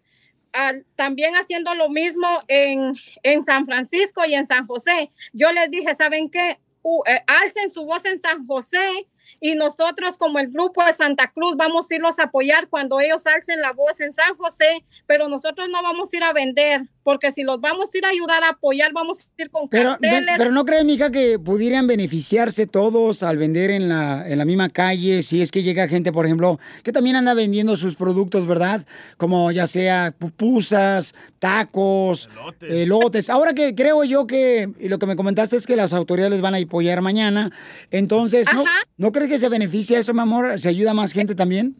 ah, 0.52 0.72
también 0.96 1.34
haciendo 1.34 1.74
lo 1.74 1.88
mismo 1.88 2.26
en, 2.48 2.92
en 3.22 3.44
San 3.44 3.66
Francisco 3.66 4.24
y 4.26 4.34
en 4.34 4.46
San 4.46 4.66
José. 4.66 5.10
Yo 5.32 5.52
les 5.52 5.70
dije, 5.70 5.94
¿saben 5.94 6.30
qué? 6.30 6.58
Uh, 6.88 7.02
alcen 7.26 7.72
su 7.72 7.84
voz 7.84 8.04
en 8.04 8.20
San 8.20 8.46
José 8.46 9.08
y 9.40 9.54
nosotros 9.54 10.16
como 10.18 10.38
el 10.38 10.48
grupo 10.48 10.84
de 10.84 10.92
Santa 10.92 11.32
Cruz 11.32 11.56
vamos 11.56 11.90
a 11.90 11.94
irlos 11.94 12.18
a 12.18 12.24
apoyar 12.24 12.68
cuando 12.68 13.00
ellos 13.00 13.26
alcen 13.26 13.60
la 13.60 13.72
voz 13.72 14.00
en 14.00 14.12
San 14.12 14.36
José, 14.36 14.84
pero 15.06 15.28
nosotros 15.28 15.68
no 15.70 15.82
vamos 15.82 16.12
a 16.12 16.16
ir 16.16 16.24
a 16.24 16.32
vender, 16.32 16.82
porque 17.02 17.30
si 17.32 17.42
los 17.42 17.60
vamos 17.60 17.90
a 17.94 17.98
ir 17.98 18.04
a 18.04 18.08
ayudar 18.08 18.42
a 18.44 18.50
apoyar, 18.50 18.92
vamos 18.92 19.20
a 19.38 19.42
ir 19.42 19.50
con 19.50 19.68
Pero, 19.68 19.90
carteles. 19.90 20.34
pero 20.38 20.52
no 20.52 20.64
crees, 20.64 20.84
mija, 20.84 21.10
que 21.10 21.38
pudieran 21.38 21.86
beneficiarse 21.86 22.66
todos 22.66 23.22
al 23.22 23.36
vender 23.38 23.70
en 23.70 23.88
la, 23.88 24.28
en 24.28 24.38
la 24.38 24.44
misma 24.44 24.68
calle, 24.68 25.22
si 25.22 25.42
es 25.42 25.50
que 25.50 25.62
llega 25.62 25.88
gente, 25.88 26.12
por 26.12 26.26
ejemplo, 26.26 26.58
que 26.82 26.92
también 26.92 27.16
anda 27.16 27.34
vendiendo 27.34 27.76
sus 27.76 27.94
productos, 27.94 28.46
¿verdad? 28.46 28.84
Como 29.16 29.50
ya 29.52 29.66
sea 29.66 30.14
pupusas, 30.18 31.14
tacos, 31.38 32.28
elotes. 32.60 33.30
Ahora 33.30 33.54
que 33.54 33.74
creo 33.74 34.04
yo 34.04 34.26
que, 34.26 34.68
y 34.78 34.88
lo 34.88 34.98
que 34.98 35.06
me 35.06 35.16
comentaste 35.16 35.56
es 35.56 35.66
que 35.66 35.76
las 35.76 35.92
autoridades 35.92 36.32
les 36.32 36.40
van 36.40 36.54
a 36.54 36.58
apoyar 36.58 37.00
mañana, 37.02 37.52
entonces, 37.90 38.48
¿no, 38.54 38.64
¿no 38.96 39.12
crees 39.16 39.30
que 39.30 39.38
se 39.38 39.48
beneficia 39.48 39.98
eso, 39.98 40.12
mi 40.12 40.20
amor? 40.20 40.60
¿Se 40.60 40.68
ayuda 40.68 40.92
más 40.92 41.12
gente 41.12 41.34
también? 41.34 41.76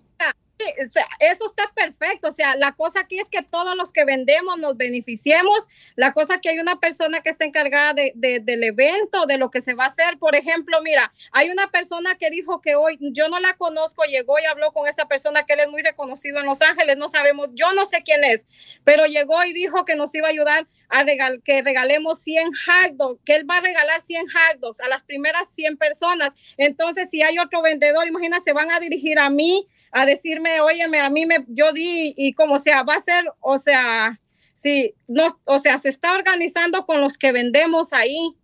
Eso 1.20 1.46
está 1.46 1.72
perfecto. 1.74 2.28
O 2.28 2.32
sea, 2.32 2.56
la 2.56 2.72
cosa 2.72 3.00
aquí 3.00 3.18
es 3.18 3.28
que 3.28 3.42
todos 3.42 3.76
los 3.76 3.92
que 3.92 4.04
vendemos 4.04 4.58
nos 4.58 4.76
beneficiemos. 4.76 5.66
La 5.96 6.12
cosa 6.12 6.40
que 6.40 6.50
hay 6.50 6.58
una 6.58 6.80
persona 6.80 7.20
que 7.20 7.30
está 7.30 7.44
encargada 7.44 7.92
de, 7.94 8.12
de- 8.14 8.40
del 8.40 8.64
evento, 8.64 9.26
de 9.26 9.38
lo 9.38 9.50
que 9.50 9.60
se 9.60 9.74
va 9.74 9.84
a 9.84 9.88
hacer. 9.88 10.18
Por 10.18 10.34
ejemplo, 10.34 10.80
mira, 10.82 11.12
hay 11.32 11.50
una 11.50 11.68
persona 11.70 12.16
que 12.16 12.30
dijo 12.30 12.60
que 12.60 12.74
hoy, 12.76 12.98
yo 13.00 13.28
no 13.28 13.40
la 13.40 13.54
conozco, 13.54 14.04
llegó 14.04 14.38
y 14.38 14.44
habló 14.46 14.72
con 14.72 14.88
esta 14.88 15.06
persona 15.08 15.44
que 15.44 15.54
él 15.54 15.60
es 15.60 15.68
muy 15.68 15.82
reconocido 15.82 16.38
en 16.40 16.46
Los 16.46 16.62
Ángeles, 16.62 16.96
no 16.96 17.08
sabemos, 17.08 17.48
yo 17.54 17.72
no 17.74 17.86
sé 17.86 18.02
quién 18.04 18.24
es, 18.24 18.46
pero 18.84 19.06
llegó 19.06 19.42
y 19.44 19.52
dijo 19.52 19.84
que 19.84 19.96
nos 19.96 20.14
iba 20.14 20.28
a 20.28 20.30
ayudar 20.30 20.66
a 20.88 21.02
regal, 21.02 21.42
que 21.44 21.62
regalemos 21.62 22.20
100 22.20 22.46
hot 22.52 23.20
que 23.24 23.34
él 23.34 23.48
va 23.48 23.58
a 23.58 23.60
regalar 23.60 24.00
100 24.00 24.26
hot 24.28 24.80
a 24.80 24.88
las 24.88 25.02
primeras 25.04 25.48
100 25.54 25.76
personas. 25.76 26.32
Entonces, 26.56 27.08
si 27.10 27.22
hay 27.22 27.38
otro 27.38 27.62
vendedor, 27.62 28.06
imagina, 28.06 28.40
se 28.40 28.52
van 28.52 28.70
a 28.70 28.80
dirigir 28.80 29.18
a 29.18 29.30
mí 29.30 29.66
a 29.96 30.04
decirme, 30.04 30.60
óyeme, 30.60 31.00
a 31.00 31.08
mí 31.08 31.24
me, 31.24 31.46
yo 31.48 31.72
di 31.72 32.12
y 32.18 32.34
como 32.34 32.58
sea, 32.58 32.82
va 32.82 32.96
a 32.96 33.00
ser, 33.00 33.24
o 33.40 33.56
sea, 33.56 34.20
sí, 34.52 34.94
no, 35.08 35.40
o 35.44 35.58
sea, 35.58 35.78
se 35.78 35.88
está 35.88 36.12
organizando 36.12 36.84
con 36.84 37.00
los 37.00 37.16
que 37.16 37.32
vendemos 37.32 37.94
ahí. 37.94 38.36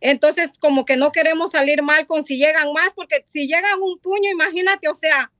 Entonces, 0.00 0.50
como 0.58 0.84
que 0.84 0.96
no 0.96 1.12
queremos 1.12 1.52
salir 1.52 1.82
mal 1.82 2.08
con 2.08 2.24
si 2.24 2.36
llegan 2.36 2.72
más, 2.72 2.90
porque 2.96 3.24
si 3.28 3.46
llegan 3.46 3.80
un 3.80 4.00
puño, 4.00 4.28
imagínate, 4.28 4.88
o 4.88 4.94
sea, 4.94 5.30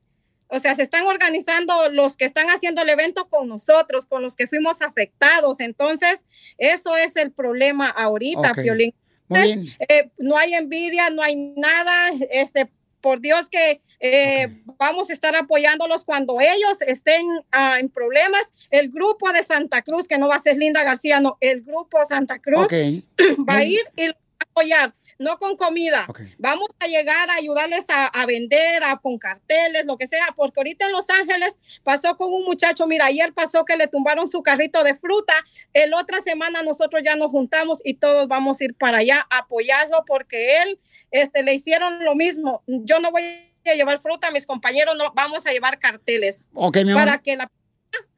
o 0.46 0.60
sea, 0.60 0.76
se 0.76 0.84
están 0.84 1.06
organizando 1.06 1.90
los 1.90 2.16
que 2.16 2.24
están 2.24 2.46
haciendo 2.46 2.82
el 2.82 2.88
evento 2.88 3.28
con 3.28 3.48
nosotros, 3.48 4.06
con 4.06 4.22
los 4.22 4.36
que 4.36 4.46
fuimos 4.46 4.80
afectados. 4.80 5.58
Entonces, 5.58 6.24
eso 6.56 6.96
es 6.96 7.16
el 7.16 7.32
problema 7.32 7.88
ahorita, 7.88 8.52
Ok. 8.52 8.62
Piolín. 8.62 8.94
Muy 9.26 9.40
bien. 9.40 9.58
Entonces, 9.58 9.86
eh, 9.88 10.10
no 10.18 10.36
hay 10.36 10.54
envidia, 10.54 11.10
no 11.10 11.20
hay 11.20 11.34
nada. 11.34 12.12
Este, 12.30 12.70
por 13.00 13.20
Dios 13.20 13.48
que 13.48 13.80
eh, 14.00 14.62
vamos 14.78 15.10
a 15.10 15.12
estar 15.12 15.34
apoyándolos 15.34 16.04
cuando 16.04 16.38
ellos 16.40 16.80
estén 16.86 17.26
ah, 17.52 17.78
en 17.80 17.88
problemas. 17.88 18.52
El 18.70 18.90
grupo 18.90 19.32
de 19.32 19.42
Santa 19.42 19.82
Cruz, 19.82 20.08
que 20.08 20.18
no 20.18 20.28
va 20.28 20.36
a 20.36 20.40
ser 20.40 20.56
Linda 20.56 20.84
García, 20.84 21.20
no, 21.20 21.38
el 21.40 21.62
grupo 21.62 22.04
Santa 22.04 22.38
Cruz 22.38 22.66
Ok. 22.66 22.72
va 23.48 23.56
a 23.56 23.64
ir 23.64 23.80
y 23.96 24.06
los 24.06 24.14
va 24.14 24.38
a 24.40 24.50
apoyar. 24.50 24.94
No 25.18 25.38
con 25.38 25.56
comida. 25.56 26.06
Vamos 26.36 26.68
a 26.78 26.86
llegar 26.88 27.30
a 27.30 27.36
ayudarles 27.36 27.86
a, 27.88 28.06
a 28.06 28.26
vender, 28.26 28.84
a, 28.84 28.98
con 28.98 29.16
carteles, 29.16 29.86
lo 29.86 29.96
que 29.96 30.06
sea, 30.06 30.26
porque 30.36 30.60
ahorita 30.60 30.84
en 30.84 30.92
Los 30.92 31.08
Ángeles 31.08 31.58
pasó 31.82 32.18
con 32.18 32.34
un 32.34 32.44
muchacho, 32.44 32.86
mira, 32.86 33.06
ayer 33.06 33.32
pasó 33.32 33.64
que 33.64 33.78
le 33.78 33.86
tumbaron 33.86 34.28
su 34.28 34.42
carrito 34.42 34.84
de 34.84 34.94
fruta, 34.94 35.32
el 35.72 35.94
otra 35.94 36.20
semana 36.20 36.62
nosotros 36.62 37.02
ya 37.02 37.16
nos 37.16 37.30
juntamos 37.30 37.80
y 37.82 37.94
todos 37.94 38.28
vamos 38.28 38.60
a 38.60 38.64
ir 38.64 38.74
para 38.74 38.98
allá 38.98 39.26
a 39.30 39.38
apoyarlo 39.38 40.04
porque 40.06 40.58
él, 40.58 40.78
este, 41.10 41.42
le 41.42 41.54
hicieron 41.54 42.04
lo 42.04 42.14
mismo. 42.14 42.62
Yo 42.66 43.00
no 43.00 43.10
voy 43.10 43.22
a 43.70 43.74
llevar 43.74 44.00
fruta, 44.00 44.30
mis 44.30 44.46
compañeros 44.46 44.96
no, 44.96 45.12
vamos 45.14 45.46
a 45.46 45.52
llevar 45.52 45.78
carteles 45.78 46.48
Ok, 46.54 46.76
mi 46.84 46.90
amor. 46.92 47.04
para 47.04 47.18
que 47.18 47.36
la 47.36 47.50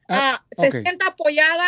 ah, 0.09 0.43
se 0.51 0.67
ok. 0.67 0.81
sienta 0.83 1.07
apoyada 1.07 1.65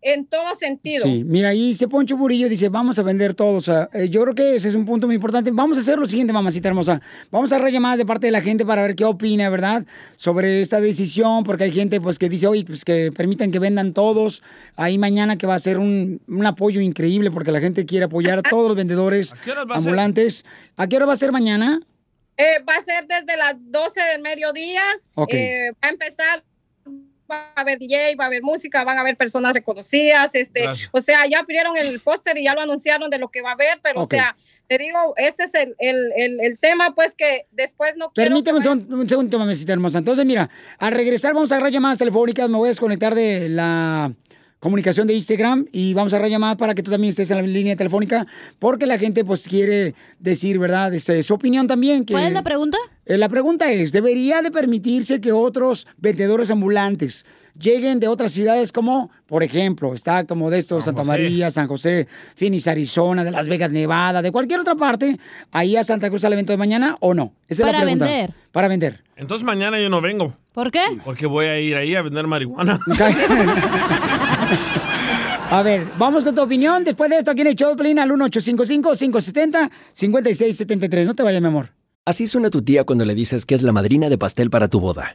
en 0.00 0.26
todo 0.26 0.54
sentido. 0.54 1.04
Sí, 1.04 1.24
mira, 1.24 1.48
ahí 1.48 1.68
dice 1.68 1.88
Poncho 1.88 2.16
Burillo, 2.16 2.48
dice, 2.48 2.68
vamos 2.68 3.00
a 3.00 3.02
vender 3.02 3.34
todo. 3.34 3.56
O 3.56 3.60
sea, 3.60 3.88
eh, 3.92 4.08
yo 4.08 4.22
creo 4.22 4.34
que 4.34 4.54
ese 4.54 4.68
es 4.68 4.76
un 4.76 4.86
punto 4.86 5.08
muy 5.08 5.16
importante. 5.16 5.50
Vamos 5.50 5.76
a 5.76 5.80
hacer 5.80 5.98
lo 5.98 6.06
siguiente, 6.06 6.32
mamacita 6.32 6.68
hermosa. 6.68 7.02
Vamos 7.32 7.50
a 7.50 7.56
agarrar 7.56 7.72
llamadas 7.72 7.98
de 7.98 8.06
parte 8.06 8.26
de 8.26 8.30
la 8.30 8.40
gente 8.40 8.64
para 8.64 8.82
ver 8.82 8.94
qué 8.94 9.04
opina, 9.04 9.50
¿verdad? 9.50 9.84
Sobre 10.14 10.60
esta 10.60 10.80
decisión, 10.80 11.42
porque 11.42 11.64
hay 11.64 11.72
gente 11.72 12.00
pues 12.00 12.16
que 12.20 12.28
dice, 12.28 12.46
oye, 12.46 12.64
pues 12.64 12.84
que 12.84 13.10
permitan 13.10 13.50
que 13.50 13.58
vendan 13.58 13.92
todos. 13.92 14.44
Ahí 14.76 14.98
mañana 14.98 15.36
que 15.36 15.48
va 15.48 15.56
a 15.56 15.58
ser 15.58 15.78
un, 15.78 16.20
un 16.28 16.46
apoyo 16.46 16.80
increíble 16.80 17.32
porque 17.32 17.50
la 17.50 17.58
gente 17.58 17.84
quiere 17.84 18.04
apoyar 18.04 18.38
a 18.38 18.42
todos 18.48 18.68
los 18.68 18.76
vendedores 18.76 19.34
qué 19.44 19.50
horas 19.50 19.64
va 19.68 19.74
a 19.74 19.78
ser? 19.80 19.88
ambulantes. 19.88 20.44
¿A 20.76 20.86
qué 20.86 20.94
hora 20.94 21.06
va 21.06 21.14
a 21.14 21.16
ser 21.16 21.32
mañana? 21.32 21.80
Eh, 22.38 22.62
va 22.68 22.76
a 22.76 22.82
ser 22.82 23.04
desde 23.06 23.36
las 23.36 23.54
12 23.58 24.00
del 24.12 24.22
mediodía. 24.22 24.82
Eh, 25.28 25.72
va 25.82 25.88
a 25.88 25.90
empezar, 25.90 26.44
va 27.30 27.52
a 27.56 27.60
haber 27.62 27.80
DJ, 27.80 28.14
va 28.14 28.24
a 28.24 28.26
haber 28.28 28.42
música, 28.42 28.84
van 28.84 28.96
a 28.96 29.00
haber 29.00 29.16
personas 29.16 29.52
reconocidas. 29.52 30.32
Este, 30.36 30.62
Gracias. 30.62 30.88
o 30.92 31.00
sea, 31.00 31.26
ya 31.26 31.40
abrieron 31.40 31.76
el 31.76 31.98
póster 31.98 32.38
y 32.38 32.44
ya 32.44 32.54
lo 32.54 32.60
anunciaron 32.60 33.10
de 33.10 33.18
lo 33.18 33.28
que 33.28 33.42
va 33.42 33.50
a 33.50 33.52
haber, 33.54 33.80
pero 33.82 34.02
o 34.02 34.04
sea, 34.04 34.36
te 34.68 34.78
digo, 34.78 35.14
este 35.16 35.44
es 35.44 35.54
el, 35.54 35.74
el, 35.80 36.12
el, 36.16 36.40
el 36.40 36.58
tema, 36.58 36.94
pues 36.94 37.16
que 37.16 37.46
después 37.50 37.96
no 37.96 38.12
quiero. 38.12 38.30
Permíteme 38.30 38.58
un, 38.58 38.62
segundo, 38.62 38.96
un 38.96 39.08
segundo, 39.08 39.38
mamacita 39.40 39.72
hermosa. 39.72 39.98
Entonces, 39.98 40.24
mira, 40.24 40.48
al 40.78 40.92
regresar 40.92 41.34
vamos 41.34 41.50
a 41.50 41.56
agarrar 41.56 41.72
llamadas 41.72 41.98
telefónicas. 41.98 42.48
Me 42.48 42.56
voy 42.56 42.68
a 42.68 42.70
desconectar 42.70 43.16
de 43.16 43.48
la 43.48 44.12
comunicación 44.60 45.06
de 45.06 45.14
Instagram 45.14 45.66
y 45.72 45.94
vamos 45.94 46.12
a 46.12 46.16
agarrar 46.16 46.30
llamadas 46.30 46.56
para 46.56 46.74
que 46.74 46.82
tú 46.82 46.90
también 46.90 47.10
estés 47.10 47.30
en 47.30 47.36
la 47.36 47.42
línea 47.42 47.76
telefónica 47.76 48.26
porque 48.58 48.86
la 48.86 48.98
gente 48.98 49.24
pues 49.24 49.46
quiere 49.46 49.94
decir, 50.18 50.58
¿verdad? 50.58 50.92
Este, 50.94 51.22
su 51.22 51.34
opinión 51.34 51.66
también. 51.66 52.04
Que, 52.04 52.14
¿Cuál 52.14 52.26
es 52.26 52.32
la 52.32 52.42
pregunta? 52.42 52.78
Eh, 53.06 53.16
la 53.18 53.28
pregunta 53.28 53.70
es, 53.70 53.92
¿debería 53.92 54.42
de 54.42 54.50
permitirse 54.50 55.20
que 55.20 55.32
otros 55.32 55.86
vendedores 55.96 56.50
ambulantes 56.50 57.24
lleguen 57.58 58.00
de 58.00 58.08
otras 58.08 58.32
ciudades 58.32 58.72
como, 58.72 59.10
por 59.26 59.42
ejemplo, 59.42 59.94
Stockton, 59.94 60.38
Modesto, 60.38 60.80
Santa 60.80 61.02
José. 61.02 61.08
María, 61.08 61.50
San 61.50 61.66
José, 61.66 62.06
Phoenix, 62.36 62.66
Arizona, 62.68 63.24
de 63.24 63.30
Las 63.30 63.48
Vegas, 63.48 63.70
Nevada, 63.70 64.22
de 64.22 64.30
cualquier 64.30 64.60
otra 64.60 64.74
parte, 64.74 65.18
ahí 65.52 65.76
a 65.76 65.84
Santa 65.84 66.08
Cruz 66.08 66.24
al 66.24 66.32
evento 66.32 66.52
de 66.52 66.56
mañana 66.56 66.96
o 67.00 67.14
no? 67.14 67.32
Esa 67.48 67.62
es 67.62 67.66
Para 67.66 67.78
la 67.78 67.84
pregunta. 67.84 68.04
vender. 68.04 68.34
Para 68.52 68.68
vender. 68.68 69.04
Entonces 69.16 69.44
mañana 69.44 69.80
yo 69.80 69.90
no 69.90 70.00
vengo. 70.00 70.36
¿Por 70.52 70.70
qué? 70.70 70.82
Porque 71.04 71.26
voy 71.26 71.46
a 71.46 71.60
ir 71.60 71.76
ahí 71.76 71.94
a 71.94 72.02
vender 72.02 72.26
marihuana. 72.26 72.78
A 75.50 75.62
ver, 75.62 75.90
vamos 75.98 76.24
con 76.24 76.34
tu 76.34 76.42
opinión 76.42 76.84
después 76.84 77.08
de 77.10 77.16
esto 77.16 77.30
aquí 77.30 77.40
en 77.40 77.46
el 77.46 77.54
show 77.54 77.74
Pelín 77.74 77.98
al 77.98 78.10
1855-570-5673. 78.10 81.06
No 81.06 81.14
te 81.14 81.22
vayas, 81.22 81.40
mi 81.40 81.48
amor. 81.48 81.70
Así 82.04 82.26
suena 82.26 82.50
tu 82.50 82.62
tía 82.62 82.84
cuando 82.84 83.04
le 83.04 83.14
dices 83.14 83.46
que 83.46 83.54
es 83.54 83.62
la 83.62 83.72
madrina 83.72 84.08
de 84.08 84.18
pastel 84.18 84.50
para 84.50 84.68
tu 84.68 84.80
boda. 84.80 85.14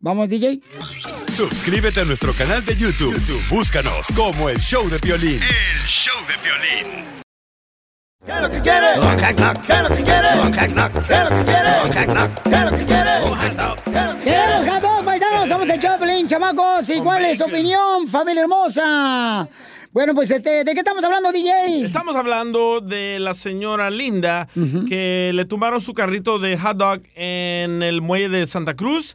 Vamos, 0.00 0.28
DJ. 0.28 0.60
Suscríbete 1.28 2.00
a 2.00 2.04
nuestro 2.04 2.32
canal 2.32 2.64
de 2.64 2.76
YouTube. 2.76 3.14
YouTube, 3.14 3.42
Búscanos 3.48 4.06
como 4.14 4.48
el 4.48 4.58
show 4.58 4.88
de 4.88 4.98
violín. 4.98 5.40
El 5.42 5.86
show 5.88 6.14
de 6.26 6.34
violín. 6.42 7.04
¿Qué 8.24 8.32
es 8.32 8.40
lo 8.40 8.50
que 8.50 8.60
quiere? 8.60 8.86
¿Qué 8.94 9.00
es 9.00 9.02
lo 9.02 9.16
que 9.16 9.34
quiere? 9.34 9.58
¿Qué 9.66 9.74
es 9.74 9.82
lo 9.82 9.88
que 9.90 10.02
quiere? 10.02 10.28
¿Qué 10.54 10.64
es 12.54 12.64
lo 12.64 12.76
que 12.76 12.84
quiere? 12.86 13.10
¡Queremos 14.22 14.68
a 14.68 14.80
todos, 14.80 15.04
paisanos! 15.04 15.48
Somos 15.48 15.68
el 15.68 15.80
Choplin, 15.80 16.28
chamacos. 16.28 16.88
¿Y 16.90 17.00
cuál 17.00 17.24
es 17.24 17.38
tu 17.38 17.44
opinión, 17.44 18.06
familia 18.06 18.42
hermosa? 18.42 19.48
Bueno, 19.98 20.14
pues, 20.14 20.30
este, 20.30 20.62
¿de 20.62 20.74
qué 20.74 20.78
estamos 20.78 21.02
hablando, 21.02 21.32
DJ? 21.32 21.82
Estamos 21.84 22.14
hablando 22.14 22.80
de 22.80 23.18
la 23.18 23.34
señora 23.34 23.90
Linda 23.90 24.46
que 24.88 25.32
le 25.34 25.44
tumbaron 25.44 25.80
su 25.80 25.92
carrito 25.92 26.38
de 26.38 26.56
hot 26.56 26.76
dog 26.76 27.00
en 27.16 27.82
el 27.82 28.00
muelle 28.00 28.28
de 28.28 28.46
Santa 28.46 28.74
Cruz. 28.74 29.10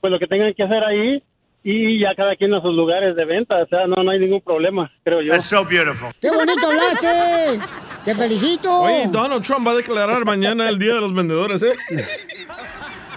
pues 0.01 0.11
lo 0.11 0.19
que 0.19 0.27
tengan 0.27 0.53
que 0.53 0.63
hacer 0.63 0.83
ahí 0.83 1.23
y 1.63 1.99
ya 1.99 2.15
cada 2.15 2.35
quien 2.35 2.53
a 2.53 2.61
sus 2.61 2.73
lugares 2.73 3.15
de 3.15 3.25
venta, 3.25 3.61
o 3.61 3.67
sea, 3.67 3.85
no, 3.87 4.01
no 4.03 4.11
hay 4.11 4.19
ningún 4.19 4.41
problema, 4.41 4.91
creo 5.03 5.21
yo. 5.21 5.37
so 5.39 5.65
beautiful. 5.65 6.09
¡Qué 6.21 6.31
bonito 6.31 6.67
hablaste! 6.67 7.59
¡Te 8.05 8.15
felicito! 8.15 8.81
Oye, 8.81 9.07
Donald 9.07 9.43
Trump 9.43 9.67
va 9.67 9.71
a 9.71 9.75
declarar 9.75 10.23
mañana 10.25 10.69
el 10.69 10.79
Día 10.79 10.95
de 10.95 11.01
los 11.01 11.13
Vendedores, 11.13 11.61
¿eh? 11.63 11.73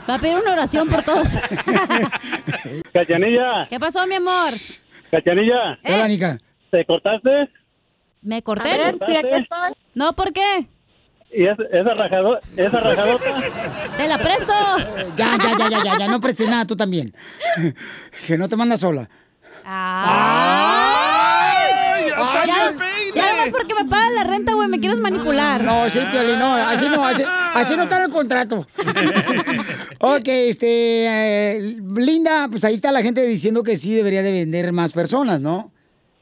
Va 0.09 0.17
a 0.17 0.19
pedir 0.19 0.37
una 0.37 0.53
oración 0.53 0.89
por 0.89 1.03
todos. 1.05 1.39
Cachanilla, 2.93 3.69
¿Qué 3.71 3.79
pasó, 3.79 4.05
mi 4.07 4.17
amor? 4.17 4.51
Cachanilla. 5.11 5.79
Hola, 5.85 6.09
Nica. 6.09 6.39
¿Te 6.71 6.85
cortaste? 6.85 7.49
¿Me 8.23 8.43
corté? 8.43 8.71
A 8.73 8.79
ver, 8.79 8.95
sí, 8.95 9.17
aquí 9.17 9.29
estoy. 9.43 9.73
No, 9.95 10.13
¿por 10.15 10.33
qué? 10.33 10.69
¿Y 11.35 11.47
es- 11.47 11.59
esa, 11.73 11.95
rajado, 11.95 12.39
esa 12.57 12.81
rajadota? 12.81 13.25
¡Te 13.97 14.07
la 14.07 14.19
presto! 14.19 14.53
Ya, 15.17 15.37
ya, 15.43 15.59
ya, 15.59 15.69
ya, 15.71 15.85
ya, 15.85 15.99
ya, 15.99 16.09
no 16.09 16.21
prestes 16.21 16.49
nada 16.49 16.67
tú 16.67 16.77
también. 16.77 17.15
que 18.27 18.37
no 18.39 18.49
te 18.49 18.57
mandas 18.57 18.81
sola. 18.81 19.09
¡Ay! 19.65 22.11
ya 22.11 22.17
Ya, 22.17 22.25
salió 22.33 22.55
ya, 22.55 22.69
el 22.69 22.77
peine. 22.77 23.13
ya 23.15 23.31
nomás 23.33 23.49
porque 23.51 23.75
me 23.75 23.85
pagan 23.89 24.15
la 24.15 24.25
renta, 24.25 24.53
güey, 24.55 24.69
me 24.69 24.79
quieres 24.79 24.99
manipular. 24.99 25.63
No, 25.65 25.89
sí, 25.89 26.01
Piolín, 26.11 26.39
no, 26.39 26.55
así 26.55 26.89
no, 26.89 27.05
así, 27.07 27.23
así 27.55 27.77
no 27.77 27.85
está 27.85 27.97
en 27.97 28.03
el 28.03 28.11
contrato. 28.11 28.67
ok, 30.01 30.29
este, 30.29 31.57
eh, 31.57 31.77
Linda, 31.97 32.49
pues 32.51 32.65
ahí 32.65 32.75
está 32.75 32.93
la 32.93 33.03
gente 33.03 33.25
diciendo 33.25 33.63
que 33.63 33.77
sí 33.77 33.95
debería 33.95 34.23
de 34.23 34.33
vender 34.33 34.71
más 34.73 34.93
personas, 34.93 35.41
¿no? 35.41 35.73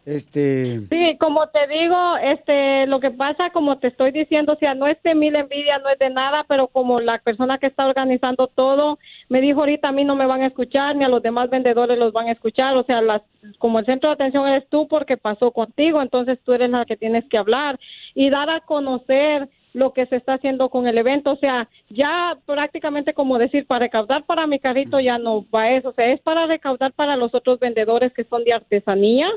Este... 0.06 0.80
Sí, 0.88 1.16
como 1.18 1.46
te 1.48 1.66
digo, 1.66 2.16
este, 2.22 2.86
lo 2.86 3.00
que 3.00 3.10
pasa, 3.10 3.50
como 3.50 3.78
te 3.78 3.88
estoy 3.88 4.12
diciendo, 4.12 4.54
o 4.54 4.56
sea, 4.56 4.74
no 4.74 4.86
es 4.86 5.00
de 5.02 5.14
mil 5.14 5.36
envidia, 5.36 5.78
no 5.78 5.90
es 5.90 5.98
de 5.98 6.08
nada, 6.08 6.44
pero 6.48 6.68
como 6.68 7.00
la 7.00 7.18
persona 7.18 7.58
que 7.58 7.66
está 7.66 7.86
organizando 7.86 8.46
todo 8.46 8.98
me 9.28 9.42
dijo 9.42 9.60
ahorita 9.60 9.88
a 9.88 9.92
mí 9.92 10.04
no 10.04 10.16
me 10.16 10.26
van 10.26 10.40
a 10.40 10.46
escuchar 10.46 10.96
ni 10.96 11.04
a 11.04 11.08
los 11.08 11.22
demás 11.22 11.50
vendedores 11.50 11.98
los 11.98 12.12
van 12.14 12.28
a 12.28 12.32
escuchar, 12.32 12.76
o 12.76 12.82
sea, 12.84 13.02
las, 13.02 13.22
como 13.58 13.78
el 13.78 13.86
centro 13.86 14.08
de 14.08 14.14
atención 14.14 14.48
eres 14.48 14.66
tú 14.70 14.88
porque 14.88 15.18
pasó 15.18 15.50
contigo, 15.50 16.00
entonces 16.00 16.38
tú 16.44 16.54
eres 16.54 16.70
la 16.70 16.86
que 16.86 16.96
tienes 16.96 17.24
que 17.28 17.38
hablar 17.38 17.78
y 18.14 18.30
dar 18.30 18.48
a 18.48 18.60
conocer 18.60 19.48
lo 19.72 19.92
que 19.92 20.06
se 20.06 20.16
está 20.16 20.34
haciendo 20.34 20.68
con 20.68 20.88
el 20.88 20.98
evento, 20.98 21.32
o 21.32 21.36
sea, 21.36 21.68
ya 21.90 22.36
prácticamente 22.46 23.14
como 23.14 23.38
decir, 23.38 23.66
para 23.66 23.84
recaudar 23.84 24.24
para 24.24 24.46
mi 24.46 24.58
carrito 24.58 24.98
ya 24.98 25.18
no 25.18 25.44
va 25.54 25.70
eso, 25.70 25.90
o 25.90 25.92
sea, 25.92 26.10
es 26.10 26.20
para 26.20 26.46
recaudar 26.46 26.92
para 26.92 27.16
los 27.16 27.34
otros 27.34 27.60
vendedores 27.60 28.12
que 28.12 28.24
son 28.24 28.42
de 28.44 28.54
artesanía, 28.54 29.28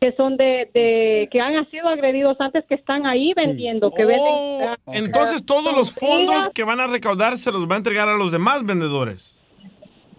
que 0.00 0.12
son 0.12 0.38
de, 0.38 0.70
de 0.72 1.28
que 1.30 1.40
han 1.40 1.70
sido 1.70 1.88
agredidos 1.88 2.40
antes, 2.40 2.64
que 2.64 2.74
están 2.74 3.04
ahí 3.04 3.34
vendiendo, 3.34 3.90
que 3.90 4.06
venden. 4.06 4.26
Oh, 4.26 4.74
Entonces 4.86 5.44
todos 5.44 5.76
los 5.76 5.92
fondos 5.92 6.48
que 6.48 6.64
van 6.64 6.80
a 6.80 6.86
recaudar 6.86 7.36
se 7.36 7.52
los 7.52 7.68
va 7.68 7.74
a 7.74 7.78
entregar 7.78 8.08
a 8.08 8.16
los 8.16 8.32
demás 8.32 8.64
vendedores. 8.64 9.38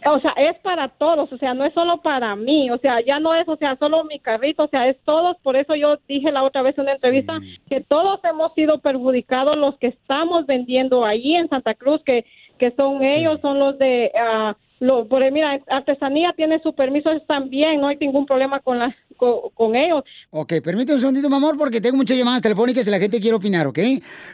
o 0.05 0.19
sea, 0.19 0.33
es 0.37 0.55
para 0.59 0.87
todos, 0.87 1.33
o 1.33 1.37
sea, 1.39 1.55
no 1.55 1.65
es 1.65 1.73
solo 1.73 1.99
para 2.03 2.35
mí, 2.35 2.69
o 2.69 2.77
sea, 2.77 3.03
ya 3.03 3.19
no 3.19 3.33
es, 3.33 3.47
o 3.47 3.55
sea, 3.55 3.75
solo 3.77 4.03
mi 4.03 4.19
carrito, 4.19 4.65
o 4.65 4.67
sea, 4.67 4.87
es 4.87 4.97
todos, 5.03 5.35
por 5.41 5.55
eso 5.55 5.75
yo 5.75 5.97
dije 6.07 6.31
la 6.31 6.43
otra 6.43 6.61
vez 6.61 6.77
en 6.77 6.83
una 6.83 6.93
entrevista 6.93 7.39
que 7.67 7.81
todos 7.81 8.19
hemos 8.23 8.53
sido 8.53 8.81
perjudicados 8.81 9.57
los 9.57 9.79
que 9.79 9.87
estamos 9.87 10.45
vendiendo 10.45 11.03
ahí 11.05 11.33
en 11.35 11.49
Santa 11.49 11.73
Cruz, 11.73 12.03
que, 12.05 12.25
que 12.59 12.69
son 12.77 13.03
ellos, 13.03 13.39
son 13.41 13.57
los 13.57 13.79
de, 13.79 14.11
ah, 14.15 14.55
lo, 14.81 15.07
por 15.07 15.21
mira, 15.31 15.59
artesanía 15.69 16.33
tiene 16.35 16.59
su 16.61 16.73
permiso 16.73 17.09
también, 17.27 17.79
no 17.79 17.87
hay 17.87 17.97
ningún 17.97 18.25
problema 18.25 18.59
con, 18.59 18.79
la, 18.79 18.93
con, 19.15 19.49
con 19.53 19.75
ellos. 19.75 20.03
Ok, 20.31 20.53
permíteme 20.63 20.95
un 20.95 20.99
segundito, 20.99 21.29
mi 21.29 21.35
amor, 21.35 21.55
porque 21.57 21.79
tengo 21.79 21.95
muchas 21.97 22.17
llamadas 22.17 22.41
telefónicas 22.41 22.87
y 22.87 22.91
la 22.91 22.97
gente 22.99 23.21
quiere 23.21 23.35
opinar, 23.37 23.67
¿ok? 23.67 23.77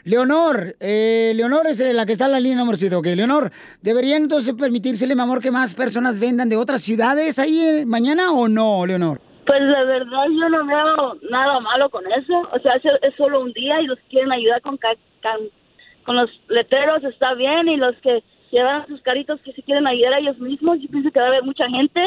Leonor, 0.04 0.74
eh, 0.80 1.32
Leonor 1.36 1.66
es 1.66 1.78
la 1.94 2.06
que 2.06 2.12
está 2.12 2.26
en 2.26 2.32
la 2.32 2.40
línea, 2.40 2.62
amorcito, 2.62 2.98
ok. 2.98 3.06
Leonor, 3.14 3.50
¿deberían 3.82 4.22
entonces 4.22 4.54
permitírsele, 4.54 5.14
mi 5.14 5.20
amor, 5.20 5.40
que 5.42 5.50
más 5.50 5.74
personas 5.74 6.18
vendan 6.18 6.48
de 6.48 6.56
otras 6.56 6.82
ciudades 6.82 7.38
ahí 7.38 7.60
eh, 7.60 7.84
mañana 7.86 8.32
o 8.32 8.48
no, 8.48 8.86
Leonor? 8.86 9.20
Pues 9.46 9.60
la 9.62 9.84
verdad 9.84 10.24
yo 10.28 10.48
no 10.48 10.66
veo 10.66 11.14
nada 11.30 11.60
malo 11.60 11.88
con 11.90 12.04
eso. 12.12 12.48
O 12.54 12.58
sea, 12.60 12.74
es, 12.74 12.82
es 13.02 13.14
solo 13.16 13.40
un 13.42 13.52
día 13.52 13.80
y 13.80 13.86
los 13.86 13.98
quieren 14.10 14.30
ayudar 14.32 14.60
con, 14.62 14.76
ca- 14.76 14.94
can- 15.20 15.48
con 16.04 16.16
los 16.16 16.30
letreros, 16.48 17.02
está 17.04 17.34
bien. 17.34 17.68
Y 17.68 17.76
los 17.76 17.94
que 18.02 18.22
llevan 18.50 18.86
sus 18.86 19.00
caritos 19.02 19.40
que 19.42 19.52
se 19.52 19.62
quieren 19.62 19.86
ayudar 19.86 20.14
a 20.14 20.18
ellos 20.18 20.38
mismos, 20.38 20.78
yo 20.80 20.88
pienso 20.88 21.10
que 21.10 21.20
va 21.20 21.26
a 21.26 21.28
haber 21.28 21.44
mucha 21.44 21.68
gente. 21.68 22.00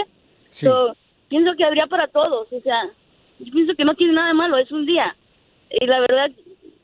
So, 0.50 0.96
pienso 1.30 1.52
que 1.58 1.64
habría 1.64 1.88
para 1.88 2.08
todos. 2.08 2.48
O 2.52 2.62
sea, 2.62 2.90
yo 3.40 3.52
pienso 3.52 3.74
que 3.76 3.86
no 3.86 3.96
tiene 3.96 4.14
nada 4.14 4.30
de 4.30 4.34
malo, 4.34 4.58
es 4.58 4.72
un 4.72 4.86
día. 4.86 5.16
Y 5.80 5.86
la 5.86 6.00
verdad, 6.02 6.32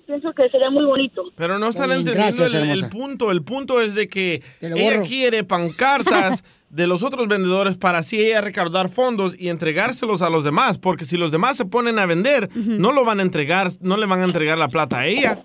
pienso 0.06 0.32
que 0.34 0.50
sería 0.50 0.70
muy 0.70 0.86
bonito. 0.86 1.24
Pero 1.36 1.60
no 1.60 1.68
están 1.68 1.90
bien, 1.90 2.00
entendiendo 2.00 2.38
gracias, 2.38 2.54
el, 2.54 2.70
el 2.70 2.90
punto. 2.90 3.32
El 3.32 3.44
punto 3.44 3.82
es 3.82 3.94
de 3.94 4.08
que 4.08 4.42
ella 4.62 5.02
quiere 5.02 5.44
pancartas 5.44 6.44
de 6.70 6.88
los 6.88 7.04
otros 7.04 7.28
vendedores 7.28 7.78
para 7.78 8.00
así 8.00 8.20
ella 8.22 8.42
recaudar 8.42 8.90
fondos 8.90 9.36
y 9.40 9.50
entregárselos 9.50 10.22
a 10.22 10.30
los 10.30 10.44
demás. 10.44 10.78
Porque 10.78 11.06
si 11.06 11.18
los 11.18 11.32
demás 11.32 11.58
se 11.58 11.66
ponen 11.66 12.00
a 12.00 12.06
vender, 12.06 12.50
no 12.56 12.92
lo 12.92 13.06
van 13.06 13.20
a 13.20 13.24
entregar, 13.24 13.72
no 13.82 13.98
le 13.98 14.06
van 14.06 14.22
a 14.22 14.26
entregar 14.26 14.58
la 14.58 14.70
plata 14.70 15.00
a 15.00 15.08
ella. 15.08 15.44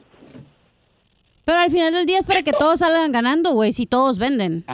Pero 1.45 1.59
al 1.59 1.71
final 1.71 1.93
del 1.93 2.07
día 2.07 2.19
es 2.19 2.27
para 2.27 2.43
que 2.43 2.53
todos 2.53 2.79
salgan 2.81 3.11
ganando, 3.13 3.53
güey, 3.53 3.73
si 3.73 3.87
todos 3.87 4.19
venden. 4.19 4.65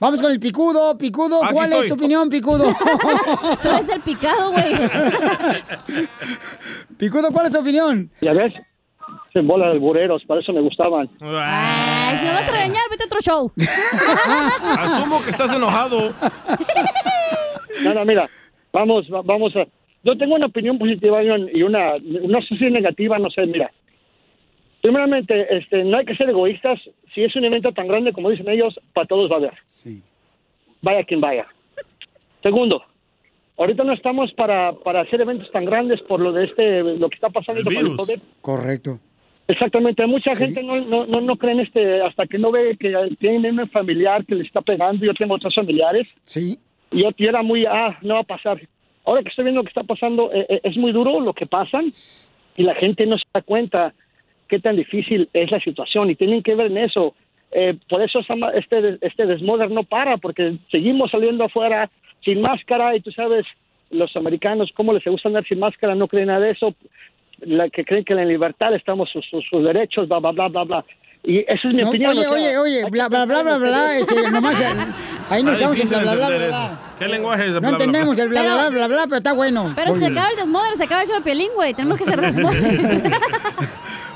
Vamos 0.00 0.20
con 0.20 0.32
el 0.32 0.40
picudo, 0.40 0.98
picudo, 0.98 1.44
Aquí 1.44 1.54
¿cuál 1.54 1.72
es 1.74 1.86
tu 1.86 1.94
opinión, 1.94 2.28
picudo? 2.28 2.64
Tú 3.62 3.68
eres 3.68 3.88
el 3.88 4.00
picado, 4.00 4.50
güey. 4.50 4.64
picudo, 6.98 7.30
¿cuál 7.30 7.46
es 7.46 7.52
tu 7.52 7.60
opinión? 7.60 8.10
Ya 8.20 8.32
ves, 8.32 8.52
se 9.32 9.40
bola 9.42 9.68
de 9.72 9.78
bureros, 9.78 10.22
para 10.26 10.40
eso 10.40 10.52
me 10.52 10.60
gustaban. 10.60 11.08
Ay, 11.20 12.16
si 12.18 12.24
me 12.24 12.30
vas 12.32 12.42
a 12.42 12.50
regañar, 12.50 12.82
vete 12.90 13.04
a 13.04 13.06
otro 13.06 13.20
show. 13.20 13.52
Asumo 14.78 15.22
que 15.22 15.30
estás 15.30 15.54
enojado. 15.54 16.12
Nada, 17.84 18.04
mira, 18.04 18.28
vamos, 18.72 19.06
va- 19.12 19.22
vamos 19.22 19.54
a... 19.56 19.64
Yo 20.04 20.18
tengo 20.18 20.34
una 20.34 20.46
opinión 20.46 20.78
positiva 20.78 21.22
y 21.22 21.62
una, 21.62 21.92
no 22.00 22.42
sé 22.42 22.56
si 22.58 22.64
negativa, 22.70 23.18
no 23.20 23.30
sé, 23.30 23.46
mira. 23.46 23.70
Primeramente, 24.82 25.46
este, 25.56 25.84
no 25.84 25.96
hay 25.96 26.04
que 26.04 26.16
ser 26.16 26.28
egoístas. 26.28 26.78
Si 27.14 27.22
es 27.22 27.34
un 27.36 27.44
evento 27.44 27.72
tan 27.72 27.86
grande 27.86 28.12
como 28.12 28.30
dicen 28.30 28.48
ellos, 28.48 28.78
para 28.92 29.06
todos 29.06 29.30
va 29.30 29.36
a 29.36 29.38
haber. 29.38 29.54
Vaya 30.82 31.04
quien 31.04 31.20
vaya. 31.20 31.46
Segundo, 32.42 32.82
ahorita 33.56 33.84
no 33.84 33.92
estamos 33.92 34.32
para, 34.32 34.72
para 34.72 35.02
hacer 35.02 35.20
eventos 35.20 35.50
tan 35.52 35.64
grandes 35.64 36.00
por 36.02 36.18
lo 36.18 36.32
de 36.32 36.46
este, 36.46 36.82
lo 36.82 37.08
que 37.08 37.14
está 37.14 37.30
pasando 37.30 37.62
con 37.62 37.76
el 37.76 37.96
COVID. 37.96 38.18
Correcto. 38.40 38.98
Exactamente, 39.46 40.04
mucha 40.06 40.34
gente 40.34 40.62
no, 40.62 40.80
no, 40.80 41.06
no, 41.06 41.20
no 41.20 41.36
cree 41.36 41.52
en 41.52 41.60
este, 41.60 42.00
hasta 42.02 42.26
que 42.26 42.38
no 42.38 42.50
ve 42.50 42.76
que 42.78 42.92
tiene 43.20 43.50
un 43.50 43.68
familiar 43.68 44.24
que 44.24 44.34
le 44.34 44.44
está 44.44 44.62
pegando, 44.62 45.04
yo 45.04 45.14
tengo 45.14 45.34
otros 45.34 45.54
familiares. 45.54 46.08
Sí. 46.24 46.58
Y 46.90 47.02
yo, 47.02 47.10
yo 47.16 47.28
era 47.28 47.42
muy, 47.42 47.66
ah, 47.66 47.98
no 48.02 48.14
va 48.14 48.20
a 48.20 48.24
pasar. 48.24 48.60
Ahora 49.04 49.22
que 49.22 49.28
estoy 49.28 49.44
viendo 49.44 49.60
lo 49.60 49.64
que 49.64 49.70
está 49.70 49.84
pasando, 49.84 50.32
eh, 50.32 50.46
eh, 50.48 50.60
es 50.64 50.76
muy 50.76 50.90
duro 50.90 51.20
lo 51.20 51.34
que 51.34 51.46
pasan 51.46 51.92
y 52.56 52.62
la 52.64 52.74
gente 52.74 53.06
no 53.06 53.16
se 53.18 53.24
da 53.32 53.42
cuenta 53.42 53.94
qué 54.52 54.58
tan 54.60 54.76
difícil 54.76 55.30
es 55.32 55.50
la 55.50 55.58
situación 55.60 56.10
y 56.10 56.14
tienen 56.14 56.42
que 56.42 56.54
ver 56.54 56.66
en 56.66 56.76
eso. 56.76 57.14
Eh, 57.52 57.74
por 57.88 58.02
eso 58.02 58.18
este, 58.54 58.98
este 59.00 59.24
desmoder 59.24 59.70
no 59.70 59.82
para, 59.82 60.18
porque 60.18 60.58
seguimos 60.70 61.10
saliendo 61.10 61.44
afuera 61.44 61.88
sin 62.22 62.42
máscara 62.42 62.94
y 62.94 63.00
tú 63.00 63.10
sabes, 63.12 63.46
los 63.88 64.14
americanos, 64.14 64.70
cómo 64.76 64.92
les 64.92 65.02
gusta 65.04 65.28
andar 65.30 65.46
sin 65.48 65.58
máscara, 65.58 65.94
no 65.94 66.06
creen 66.06 66.26
nada 66.26 66.40
de 66.40 66.50
eso, 66.50 66.74
la 67.40 67.70
que 67.70 67.82
creen 67.86 68.04
que 68.04 68.12
en 68.12 68.18
la 68.18 68.26
libertad 68.26 68.74
estamos 68.74 69.08
sus, 69.10 69.24
sus, 69.30 69.42
sus 69.48 69.64
derechos, 69.64 70.06
bla, 70.06 70.18
bla, 70.18 70.32
bla, 70.32 70.48
bla, 70.48 70.64
bla. 70.64 70.84
Y 71.24 71.38
esa 71.48 71.68
es 71.68 71.74
mi 71.74 71.82
No, 71.82 71.88
opinión. 71.88 72.10
oye, 72.10 72.20
o 72.20 72.22
sea, 72.22 72.32
oye, 72.32 72.58
oye, 72.58 72.90
bla, 72.90 73.08
bla, 73.08 73.24
bla, 73.24 73.42
bla, 73.42 73.56
bla, 73.56 73.98
este, 73.98 74.30
nomás, 74.30 74.60
eh, 74.60 74.66
ahí 75.30 75.42
nos 75.42 75.54
Está 75.54 75.72
quedamos 75.72 75.92
en 75.92 76.02
bla, 76.02 76.14
bla, 76.14 76.26
bla, 76.28 76.46
bla. 76.48 76.80
¿Qué 76.98 77.08
lenguaje 77.08 77.46
es 77.46 77.54
de 77.54 77.60
No 77.60 77.60
bla, 77.60 77.68
bla, 77.70 77.76
bla? 77.78 77.84
entendemos 77.86 78.18
el 78.18 78.28
bla, 78.28 78.42
bla, 78.42 78.54
bla, 78.54 78.68
bla, 78.70 78.86
bla, 78.88 79.04
pero 79.04 79.16
está 79.16 79.32
bueno. 79.32 79.72
Pero 79.74 79.94
se 79.94 80.06
acaba 80.06 80.28
el 80.30 80.36
desmoder, 80.36 80.72
se 80.76 80.84
acaba 80.84 81.02
el 81.02 81.08
show 81.08 81.16
de 81.16 81.22
Piolín, 81.22 81.48
güey. 81.54 81.72
Tenemos 81.74 81.96
que 81.96 82.04
ser 82.04 82.20
desmoder. 82.20 82.60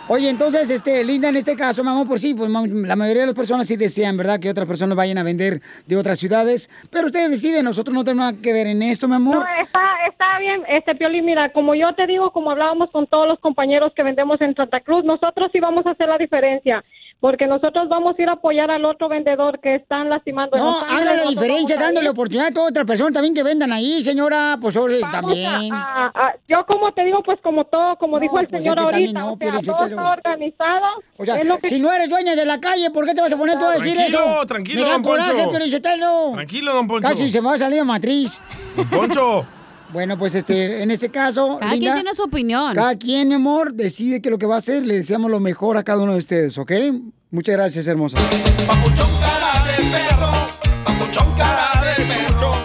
Oye, 0.08 0.30
entonces, 0.30 0.70
este, 0.70 1.02
Linda, 1.02 1.30
en 1.30 1.34
este 1.34 1.56
caso, 1.56 1.82
mamá, 1.82 2.04
por 2.04 2.20
sí, 2.20 2.32
pues 2.32 2.48
la 2.48 2.94
mayoría 2.94 3.22
de 3.22 3.26
las 3.26 3.34
personas 3.34 3.66
sí 3.66 3.76
desean, 3.76 4.16
¿verdad?, 4.16 4.38
que 4.38 4.48
otras 4.48 4.68
personas 4.68 4.96
vayan 4.96 5.18
a 5.18 5.24
vender 5.24 5.60
de 5.84 5.96
otras 5.96 6.20
ciudades, 6.20 6.70
pero 6.92 7.06
ustedes 7.06 7.28
deciden, 7.28 7.64
nosotros 7.64 7.92
no 7.92 8.04
tenemos 8.04 8.26
nada 8.26 8.40
que 8.40 8.52
ver 8.52 8.68
en 8.68 8.82
esto, 8.82 9.08
mi 9.08 9.16
amor. 9.16 9.38
No, 9.38 9.64
está, 9.64 9.82
está 10.08 10.38
bien, 10.38 10.62
este 10.68 10.94
Pioli, 10.94 11.22
mira, 11.22 11.50
como 11.52 11.74
yo 11.74 11.92
te 11.96 12.06
digo, 12.06 12.30
como 12.30 12.52
hablábamos 12.52 12.92
con 12.92 13.08
todos 13.08 13.26
los 13.26 13.40
compañeros 13.40 13.92
que 13.96 14.04
vendemos 14.04 14.40
en 14.40 14.54
Santa 14.54 14.78
Cruz, 14.78 15.04
nosotros 15.04 15.50
sí 15.52 15.58
vamos 15.58 15.84
a 15.86 15.90
hacer 15.90 16.08
la 16.08 16.18
diferencia, 16.18 16.84
porque 17.18 17.46
nosotros 17.46 17.88
vamos 17.88 18.14
a 18.18 18.22
ir 18.22 18.28
a 18.28 18.34
apoyar 18.34 18.70
al 18.70 18.84
otro 18.84 19.08
vendedor 19.08 19.58
que 19.60 19.74
están 19.76 20.08
lastimando. 20.10 20.56
No, 20.56 20.78
haga 20.80 21.14
la 21.14 21.24
diferencia 21.24 21.76
dándole 21.76 22.08
oportunidad 22.10 22.56
a 22.56 22.62
otras 22.62 22.86
personas 22.86 23.12
también 23.14 23.34
que 23.34 23.42
vendan 23.42 23.72
ahí, 23.72 24.02
señora, 24.02 24.58
pues 24.60 24.76
oye, 24.76 25.00
Vamos 25.00 25.12
también. 25.16 25.72
a- 25.72 26.06
a- 26.06 26.26
a- 26.28 26.34
yo 26.46 26.64
como 26.66 26.92
te 26.92 27.04
digo, 27.04 27.22
pues 27.24 27.40
como 27.42 27.64
todo, 27.64 27.96
como 27.96 28.20
dijo 28.20 28.38
el 28.38 28.48
pues 28.48 28.62
señor 28.62 28.78
es 28.78 28.84
que 28.86 28.90
también 28.92 29.16
ahorita, 29.16 29.46
no, 29.46 29.58
o 29.58 29.62
sea, 29.62 29.76
todo 29.76 29.86
está 29.86 30.10
organizado. 30.12 30.86
O 31.16 31.24
sea, 31.24 31.36
es 31.40 31.48
lo 31.48 31.58
que- 31.58 31.68
si 31.68 31.80
no 31.80 31.92
eres 31.92 32.08
dueña 32.10 32.36
de 32.36 32.44
la 32.44 32.60
calle, 32.60 32.90
¿por 32.90 33.06
qué 33.06 33.14
te 33.14 33.22
vas 33.22 33.32
a 33.32 33.36
poner 33.38 33.58
tú 33.58 33.64
a 33.64 33.72
decir 33.72 33.94
Tranquilo, 33.94 34.20
eso? 34.20 34.46
tranquilo, 34.46 34.82
Me 34.84 34.90
don 34.90 35.02
Poncho. 35.02 35.24
coraje. 35.24 35.46
Tranquilo, 36.34 36.74
don 36.74 36.86
Poncho. 36.86 37.08
Casi 37.08 37.32
se 37.32 37.40
me 37.40 37.48
va 37.48 37.54
a 37.54 37.58
salir 37.58 37.80
a 37.80 37.84
matriz. 37.84 38.40
Poncho. 38.90 39.46
Bueno, 39.96 40.18
pues 40.18 40.34
este, 40.34 40.82
en 40.82 40.90
este 40.90 41.08
caso. 41.08 41.56
Cada 41.58 41.72
quien 41.72 41.94
tiene 41.94 42.14
su 42.14 42.24
opinión. 42.24 42.74
Cada 42.74 42.94
quien, 42.96 43.28
mi 43.28 43.34
amor, 43.34 43.72
decide 43.72 44.20
qué 44.20 44.28
es 44.28 44.30
lo 44.30 44.36
que 44.36 44.44
va 44.44 44.56
a 44.56 44.58
hacer. 44.58 44.84
Le 44.84 44.92
deseamos 44.92 45.30
lo 45.30 45.40
mejor 45.40 45.78
a 45.78 45.84
cada 45.84 46.02
uno 46.02 46.12
de 46.12 46.18
ustedes, 46.18 46.58
¿ok? 46.58 46.70
Muchas 47.30 47.56
gracias, 47.56 47.86
hermosa. 47.86 48.18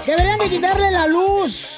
Deberían 0.05 0.39
de 0.39 0.49
quitarle 0.49 0.91
la 0.91 1.07
luz. 1.07 1.70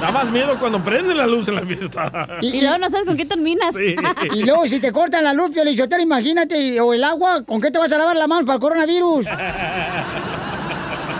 Da 0.00 0.10
más 0.10 0.28
miedo 0.32 0.58
cuando 0.58 0.82
prende 0.82 1.14
la 1.14 1.26
luz 1.28 1.46
en 1.46 1.54
la 1.56 1.60
fiesta. 1.62 2.26
Y, 2.42 2.60
luego 2.62 2.78
no 2.78 2.90
sabes 2.90 3.06
con 3.06 3.16
qué 3.16 3.26
terminas. 3.26 3.74
Sí. 3.76 3.94
Y 4.34 4.42
luego 4.42 4.66
si 4.66 4.80
te 4.80 4.90
cortan 4.90 5.22
la 5.22 5.32
luz, 5.34 5.50
Violín, 5.52 5.78
imagínate, 6.00 6.60
y- 6.60 6.78
o 6.80 6.92
el 6.94 7.04
agua, 7.04 7.44
¿con 7.44 7.60
qué 7.60 7.70
te 7.70 7.78
vas 7.78 7.92
a 7.92 7.98
lavar 7.98 8.16
la 8.16 8.26
mano 8.26 8.44
para 8.44 8.56
el 8.56 8.60
coronavirus? 8.60 9.26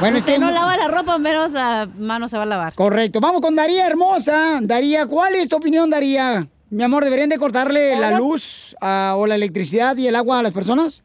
Bueno, 0.01 0.17
es 0.17 0.23
Usted 0.23 0.35
que 0.35 0.39
no 0.39 0.51
lava 0.51 0.77
la 0.79 0.89
ropa, 0.89 1.19
menos 1.19 1.53
la 1.53 1.87
mano 1.99 2.27
se 2.29 2.37
va 2.39 2.45
a 2.45 2.47
lavar. 2.47 2.75
Correcto. 2.75 3.21
Vamos 3.21 3.43
con 3.43 3.55
Daría 3.55 3.87
hermosa. 3.87 4.59
Daría, 4.63 5.07
¿cuál 5.07 5.35
es 5.35 5.49
tu 5.49 5.57
opinión, 5.57 5.91
Daría? 5.91 6.47
Mi 6.71 6.83
amor, 6.83 7.05
¿deberían 7.05 7.29
de 7.29 7.39
cortarle 7.39 7.97
la 7.97 8.13
luz 8.13 8.75
o 8.81 9.27
la 9.27 9.35
electricidad 9.35 9.97
y 9.97 10.07
el 10.07 10.17
agua 10.17 10.39
a 10.39 10.43
las 10.43 10.53
personas? 10.53 11.05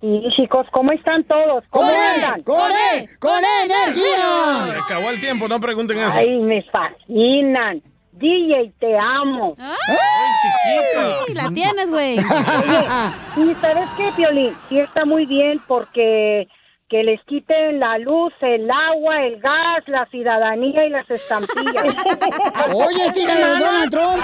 Sí, 0.00 0.22
chicos, 0.34 0.66
¿cómo 0.72 0.92
están 0.92 1.22
todos? 1.24 1.62
¿Cómo 1.68 1.86
¡Con 1.86 1.94
andan? 1.94 2.42
¡Con 2.42 2.72
E! 2.72 3.08
¡Con 3.18 3.42
energía! 3.64 4.72
Se 4.72 4.78
acabó 4.80 5.10
el 5.10 5.20
tiempo, 5.20 5.46
no 5.46 5.60
pregunten 5.60 5.98
eso. 5.98 6.16
Ay, 6.16 6.38
me 6.38 6.64
fascinan. 6.72 7.82
DJ, 8.12 8.72
te 8.80 8.98
amo. 8.98 9.56
Ay, 9.58 11.34
la 11.34 11.48
tienes, 11.50 11.90
güey. 11.90 12.16
¿y 12.16 13.54
sabes 13.60 13.88
qué, 13.96 14.10
Piolín? 14.16 14.56
Sí 14.70 14.78
está 14.78 15.04
muy 15.04 15.26
bien 15.26 15.60
porque 15.68 16.48
que 16.90 17.04
les 17.04 17.20
quiten 17.24 17.78
la 17.78 17.98
luz, 17.98 18.32
el 18.40 18.68
agua, 18.68 19.22
el 19.24 19.40
gas, 19.40 19.84
la 19.86 20.06
ciudadanía 20.06 20.86
y 20.86 20.90
las 20.90 21.08
estampillas. 21.08 21.84
Oye, 22.74 23.12
hija 23.14 23.34
de 23.36 23.58
Donald 23.60 23.90
Trump. 23.92 24.22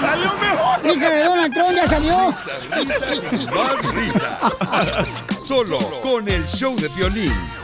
¡Salió 0.00 0.32
mejor! 0.40 0.96
Hija 0.96 1.10
de 1.10 1.24
Donald 1.24 1.52
Trump 1.52 1.70
ya 1.74 1.86
salió. 1.86 2.16
Risas 2.74 3.32
y 3.32 3.46
más 3.46 3.94
risas. 3.94 4.58
Solo 5.42 5.78
con 6.00 6.26
el 6.26 6.42
show 6.46 6.74
de 6.76 6.88
violín. 6.96 7.63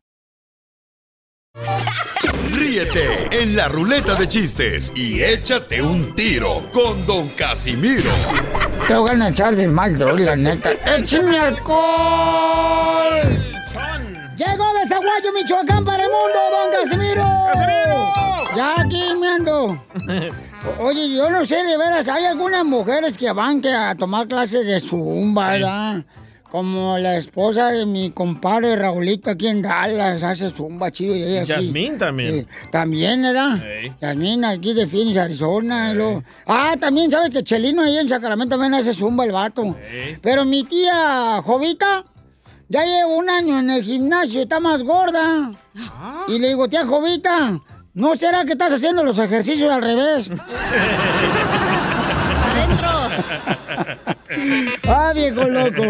Ríete 2.53 3.27
en 3.41 3.55
la 3.55 3.67
ruleta 3.67 4.15
de 4.15 4.27
chistes 4.27 4.93
y 4.95 5.21
échate 5.21 5.81
un 5.81 6.15
tiro 6.15 6.69
con 6.71 7.05
Don 7.05 7.27
Casimiro. 7.29 8.11
Te 8.87 8.95
voy 8.95 9.19
a 9.19 9.29
echar 9.29 9.55
de 9.55 9.67
mal, 9.67 9.97
droga, 9.97 10.19
la 10.19 10.35
neta. 10.35 10.71
¡Échame 10.71 11.39
alcohol! 11.39 13.19
Llegó 14.37 14.73
de 14.73 14.87
Zaguayo, 14.87 15.33
Michoacán, 15.33 15.83
para 15.83 16.03
el 16.03 16.09
mundo, 16.09 16.39
don 16.51 16.71
Casimiro. 16.81 17.21
Ya 18.55 18.75
aquí 18.77 19.03
me 19.19 19.27
ando. 19.27 19.83
Oye, 20.79 21.13
yo 21.13 21.29
no 21.29 21.45
sé, 21.45 21.63
de 21.63 21.77
veras, 21.77 22.07
hay 22.07 22.25
algunas 22.25 22.63
mujeres 22.63 23.17
que 23.17 23.31
van 23.31 23.61
que 23.61 23.73
a 23.73 23.95
tomar 23.95 24.27
clases 24.27 24.65
de 24.65 24.79
zumba, 24.79 25.51
¿verdad? 25.51 26.03
Como 26.51 26.97
la 26.97 27.15
esposa 27.15 27.69
de 27.69 27.85
mi 27.85 28.11
compadre 28.11 28.75
Raulito 28.75 29.29
aquí 29.29 29.47
en 29.47 29.61
Dallas, 29.61 30.21
hace 30.21 30.49
zumba 30.49 30.91
chido 30.91 31.15
y 31.15 31.23
ella 31.23 31.45
sí. 31.45 31.51
Yasmín 31.53 31.97
también. 31.97 32.39
Eh, 32.39 32.47
también, 32.69 33.21
¿verdad? 33.21 33.65
Ey. 33.65 33.93
Yasmín 34.01 34.43
aquí 34.43 34.73
de 34.73 34.85
Phoenix, 34.85 35.15
Arizona. 35.15 35.93
Ah, 36.45 36.75
también, 36.77 37.09
¿sabes 37.09 37.29
que 37.29 37.41
Chelino 37.41 37.83
ahí 37.83 37.97
en 37.97 38.09
Sacramento 38.09 38.57
también 38.57 38.73
hace 38.73 38.93
zumba 38.93 39.23
el 39.23 39.31
vato? 39.31 39.77
Pero 40.21 40.43
mi 40.43 40.65
tía 40.65 41.41
Jovita 41.41 42.03
ya 42.67 42.83
lleva 42.83 43.07
un 43.07 43.29
año 43.29 43.57
en 43.57 43.69
el 43.69 43.81
gimnasio, 43.81 44.41
está 44.41 44.59
más 44.59 44.83
gorda. 44.83 45.51
Y 46.27 46.37
le 46.37 46.49
digo, 46.49 46.67
tía 46.67 46.85
Jovita, 46.85 47.61
¿no 47.93 48.17
será 48.17 48.43
que 48.43 48.51
estás 48.51 48.73
haciendo 48.73 49.05
los 49.05 49.17
ejercicios 49.19 49.71
al 49.71 49.81
revés? 49.81 50.29
Ah, 54.87 55.11
viejo 55.13 55.43
loco. 55.47 55.83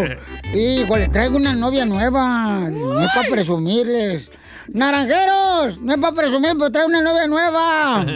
Híjole, 0.54 1.08
traigo 1.08 1.38
una 1.38 1.54
novia 1.54 1.86
nueva. 1.86 2.70
No 2.70 3.02
es 3.02 3.10
para 3.14 3.30
presumirles. 3.30 4.30
Naranjeros, 4.68 5.82
no 5.82 5.94
es 5.94 6.00
para 6.00 6.14
presumir, 6.14 6.52
pero 6.58 6.72
traigo 6.72 6.90
una 6.90 7.02
novia 7.02 7.28
nueva. 7.28 8.06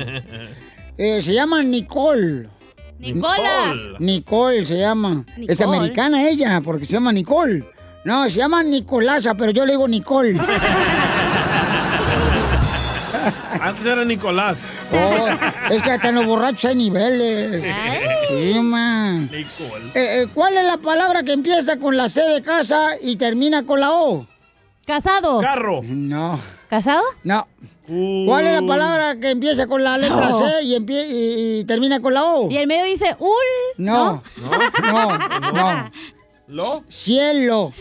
Eh, 0.97 1.21
se 1.21 1.33
llama 1.33 1.61
Nicole. 1.61 2.47
Nicola. 2.99 3.75
Nicole 3.99 4.65
se 4.65 4.77
llama. 4.77 5.25
Es 5.35 5.59
Nicole. 5.59 5.77
americana 5.77 6.29
ella, 6.29 6.61
porque 6.61 6.85
se 6.85 6.93
llama 6.93 7.11
Nicole. 7.11 7.65
No, 8.05 8.29
se 8.29 8.37
llama 8.37 8.63
Nicolasa, 8.63 9.35
pero 9.35 9.51
yo 9.51 9.65
le 9.65 9.73
digo 9.73 9.89
Nicole. 9.89 10.39
Antes 13.61 13.85
era 13.85 14.03
Nicolás. 14.05 14.57
Oh, 14.91 15.27
es 15.73 15.81
que 15.81 15.91
hasta 15.91 16.09
en 16.09 16.15
los 16.15 16.25
borrachos 16.25 16.65
hay 16.65 16.75
niveles. 16.75 17.63
Sí, 18.29 18.59
man. 18.61 19.29
Nicole. 19.31 19.85
Eh, 19.93 20.21
eh, 20.23 20.27
¿Cuál 20.33 20.57
es 20.57 20.65
la 20.65 20.77
palabra 20.77 21.23
que 21.23 21.33
empieza 21.33 21.77
con 21.77 21.95
la 21.97 22.09
C 22.09 22.21
de 22.21 22.41
casa 22.41 22.91
y 23.01 23.15
termina 23.17 23.65
con 23.65 23.79
la 23.79 23.91
O? 23.91 24.25
Casado. 24.85 25.39
Carro. 25.41 25.81
No. 25.83 26.39
¿Casado? 26.69 27.03
No. 27.23 27.47
¿Cuál 27.87 28.47
es 28.47 28.61
la 28.61 28.67
palabra 28.67 29.15
que 29.19 29.29
empieza 29.31 29.67
con 29.67 29.83
la 29.83 29.97
letra 29.97 30.29
No. 30.29 30.39
C 30.39 30.63
y, 30.63 30.75
empie- 30.75 31.07
y- 31.07 31.59
y 31.59 31.63
termina 31.65 31.99
con 32.01 32.13
la 32.15 32.23
O? 32.23 32.49
Y 32.49 32.57
el 32.57 32.65
medio 32.67 32.83
dice 32.85 33.15
ul. 33.19 33.29
No. 33.77 34.23
No, 34.37 35.07
no. 35.53 35.89
¿Lo? 36.47 36.83
Cielo. 36.89 37.73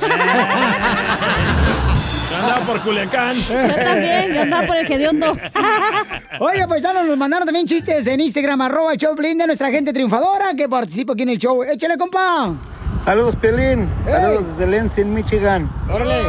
Yo 2.35 2.41
andaba 2.41 2.67
por 2.67 2.81
Culiacán. 2.81 3.37
Yo 3.49 3.85
también, 3.85 4.35
yo 4.35 4.43
andaba 4.43 4.67
por 4.67 4.77
el 4.77 4.87
Gediondo. 4.87 5.33
Oye, 6.41 6.67
paisanos, 6.67 7.07
nos 7.07 7.17
mandaron 7.17 7.47
también 7.47 7.67
chistes 7.67 8.07
en 8.09 8.21
Instagram, 8.21 8.61
arroba 8.61 8.93
el 8.93 8.99
show 8.99 9.15
de 9.15 9.35
nuestra 9.47 9.71
gente 9.71 9.93
triunfadora 9.93 10.55
que 10.55 10.69
participa 10.69 11.13
aquí 11.13 11.23
en 11.23 11.29
el 11.31 11.39
show. 11.39 11.63
Échale, 11.63 11.97
compa. 11.97 12.55
Saludos, 12.97 13.37
Piolín. 13.37 13.89
Saludos 14.07 14.57
desde 14.59 14.67
Lansing, 14.71 15.15
Michigan. 15.15 15.71
Órale. 15.89 16.23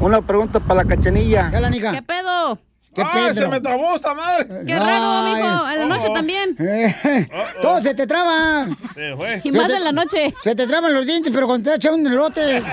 Una 0.00 0.20
pregunta 0.20 0.60
para 0.60 0.82
la 0.82 0.94
cachanilla. 0.94 1.50
¿Qué 1.50 1.60
la 1.60 1.70
nica? 1.70 1.92
¿Qué 1.92 2.02
pedo? 2.02 2.58
¿Qué 2.92 3.02
¡Ah, 3.02 3.10
pedo? 3.14 3.34
se 3.34 3.46
me 3.46 3.60
trabó 3.60 3.94
esta 3.94 4.12
madre! 4.14 4.46
Qué 4.66 4.74
raro, 4.76 5.22
mijo. 5.22 5.70
En 5.70 5.78
la 5.78 5.86
noche 5.86 6.06
Oh. 6.10 6.12
también. 6.12 6.56
Todo 7.62 7.80
se 7.80 7.94
te 7.94 8.04
traba. 8.06 8.66
Se 8.94 9.14
fue. 9.16 9.40
Y 9.44 9.52
más 9.52 9.68
te- 9.68 9.76
en 9.76 9.84
la 9.84 9.92
noche. 9.92 10.34
Se 10.42 10.56
te 10.56 10.66
traban 10.66 10.92
los 10.92 11.06
dientes, 11.06 11.30
pero 11.32 11.46
cuando 11.46 11.70
te 11.70 11.76
echan 11.76 11.94
un 11.94 12.06
elote. 12.06 12.62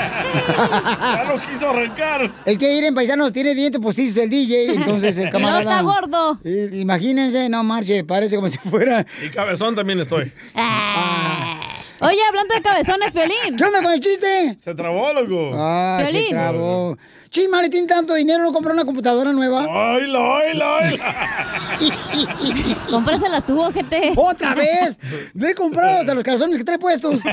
Ya 0.58 1.24
no 1.28 1.40
quiso 1.54 1.70
arrancar. 1.70 2.34
Es 2.46 2.58
que 2.58 2.74
ir 2.74 2.84
en 2.86 2.96
paisanos 2.96 3.32
tiene 3.32 3.54
dientes 3.54 3.80
postizos 3.80 4.18
el 4.18 4.30
DJ, 4.30 4.74
entonces 4.74 5.16
el 5.18 5.24
Y 5.24 5.26
no 5.28 5.32
camarada. 5.32 5.60
está 5.62 5.82
gordo. 5.82 6.40
Eh, 6.44 6.70
Imagínense, 6.74 7.48
no 7.50 7.64
marche, 7.64 8.04
parece 8.04 8.36
como 8.38 8.50
si 8.50 8.58
fuera. 8.58 9.06
Y 9.24 9.30
cabezón 9.30 9.76
también 9.76 10.00
estoy. 10.00 10.32
Ah. 10.56 11.60
Oye, 12.00 12.20
hablando 12.30 12.54
de 12.54 12.62
cabezones, 12.62 13.12
Piolín. 13.12 13.56
¿Qué 13.58 13.64
onda 13.64 13.82
con 13.82 13.92
el 13.92 14.00
chiste? 14.00 14.56
Se 14.64 14.76
trabó, 14.76 15.12
loco. 15.14 15.52
Ah, 15.56 15.98
se 16.06 16.12
Piolín. 16.12 16.30
trabó. 16.30 16.98
Chimale, 17.30 17.70
tiene 17.70 17.88
tanto 17.88 18.14
dinero, 18.14 18.44
no 18.44 18.54
compró 18.54 18.74
una 18.74 18.86
computadora 18.86 19.32
nueva. 19.34 19.66
¡Oíla, 19.68 20.20
oíla, 20.20 20.76
oíla! 20.76 21.78
Cómprasela 22.90 23.42
tú, 23.42 23.62
ojete. 23.62 24.14
¡Otra 24.16 24.56
vez! 24.56 24.98
Le 25.34 25.50
he 25.50 25.56
comprado 25.56 26.00
hasta 26.00 26.14
los 26.14 26.24
calzones 26.24 26.58
que 26.58 26.64
trae 26.64 26.80
puestos. 26.80 27.20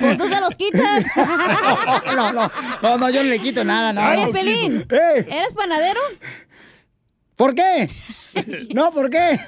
Pues 0.00 0.16
tú 0.16 0.26
se 0.28 0.40
los 0.40 0.54
quitas. 0.56 1.04
No, 2.16 2.32
no, 2.32 2.50
no, 2.82 2.98
no, 2.98 3.10
yo 3.10 3.22
no 3.22 3.28
le 3.30 3.38
quito 3.38 3.64
nada, 3.64 3.92
no. 3.92 4.02
Oye. 4.24 4.32
Pelín. 4.32 4.84
¡Eh! 4.90 5.26
¿Eres 5.28 5.52
panadero? 5.54 6.00
¿Por 7.40 7.54
qué? 7.54 7.88
No, 8.74 8.92
¿por 8.92 9.08
qué? 9.10 9.40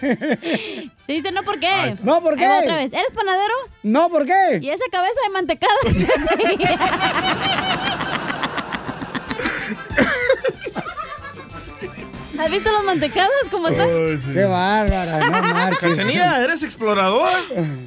Sí, 0.98 1.12
dice 1.12 1.30
no, 1.30 1.42
¿por 1.44 1.60
qué? 1.60 1.94
No, 2.02 2.20
¿por 2.22 2.36
qué? 2.36 2.48
Otra 2.48 2.76
vez. 2.76 2.92
¿Eres 2.92 3.12
panadero? 3.14 3.54
No, 3.84 4.08
¿por 4.08 4.26
qué? 4.26 4.58
¿Y 4.60 4.70
esa 4.70 4.86
cabeza 4.90 5.20
de 5.24 5.30
mantecada? 5.30 5.72
¿Has 12.40 12.50
visto 12.50 12.72
los 12.72 12.82
mantecados 12.84 13.30
cómo 13.50 13.68
están? 13.68 13.88
Ay, 13.88 14.18
sí. 14.24 14.32
Qué 14.32 14.44
bárbara, 14.44 15.20
no 15.20 15.30
marches. 15.30 15.78
Cachanilla, 15.78 16.42
¿eres 16.42 16.62
exploradora? 16.64 17.38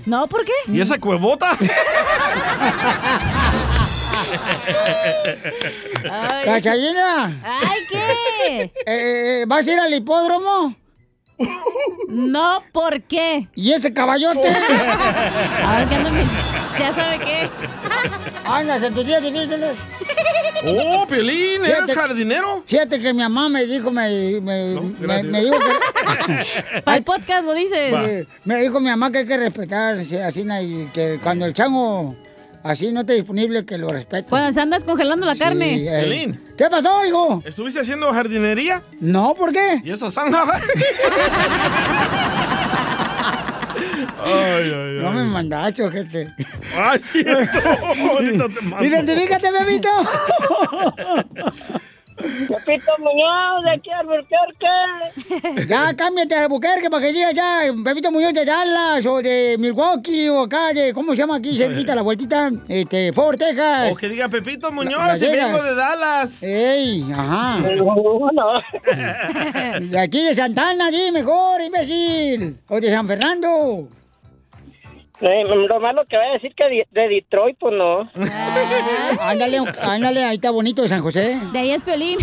No, 0.06 0.28
¿por 0.28 0.46
qué? 0.46 0.54
¿Y 0.68 0.80
esa 0.80 0.98
cuevota? 0.98 1.52
Ay, 6.10 6.46
Cachallina, 6.46 7.42
Ay, 7.44 7.80
¿qué? 7.90 8.62
eh, 8.62 8.72
eh, 8.86 9.46
¿vas 9.48 9.68
a 9.68 9.72
ir 9.72 9.80
al 9.80 9.94
hipódromo? 9.94 10.76
No, 12.08 12.64
¿por 12.72 13.02
qué? 13.04 13.48
¿Y 13.56 13.72
ese 13.74 13.94
caballote? 13.94 14.48
A 15.64 15.80
ver, 15.80 15.90
que 15.90 15.96
ando 15.96 16.10
Ya 16.80 16.94
sabe 16.94 17.20
qué. 17.20 17.50
Andas 18.46 18.84
en 18.84 18.94
tus 18.94 19.06
días 19.06 19.22
difíciles. 19.22 19.76
Oh, 20.66 21.06
Piolín, 21.08 21.66
¿eres 21.66 21.94
jardinero? 21.94 22.64
Fíjate 22.66 23.00
que 23.02 23.14
mi 23.14 23.20
mamá 23.20 23.50
me 23.50 23.66
dijo, 23.66 23.92
me, 23.92 24.40
me, 24.40 25.24
me- 25.24 25.42
dijo 25.44 25.58
que... 25.60 26.82
Para 26.84 26.98
el 26.98 27.04
podcast 27.04 27.44
lo 27.46 27.54
dices. 27.54 28.28
Me 28.46 28.62
dijo 28.62 28.80
mi 28.80 28.90
mamá 28.90 29.12
que 29.12 29.20
hay 29.20 29.28
que 29.28 29.38
respetar, 29.38 29.98
así, 29.98 30.16
y 30.62 30.86
que 30.94 31.20
cuando 31.22 31.46
el 31.46 31.54
chango 31.54 32.16
así 32.66 32.92
no 32.92 33.02
esté 33.02 33.14
disponible, 33.14 33.66
que 33.66 33.78
lo 33.78 33.88
respete. 33.88 34.30
Cuando 34.30 34.52
se 34.52 34.60
andas 34.60 34.84
congelando 34.84 35.26
la 35.26 35.36
carne. 35.36 35.88
Piolín. 36.02 36.42
¿Qué 36.58 36.68
pasó, 36.70 37.06
hijo? 37.06 37.42
¿Estuviste 37.46 37.82
haciendo 37.82 38.12
jardinería? 38.12 38.82
No, 39.00 39.34
¿por 39.36 39.54
qué? 39.54 39.82
¿Y 39.84 39.92
esa 39.92 40.10
zanja? 40.10 40.44
ay, 44.26 44.74
ay, 44.74 45.00
No 45.02 45.12
me 45.12 45.24
mandacho, 45.26 45.92
gente. 45.92 46.34
Ay, 46.76 47.00
cierto. 47.00 47.60
Te. 47.62 48.80
Identifícate, 48.88 49.52
bebito. 49.52 49.90
Pepito 52.18 52.92
Muñoz, 53.00 53.64
de 53.66 53.72
aquí 53.72 53.90
al 53.92 54.08
Albuquerque. 54.10 55.66
Ya, 55.68 55.94
cámbiate 55.96 56.36
a 56.36 56.44
Albuquerque 56.44 56.90
para 56.90 57.06
que 57.06 57.14
llegue 57.14 57.34
ya, 57.34 57.60
Bebito 57.76 58.12
Muñoz 58.12 58.34
de 58.34 58.46
Dallas 58.46 59.06
o 59.06 59.22
de 59.22 59.56
Milwaukee 59.60 60.30
o 60.30 60.42
acá 60.44 60.74
de, 60.74 60.94
¿cómo 60.94 61.12
se 61.12 61.18
llama 61.18 61.36
aquí, 61.38 61.56
cerquita, 61.58 61.96
la 61.96 62.02
vueltita? 62.02 62.50
Este, 62.68 63.12
Fort 63.14 63.40
Texas. 63.40 63.92
O 63.92 63.96
que 63.96 64.10
diga 64.10 64.30
Pepito 64.30 64.72
Muñoz, 64.72 65.20
Vegas. 65.20 65.52
vengo 65.52 65.64
de 65.64 65.76
Dallas. 65.76 66.44
ey, 66.44 67.06
ajá. 67.14 67.60
De 69.82 70.00
aquí 70.00 70.24
de 70.24 70.36
Santana, 70.36 70.90
di 70.92 71.12
mejor, 71.12 71.62
imbécil. 71.62 72.58
O 72.70 72.80
de 72.80 72.90
San 72.92 73.08
Fernando. 73.08 73.88
Eh, 75.22 75.44
lo 75.46 75.80
malo 75.80 76.04
que 76.10 76.18
voy 76.18 76.26
a 76.28 76.32
decir 76.34 76.54
que 76.56 76.66
de, 76.66 76.88
de 76.92 77.08
Detroit, 77.08 77.58
pues 77.58 77.74
no. 77.74 78.10
Ándale, 79.22 79.60
ándale, 79.82 80.24
ahí 80.26 80.36
está 80.36 80.52
bonito 80.52 80.82
de 80.82 80.90
San 80.90 81.02
José. 81.02 81.40
De 81.54 81.60
ahí 81.60 81.72
es 81.72 81.82
Piolín. 81.82 82.18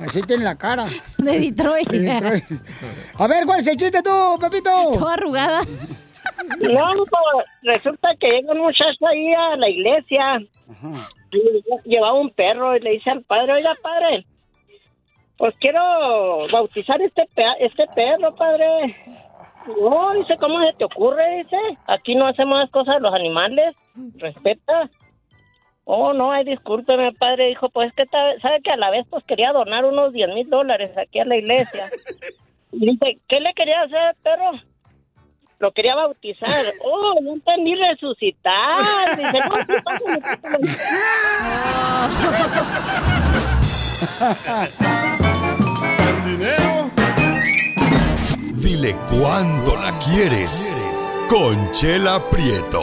Así 0.00 0.22
tiene 0.22 0.44
la 0.44 0.56
cara. 0.56 0.86
De 1.18 1.38
Detroit. 1.38 1.88
De 1.88 2.00
Detroit. 2.00 2.44
A 3.18 3.26
ver, 3.28 3.46
¿cuál 3.46 3.60
es 3.60 3.66
el 3.68 3.76
chiste 3.76 4.02
tú, 4.02 4.38
Pepito? 4.40 4.70
Toda 4.92 5.14
arrugada. 5.14 5.60
No, 6.60 6.82
pues, 6.96 7.46
resulta 7.62 8.08
que 8.18 8.28
llega 8.28 8.52
un 8.52 8.58
muchacho 8.58 9.06
ahí 9.06 9.32
a 9.34 9.56
la 9.56 9.68
iglesia. 9.68 10.38
Y 11.30 11.88
llevaba 11.88 12.14
un 12.14 12.30
perro 12.30 12.76
y 12.76 12.80
le 12.80 12.90
dice 12.90 13.10
al 13.10 13.22
padre, 13.22 13.54
oiga, 13.54 13.74
padre, 13.82 14.24
pues 15.36 15.54
quiero 15.60 16.46
bautizar 16.52 17.00
este, 17.02 17.24
pe- 17.34 17.44
este 17.60 17.84
perro, 17.94 18.34
padre. 18.34 18.96
No, 19.66 20.12
dice, 20.14 20.36
¿cómo 20.38 20.60
se 20.60 20.72
te 20.74 20.84
ocurre? 20.84 21.42
Dice, 21.42 21.56
aquí 21.86 22.14
no 22.14 22.26
hacemos 22.26 22.58
las 22.58 22.70
cosas 22.70 22.96
de 22.96 23.00
los 23.00 23.14
animales. 23.14 23.74
Respeta. 24.16 24.90
Oh, 25.84 26.12
no, 26.12 26.32
ay, 26.32 26.44
discúlpeme, 26.44 27.12
padre. 27.12 27.48
Dijo, 27.48 27.68
pues 27.70 27.88
es 27.88 27.94
que 27.94 28.06
sabe 28.40 28.60
que 28.62 28.70
a 28.70 28.76
la 28.76 28.90
vez 28.90 29.06
pues 29.08 29.24
quería 29.24 29.52
donar 29.52 29.84
unos 29.84 30.12
10 30.12 30.28
mil 30.34 30.48
dólares 30.48 30.96
aquí 30.96 31.18
a 31.20 31.24
la 31.24 31.36
iglesia. 31.36 31.90
Y 32.76 32.90
dice, 32.90 33.18
¿qué 33.28 33.38
le 33.38 33.54
quería 33.54 33.82
hacer 33.82 33.98
al 33.98 34.16
perro? 34.16 34.50
Lo 35.60 35.70
quería 35.70 35.94
bautizar. 35.94 36.50
Oh, 36.84 37.20
no 37.22 37.34
entendí 37.34 37.76
resucitar. 37.76 39.16
Dice, 39.16 39.38
no, 39.38 39.54
sí, 39.58 39.74
pásame, 39.84 40.20
pásame. 40.20 40.58
Dile 48.64 48.96
cuándo 49.10 49.76
la 49.76 49.92
quieres. 49.98 50.74
Conchela 51.28 52.18
Prieto. 52.30 52.82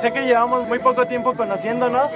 Sé 0.00 0.12
que 0.12 0.22
llevamos 0.22 0.68
muy 0.68 0.78
poco 0.78 1.04
tiempo 1.08 1.34
conociéndonos. 1.34 2.12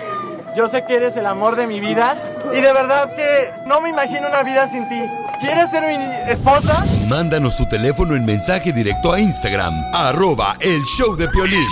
Yo 0.56 0.68
sé 0.68 0.84
que 0.86 0.94
eres 0.94 1.16
el 1.16 1.26
amor 1.26 1.56
de 1.56 1.66
mi 1.66 1.80
vida. 1.80 2.16
Y 2.52 2.60
de 2.60 2.72
verdad 2.72 3.10
que 3.16 3.50
no 3.66 3.80
me 3.80 3.90
imagino 3.90 4.28
una 4.28 4.44
vida 4.44 4.70
sin 4.70 4.88
ti. 4.88 5.00
¿Quieres 5.40 5.68
ser 5.72 5.82
mi 5.82 6.30
esposa? 6.30 6.84
Mándanos 7.08 7.56
tu 7.56 7.68
teléfono 7.68 8.14
en 8.14 8.24
mensaje 8.24 8.72
directo 8.72 9.12
a 9.12 9.18
Instagram, 9.18 9.74
arroba 9.92 10.54
el 10.60 10.80
show 10.84 11.16
de 11.16 11.26
Piolín. 11.28 11.66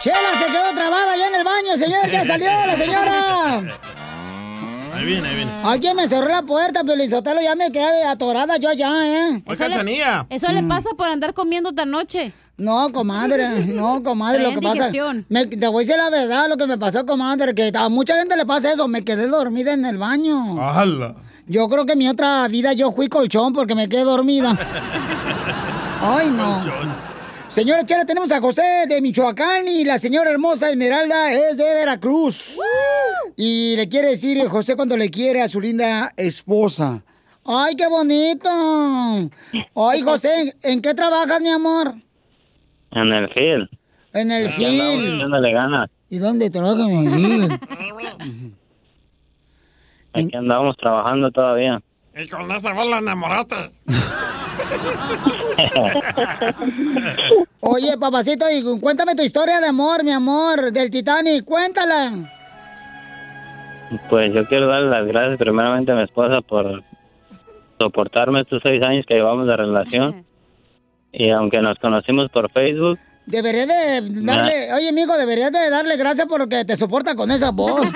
Chela 0.00 0.16
se 0.38 0.46
quedó 0.46 0.72
trabada 0.74 1.12
allá 1.12 1.28
en 1.28 1.34
el 1.34 1.44
baño, 1.44 1.76
señor. 1.76 2.10
Ya 2.10 2.24
salió 2.24 2.48
la 2.48 2.76
señora. 2.76 3.62
Ahí 5.02 5.08
viene, 5.08 5.28
ahí 5.28 5.34
viene. 5.34 5.50
Alguien 5.64 5.96
me 5.96 6.06
cerró 6.06 6.28
la 6.28 6.42
puerta, 6.42 6.84
Pelizotelo. 6.84 7.40
Ya 7.42 7.56
me 7.56 7.72
quedé 7.72 8.04
atorada 8.04 8.56
yo 8.58 8.68
allá, 8.68 8.90
¿eh? 9.04 9.42
Eso 9.46 9.66
le, 9.66 10.04
eso 10.30 10.52
le 10.52 10.62
pasa 10.62 10.90
por 10.96 11.08
andar 11.08 11.34
comiendo 11.34 11.72
tan 11.72 11.90
noche. 11.90 12.32
No, 12.56 12.92
comadre, 12.92 13.48
no, 13.66 14.00
comadre, 14.04 14.44
lo 14.44 14.50
que 14.52 14.60
pasa... 14.60 14.92
Me, 15.28 15.46
te 15.46 15.66
voy 15.66 15.82
a 15.82 15.86
decir 15.86 16.00
la 16.00 16.10
verdad, 16.10 16.48
lo 16.48 16.56
que 16.56 16.68
me 16.68 16.78
pasó, 16.78 17.04
comadre, 17.04 17.52
que 17.52 17.72
a 17.74 17.88
mucha 17.88 18.16
gente 18.16 18.36
le 18.36 18.46
pasa 18.46 18.72
eso, 18.72 18.86
me 18.86 19.02
quedé 19.04 19.26
dormida 19.26 19.72
en 19.72 19.84
el 19.84 19.98
baño. 19.98 20.62
¡Hala! 20.62 21.16
Yo 21.48 21.68
creo 21.68 21.84
que 21.84 21.94
en 21.94 21.98
mi 21.98 22.08
otra 22.08 22.46
vida 22.46 22.72
yo 22.72 22.92
fui 22.92 23.08
colchón 23.08 23.52
porque 23.52 23.74
me 23.74 23.88
quedé 23.88 24.04
dormida. 24.04 24.56
Ay, 26.00 26.30
no. 26.30 26.60
Señora 27.52 27.84
Chela, 27.84 28.06
tenemos 28.06 28.32
a 28.32 28.40
José 28.40 28.86
de 28.88 29.02
Michoacán 29.02 29.68
y 29.68 29.84
la 29.84 29.98
señora 29.98 30.30
hermosa 30.30 30.70
Esmeralda 30.70 31.30
es 31.32 31.58
de 31.58 31.64
Veracruz. 31.74 32.56
Y 33.36 33.76
le 33.76 33.90
quiere 33.90 34.08
decir 34.08 34.42
José 34.48 34.74
cuando 34.74 34.96
le 34.96 35.10
quiere 35.10 35.42
a 35.42 35.48
su 35.48 35.60
linda 35.60 36.14
esposa. 36.16 37.02
¡Ay, 37.44 37.76
qué 37.76 37.86
bonito! 37.88 38.48
Ay, 39.76 40.00
José, 40.00 40.54
¿en 40.62 40.80
qué 40.80 40.94
trabajas, 40.94 41.42
mi 41.42 41.50
amor? 41.50 41.92
En 42.92 43.12
el 43.12 43.28
field. 43.34 43.68
En 44.14 44.30
el 44.30 44.48
field. 44.48 45.16
echándole 45.16 45.52
ganas. 45.52 45.90
¿Y 46.08 46.16
dónde 46.20 46.48
trabajas 46.48 46.88
en 46.88 47.12
el? 47.12 47.52
Aquí 50.14 50.34
andamos 50.34 50.74
trabajando 50.78 51.30
todavía. 51.30 51.82
Y 52.16 52.26
con 52.28 52.50
esa 52.50 52.72
bola 52.72 52.96
enamorate. 52.96 53.72
Oye, 57.60 57.96
papacito, 57.98 58.44
y 58.50 58.62
cuéntame 58.80 59.14
tu 59.14 59.22
historia 59.22 59.60
de 59.60 59.66
amor, 59.68 60.02
mi 60.04 60.12
amor, 60.12 60.72
del 60.72 60.90
Titanic. 60.90 61.44
Cuéntala. 61.44 62.12
Pues 64.08 64.32
yo 64.34 64.46
quiero 64.46 64.66
darle 64.68 64.88
las 64.90 65.06
gracias 65.06 65.38
primeramente 65.38 65.92
a 65.92 65.94
mi 65.94 66.02
esposa 66.02 66.40
por 66.40 66.82
soportarme 67.78 68.40
estos 68.40 68.62
seis 68.64 68.82
años 68.86 69.04
que 69.06 69.14
llevamos 69.14 69.46
de 69.46 69.56
relación. 69.56 70.24
Y 71.14 71.28
aunque 71.28 71.60
nos 71.60 71.78
conocimos 71.78 72.30
por 72.30 72.50
Facebook, 72.52 72.98
Debería 73.26 73.66
de 73.66 74.00
darle, 74.24 74.72
oye, 74.72 74.88
amigo, 74.88 75.14
deberías 75.18 75.52
de 75.52 75.68
darle 75.68 75.98
gracias 75.98 76.26
porque 76.26 76.64
te 76.64 76.74
soporta 76.74 77.14
con 77.14 77.30
esa 77.30 77.50
voz. 77.50 77.82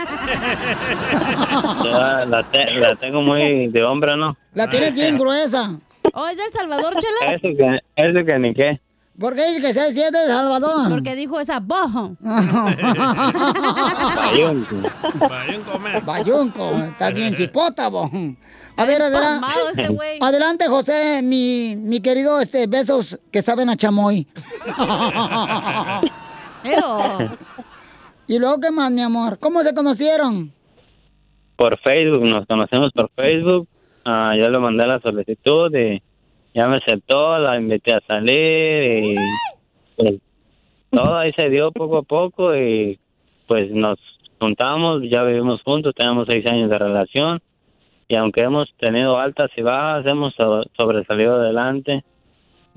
la, 1.85 2.47
te- 2.53 2.73
la 2.75 2.95
tengo 3.01 3.23
muy 3.23 3.69
de 3.69 3.83
hombre, 3.83 4.19
¿no? 4.19 4.37
La 4.53 4.69
tienes 4.69 4.93
bien 4.95 5.17
gruesa. 5.17 5.77
¿Oh, 6.19 6.27
es 6.29 6.37
del 6.39 6.51
Salvador, 6.51 6.95
Chela? 6.99 7.35
Eso 7.35 7.49
que, 7.57 7.79
eso 7.97 8.25
que 8.27 8.39
ni 8.39 8.55
qué. 8.55 8.81
¿Por 9.21 9.35
qué 9.35 9.47
dice 9.49 9.61
que 9.61 9.73
se 9.73 9.93
siente 9.93 10.19
de 10.19 10.27
Salvador? 10.29 10.89
Porque 10.91 11.15
dijo 11.15 11.39
esa 11.41 11.61
bojo. 11.61 12.17
Bayunco. 14.17 14.77
Bayunco, 16.05 16.71
estás 16.79 17.15
bien 17.15 17.35
cipótavo. 17.35 18.11
A 18.77 18.85
ver, 18.85 19.03
adela- 19.03 19.41
Pasmado 19.41 19.69
este 19.71 19.89
güey. 19.89 20.19
adelante, 20.21 20.67
José, 20.69 21.21
mi, 21.23 21.75
mi 21.77 22.01
querido 22.01 22.41
este, 22.41 22.67
besos 22.67 23.19
que 23.33 23.41
saben 23.43 23.71
a 23.71 23.77
chamoy. 23.77 24.27
¿Y 28.27 28.39
luego 28.39 28.61
qué 28.61 28.71
más, 28.71 28.91
mi 28.91 29.03
amor? 29.03 29.39
¿Cómo 29.39 29.63
se 29.63 29.73
conocieron? 29.75 30.53
Por 31.57 31.79
Facebook, 31.81 32.23
nos 32.27 32.47
conocemos 32.47 32.93
por 32.93 33.11
Facebook. 33.15 33.69
Ah, 34.05 34.35
yo 34.39 34.49
le 34.51 34.59
mandé 34.59 34.87
la 34.87 35.01
solicitud 35.01 35.75
y 35.75 36.03
ya 36.57 36.67
me 36.67 36.79
aceptó, 36.79 37.39
la 37.39 37.57
invité 37.59 37.93
a 37.95 38.01
salir 38.07 39.05
y 39.05 39.15
pues 39.97 40.15
todo 40.91 41.17
ahí 41.19 41.33
se 41.35 41.49
dio 41.51 41.71
poco 41.71 41.99
a 41.99 42.03
poco 42.03 42.57
y 42.57 42.99
pues 43.47 43.71
nos 43.71 43.99
juntamos, 44.41 45.03
ya 45.11 45.23
vivimos 45.23 45.63
juntos, 45.63 45.95
tenemos 45.97 46.27
seis 46.31 46.45
años 46.47 46.71
de 46.71 46.79
relación 46.79 47.41
y 48.09 48.15
aunque 48.17 48.41
hemos 48.43 48.69
tenido 48.79 49.19
altas 49.19 49.51
y 49.57 49.63
bajas, 49.63 50.07
hemos 50.07 50.35
so- 50.35 50.65
sobresalido 50.77 51.35
adelante. 51.37 52.05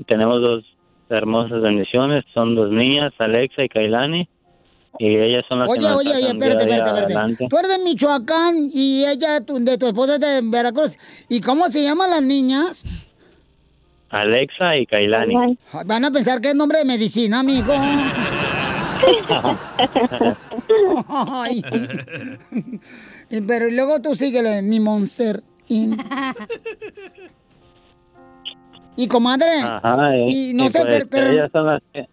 Tenemos 0.08 0.42
dos 0.42 0.64
hermosas 1.10 1.62
bendiciones, 1.62 2.24
son 2.34 2.56
dos 2.56 2.72
niñas, 2.72 3.14
Alexa 3.20 3.64
y 3.64 3.70
Kailani, 3.70 4.28
y 4.98 5.16
ellas 5.18 5.46
son 5.48 5.60
las 5.60 5.68
que 5.68 5.80
Oye, 5.80 5.88
nos 5.88 5.98
oye, 5.98 6.10
oye, 6.16 6.28
espérate, 6.28 6.58
espérate, 6.64 6.90
espérate. 6.90 7.14
adelante. 7.14 7.48
Tú 7.50 7.58
eres 7.58 7.78
de 7.78 7.84
Michoacán 7.84 8.56
y 8.74 9.06
ella 9.06 9.46
tu- 9.46 9.60
de 9.64 9.78
tu 9.78 9.88
esposa 9.88 10.16
es 10.16 10.20
de 10.20 10.42
Veracruz. 10.44 10.98
¿Y 11.30 11.42
cómo 11.42 11.68
se 11.68 11.84
llaman 11.84 12.10
las 12.10 12.24
niñas? 12.24 12.82
Alexa 14.10 14.78
y 14.78 14.86
Kailani. 14.86 15.58
Van 15.86 16.06
a 16.06 16.12
pensar 16.12 16.42
que 16.42 16.50
es 16.50 16.56
nombre 16.56 16.80
de 16.80 16.86
medicina, 16.86 17.40
amigo. 17.42 17.74
Ay. 21.10 21.62
Pero 23.48 23.70
luego 23.70 24.02
tú 24.02 24.16
síguele, 24.16 24.62
mi 24.62 24.80
monster. 24.80 25.44
Y 28.96 29.08
comadre, 29.08 29.62
Ajá, 29.62 30.16
y 30.28 30.54
no 30.54 30.66
y 30.66 30.70
sé, 30.70 30.80
pues, 30.82 30.94
pero- 30.94 31.08
pero- 31.10 31.30
ellas 31.32 31.50
son 31.54 31.66
las 31.68 31.82
que- 31.94 32.08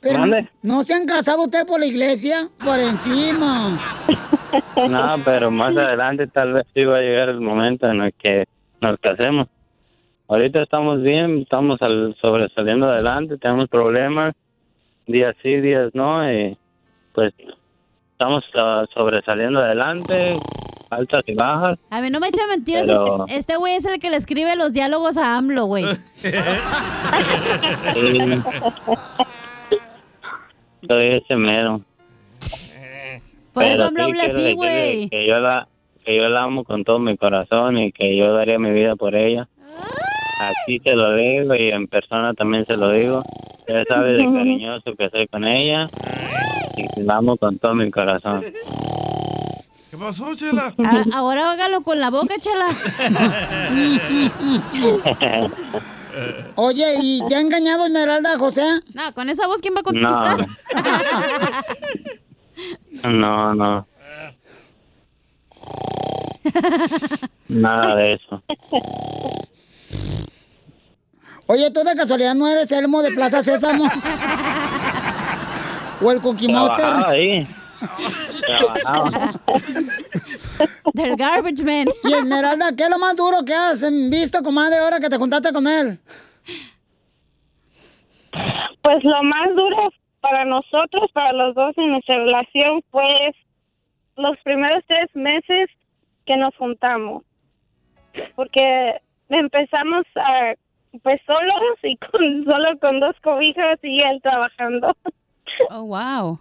pero 0.00 0.20
¿Mande? 0.20 0.48
¿no 0.62 0.82
se 0.84 0.94
han 0.94 1.04
casado 1.04 1.42
usted 1.44 1.66
por 1.66 1.80
la 1.80 1.86
iglesia? 1.86 2.48
Por 2.64 2.78
encima. 2.78 3.78
No, 4.88 5.16
pero 5.24 5.50
más 5.50 5.76
adelante 5.76 6.26
tal 6.28 6.54
vez 6.54 6.66
sí 6.72 6.84
va 6.84 6.96
a 6.98 7.00
llegar 7.02 7.28
el 7.28 7.40
momento 7.40 7.86
en 7.90 8.00
el 8.00 8.14
que 8.14 8.46
nos 8.80 8.96
casemos. 9.00 9.48
Ahorita 10.30 10.62
estamos 10.62 11.02
bien, 11.02 11.40
estamos 11.40 11.82
al- 11.82 12.16
sobresaliendo 12.20 12.86
adelante, 12.88 13.36
tenemos 13.36 13.68
problemas, 13.68 14.32
días 15.08 15.34
sí, 15.42 15.56
días 15.60 15.90
no, 15.92 16.32
y 16.32 16.56
pues 17.12 17.34
estamos 18.12 18.44
ah, 18.54 18.84
sobresaliendo 18.94 19.58
adelante, 19.58 20.38
altas 20.90 21.24
y 21.26 21.34
bajas. 21.34 21.80
A 21.90 22.00
mí 22.00 22.10
no 22.10 22.20
me 22.20 22.28
echa 22.28 22.46
mentiras. 22.46 22.86
Pero- 22.86 23.24
Este- 23.26 23.38
Este 23.38 23.56
güey 23.56 23.74
es 23.74 23.84
el 23.86 23.98
que 23.98 24.08
le 24.10 24.18
escribe 24.18 24.54
los 24.54 24.72
diálogos 24.72 25.16
a 25.16 25.36
AMLO, 25.36 25.64
güey. 25.64 25.84
Sí. 27.94 28.18
Soy 30.88 31.06
ese 31.08 31.34
mero. 31.36 31.80
Por 33.52 33.64
eso 33.64 33.84
AMLO 33.86 34.04
sí 34.04 34.10
habla 34.10 34.22
así, 34.24 34.54
güey. 34.54 35.08
Que 35.08 35.26
yo 35.26 35.40
la 35.40 35.66
que 36.04 36.16
yo 36.16 36.28
la 36.28 36.44
amo 36.44 36.62
con 36.64 36.84
todo 36.84 36.98
mi 37.00 37.16
corazón 37.16 37.76
y 37.78 37.90
que 37.92 38.16
yo 38.16 38.32
daría 38.32 38.58
mi 38.60 38.70
vida 38.70 38.94
por 38.96 39.14
ella. 39.16 39.48
Así 40.40 40.80
se 40.84 40.94
lo 40.94 41.14
digo 41.16 41.54
y 41.54 41.70
en 41.70 41.86
persona 41.86 42.32
también 42.34 42.64
se 42.64 42.76
lo 42.76 42.90
digo. 42.92 43.22
Ella 43.66 43.84
sabe 43.88 44.12
de 44.14 44.24
cariñoso 44.24 44.94
que 44.96 45.10
soy 45.10 45.28
con 45.28 45.44
ella 45.44 45.88
y 46.96 47.02
la 47.02 47.16
amo 47.16 47.36
con 47.36 47.58
todo 47.58 47.74
mi 47.74 47.90
corazón. 47.90 48.42
¿Qué 49.90 49.96
pasó, 49.98 50.34
Chela? 50.34 50.74
A- 50.84 51.04
ahora 51.18 51.52
hágalo 51.52 51.82
con 51.82 52.00
la 52.00 52.10
boca, 52.10 52.34
chala. 52.40 52.66
Oye, 56.56 56.94
¿y 57.02 57.20
te 57.28 57.36
ha 57.36 57.40
engañado 57.40 57.84
Esmeralda, 57.86 58.38
José? 58.38 58.62
No, 58.94 59.12
con 59.14 59.28
esa 59.28 59.46
voz, 59.46 59.60
¿quién 59.60 59.74
va 59.74 59.80
a 59.80 59.82
No. 59.82 59.84
contestar? 59.84 60.46
No, 63.12 63.54
no. 63.54 63.86
Nada 67.48 67.94
de 67.96 68.14
eso. 68.14 68.42
Oye, 71.46 71.70
¿tú 71.70 71.82
de 71.82 71.96
casualidad 71.96 72.34
no 72.34 72.46
eres 72.46 72.70
Elmo 72.70 73.02
de 73.02 73.10
Plaza 73.10 73.42
Sésamo? 73.42 73.84
¿O 76.00 76.12
el 76.12 76.20
Cookie 76.20 76.48
Monster? 76.48 76.86
Ahí. 77.06 77.46
Del 80.94 81.16
Garbage 81.16 81.64
Man. 81.64 81.88
Y 82.04 82.12
Esmeralda, 82.12 82.76
¿qué 82.76 82.84
es 82.84 82.90
lo 82.90 82.98
más 82.98 83.16
duro 83.16 83.42
que 83.44 83.54
has 83.54 83.82
visto, 84.10 84.42
comadre, 84.42 84.76
ahora 84.78 85.00
que 85.00 85.08
te 85.08 85.16
juntaste 85.16 85.50
con 85.52 85.66
él? 85.66 85.98
Pues 88.82 89.02
lo 89.02 89.24
más 89.24 89.48
duro 89.54 89.90
para 90.20 90.44
nosotros, 90.44 91.10
para 91.12 91.32
los 91.32 91.54
dos 91.54 91.76
en 91.78 91.90
nuestra 91.90 92.16
relación, 92.16 92.82
fue 92.90 93.32
los 94.16 94.36
primeros 94.44 94.84
tres 94.86 95.08
meses 95.14 95.70
que 96.26 96.36
nos 96.36 96.54
juntamos. 96.56 97.22
Porque 98.36 99.00
empezamos 99.38 100.04
a, 100.16 100.54
pues 101.02 101.20
solos 101.26 101.78
y 101.82 101.96
con, 101.96 102.44
solo 102.44 102.78
con 102.78 103.00
dos 103.00 103.16
cobijas 103.22 103.78
y 103.82 104.00
él 104.00 104.20
trabajando. 104.22 104.94
Oh, 105.70 105.84
wow. 105.84 106.38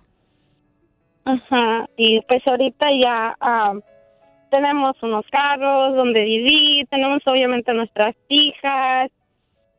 Ajá. 1.25 1.87
Y 1.97 2.21
pues 2.21 2.45
ahorita 2.47 2.87
ya 3.01 3.35
ah, 3.39 3.73
tenemos 4.49 5.01
unos 5.03 5.25
carros 5.31 5.95
donde 5.95 6.23
vivir, 6.23 6.87
tenemos 6.87 7.21
obviamente 7.25 7.73
nuestras 7.73 8.15
hijas, 8.29 9.11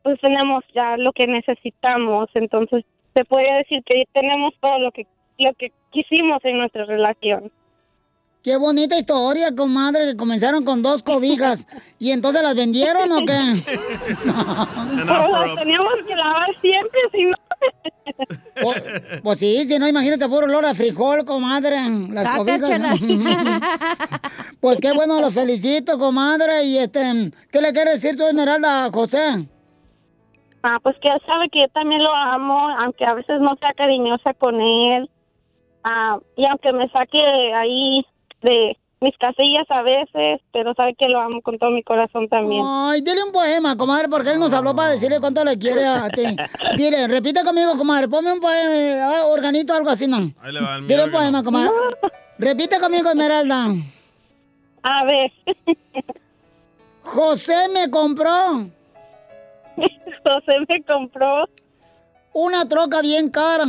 pues 0.02 0.20
tenemos 0.20 0.64
ya 0.74 0.96
lo 0.96 1.12
que 1.12 1.26
necesitamos, 1.26 2.28
entonces 2.34 2.84
se 3.14 3.24
puede 3.24 3.52
decir 3.58 3.82
que 3.84 4.04
tenemos 4.12 4.54
todo 4.60 4.78
lo 4.78 4.92
que 4.92 5.06
lo 5.38 5.54
que 5.54 5.72
quisimos 5.90 6.44
en 6.44 6.58
nuestra 6.58 6.84
relación. 6.84 7.50
Qué 8.42 8.56
bonita 8.56 8.98
historia, 8.98 9.54
comadre, 9.54 10.06
que 10.06 10.16
comenzaron 10.16 10.64
con 10.64 10.82
dos 10.82 11.02
cobijas. 11.02 11.66
¿Y 11.98 12.10
entonces 12.10 12.42
las 12.42 12.54
vendieron 12.54 13.12
o 13.12 13.18
qué? 13.26 13.38
Pero 14.96 15.46
las 15.46 15.56
teníamos 15.56 15.94
que 16.06 16.16
lavar 16.16 16.48
siempre, 16.62 17.00
si 17.12 17.24
no. 17.24 17.36
Pues, 18.62 19.20
pues 19.22 19.38
sí, 19.38 19.68
si 19.68 19.78
no, 19.78 19.86
imagínate 19.86 20.26
puro 20.26 20.46
olor 20.46 20.64
a 20.64 20.74
frijol, 20.74 21.26
comadre. 21.26 21.76
Las 22.10 22.24
Saca, 22.24 22.36
cobijas. 22.38 22.68
chela. 22.68 22.94
pues 24.60 24.80
qué 24.80 24.92
bueno, 24.92 25.20
los 25.20 25.34
felicito, 25.34 25.98
comadre. 25.98 26.64
Y 26.64 26.78
este, 26.78 27.30
¿qué 27.52 27.60
le 27.60 27.72
quieres 27.74 28.00
decir 28.00 28.16
tú, 28.16 28.24
Esmeralda, 28.24 28.86
a 28.86 28.90
José? 28.90 29.48
Ah, 30.62 30.78
pues 30.82 30.96
que 31.02 31.08
él 31.08 31.20
sabe 31.26 31.50
que 31.50 31.60
yo 31.60 31.68
también 31.68 32.02
lo 32.02 32.14
amo, 32.14 32.70
aunque 32.78 33.04
a 33.04 33.12
veces 33.12 33.38
no 33.42 33.54
sea 33.56 33.74
cariñosa 33.74 34.32
con 34.32 34.58
él. 34.60 35.10
Ah, 35.84 36.18
y 36.36 36.46
aunque 36.46 36.72
me 36.72 36.88
saque 36.88 37.20
ahí 37.54 38.02
de 38.42 38.76
mis 39.00 39.16
casillas 39.16 39.66
a 39.70 39.82
veces, 39.82 40.42
pero 40.52 40.74
sabe 40.74 40.94
que 40.94 41.08
lo 41.08 41.20
amo 41.20 41.40
con 41.40 41.58
todo 41.58 41.70
mi 41.70 41.82
corazón 41.82 42.28
también. 42.28 42.62
Ay, 42.66 43.00
dile 43.00 43.22
un 43.24 43.32
poema, 43.32 43.76
comadre, 43.76 44.08
porque 44.08 44.30
él 44.30 44.38
nos 44.38 44.52
habló 44.52 44.76
para 44.76 44.90
decirle 44.90 45.20
cuánto 45.20 45.42
le 45.42 45.58
quiere 45.58 45.86
a 45.86 46.08
ti. 46.08 46.36
Dile, 46.76 47.08
repite 47.08 47.42
conmigo, 47.42 47.78
comadre, 47.78 48.08
ponme 48.08 48.32
un 48.32 48.40
poema, 48.40 49.06
ah, 49.06 49.26
organito, 49.26 49.72
algo 49.72 49.88
así, 49.88 50.06
¿no? 50.06 50.32
Ahí 50.42 50.52
le 50.52 50.60
va 50.60 50.76
el 50.76 50.86
Dile 50.86 51.04
un 51.04 51.10
poema, 51.10 51.42
comadre. 51.42 51.70
Repite 52.38 52.78
conmigo, 52.78 53.08
Esmeralda. 53.10 53.66
A 54.82 55.04
ver. 55.04 55.32
José 57.02 57.68
me 57.68 57.90
compró. 57.90 58.66
José 60.24 60.52
me 60.68 60.82
compró. 60.84 61.48
Una 62.32 62.68
troca 62.68 63.02
bien 63.02 63.30
cara. 63.30 63.64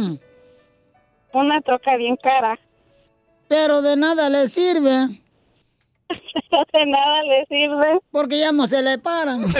Una 1.33 1.61
troca 1.61 1.95
bien 1.95 2.17
cara. 2.17 2.59
Pero 3.51 3.81
de 3.81 3.97
nada 3.97 4.29
le 4.29 4.47
sirve. 4.47 5.21
de 6.73 6.85
nada 6.85 7.23
le 7.23 7.45
sirve. 7.47 7.99
Porque 8.11 8.39
ya 8.39 8.51
no 8.51 8.67
se 8.67 8.81
le 8.81 8.97
paran. 8.97 9.41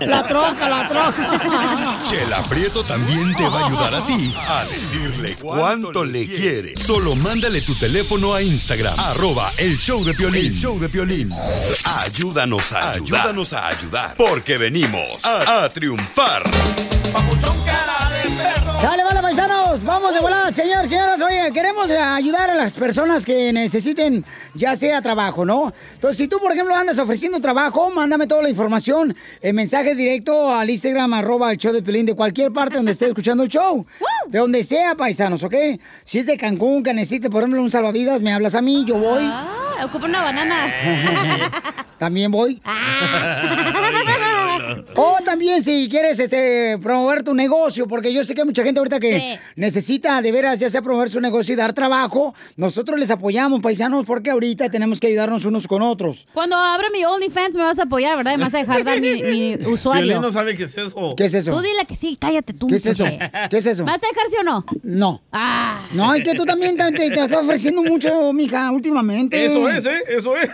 la 0.00 0.26
troca, 0.26 0.68
la 0.68 0.88
troca. 0.88 1.98
Chela 2.02 2.38
Prieto 2.48 2.82
también 2.84 3.34
te 3.36 3.48
va 3.48 3.60
a 3.60 3.66
ayudar 3.66 3.94
a 3.94 4.06
ti 4.06 4.34
a 4.48 4.64
decirle 4.64 5.36
cuánto 5.40 6.04
le 6.04 6.26
quiere. 6.26 6.76
Solo 6.76 7.14
mándale 7.16 7.60
tu 7.62 7.74
teléfono 7.74 8.34
a 8.34 8.42
Instagram, 8.42 8.98
arroba 8.98 9.50
el 9.58 9.76
show 9.78 10.04
de 10.04 10.14
Piolín. 10.14 10.46
El 10.52 10.58
show 10.58 10.78
de 10.78 10.88
Piolín. 10.88 11.32
Ayúdanos 12.02 12.72
a 12.72 12.92
ayudar. 12.92 13.20
Ayúdanos 13.20 13.52
a 13.52 13.68
ayudar. 13.68 14.14
Porque 14.16 14.56
venimos 14.56 15.24
a, 15.24 15.64
a 15.64 15.68
triunfar. 15.68 16.42
Sale, 18.80 19.04
vale, 19.04 19.22
paisanos. 19.22 19.82
Vamos 19.84 20.14
de 20.14 20.20
volada, 20.20 20.50
señor, 20.52 20.86
señoras. 20.88 21.20
Oye, 21.20 21.50
queremos 21.52 21.90
ayudar 21.90 22.50
a 22.50 22.54
las 22.54 22.71
personas 22.76 23.24
que 23.24 23.52
necesiten, 23.52 24.24
ya 24.54 24.76
sea 24.76 25.02
trabajo, 25.02 25.44
¿no? 25.44 25.72
Entonces, 25.94 26.16
si 26.18 26.28
tú, 26.28 26.38
por 26.38 26.52
ejemplo, 26.52 26.74
andas 26.74 26.98
ofreciendo 26.98 27.40
trabajo, 27.40 27.90
mándame 27.90 28.26
toda 28.26 28.42
la 28.42 28.50
información 28.50 29.14
en 29.40 29.56
mensaje 29.56 29.94
directo 29.94 30.52
al 30.52 30.68
Instagram, 30.70 31.14
arroba 31.14 31.50
el 31.52 31.58
show 31.58 31.72
de 31.72 31.82
Pelín, 31.82 32.06
de 32.06 32.14
cualquier 32.14 32.52
parte 32.52 32.76
donde 32.76 32.92
esté 32.92 33.06
escuchando 33.06 33.42
el 33.42 33.48
show. 33.48 33.86
De 34.28 34.38
donde 34.38 34.62
sea, 34.62 34.94
paisanos, 34.94 35.42
¿ok? 35.42 35.54
Si 36.04 36.18
es 36.18 36.26
de 36.26 36.38
Cancún, 36.38 36.82
que 36.82 36.94
necesite, 36.94 37.28
por 37.28 37.42
ejemplo, 37.42 37.60
un 37.60 37.70
salvavidas, 37.70 38.22
me 38.22 38.32
hablas 38.32 38.54
a 38.54 38.62
mí, 38.62 38.84
yo 38.86 38.96
voy. 38.96 39.24
Ah, 39.24 39.84
ocupa 39.84 40.06
una 40.06 40.22
banana. 40.22 40.72
También 41.98 42.30
voy. 42.30 42.62
O 44.96 45.16
también 45.24 45.62
si 45.62 45.88
quieres 45.88 46.18
este 46.18 46.78
promover 46.82 47.22
tu 47.22 47.34
negocio, 47.34 47.86
porque 47.88 48.12
yo 48.12 48.24
sé 48.24 48.34
que 48.34 48.42
hay 48.42 48.46
mucha 48.46 48.62
gente 48.64 48.78
ahorita 48.80 49.00
que 49.00 49.18
Sí. 49.20 49.38
necesita 49.56 50.20
de 50.22 50.32
veras 50.32 50.58
ya 50.60 50.68
sea 50.70 50.82
promover 50.82 51.10
su 51.10 51.20
negocio 51.20 51.52
y 51.54 51.56
dar 51.56 51.72
trabajo. 51.72 52.34
Nosotros 52.56 52.98
les 52.98 53.10
apoyamos, 53.10 53.60
paisanos, 53.60 54.04
porque 54.06 54.30
ahorita 54.30 54.68
tenemos 54.70 55.00
que 55.00 55.08
ayudarnos 55.08 55.44
unos 55.44 55.66
con 55.66 55.82
otros. 55.82 56.26
Cuando 56.34 56.56
abra 56.56 56.88
mi 56.92 57.04
OnlyFans 57.04 57.56
me 57.56 57.62
vas 57.62 57.78
a 57.78 57.84
apoyar, 57.84 58.16
¿verdad? 58.16 58.36
Me 58.36 58.44
vas 58.44 58.54
a 58.54 58.58
dejar 58.58 58.84
dar 58.84 59.00
mi, 59.00 59.22
mi 59.22 59.54
usuario. 59.66 60.04
Violín 60.04 60.22
no 60.22 60.32
sabe 60.32 60.56
qué 60.56 60.64
es 60.64 60.76
eso. 60.76 61.14
¿Qué 61.16 61.24
es 61.26 61.34
eso? 61.34 61.50
Tú 61.50 61.60
dile 61.60 61.84
que 61.86 61.96
sí, 61.96 62.16
cállate 62.20 62.52
tú. 62.52 62.66
¿Qué 62.68 62.76
es 62.76 62.86
eso? 62.86 63.04
¿Qué 63.50 63.56
es 63.56 63.66
eso? 63.66 63.84
¿Vas 63.84 63.96
a 64.02 64.06
dejar 64.08 64.28
sí 64.30 64.36
o 64.40 64.44
no? 64.44 64.64
No. 64.82 65.22
Ah. 65.32 65.86
No, 65.92 66.14
es 66.14 66.22
que 66.22 66.34
tú 66.34 66.44
también 66.44 66.76
te, 66.76 66.84
te- 66.92 67.10
te 67.10 67.20
estás 67.22 67.42
ofreciendo 67.44 67.82
mucho, 67.82 68.32
mija, 68.32 68.70
últimamente. 68.70 69.44
Eso 69.44 69.68
es, 69.68 69.84
¿eh? 69.86 70.02
Eso 70.08 70.36
es. 70.36 70.48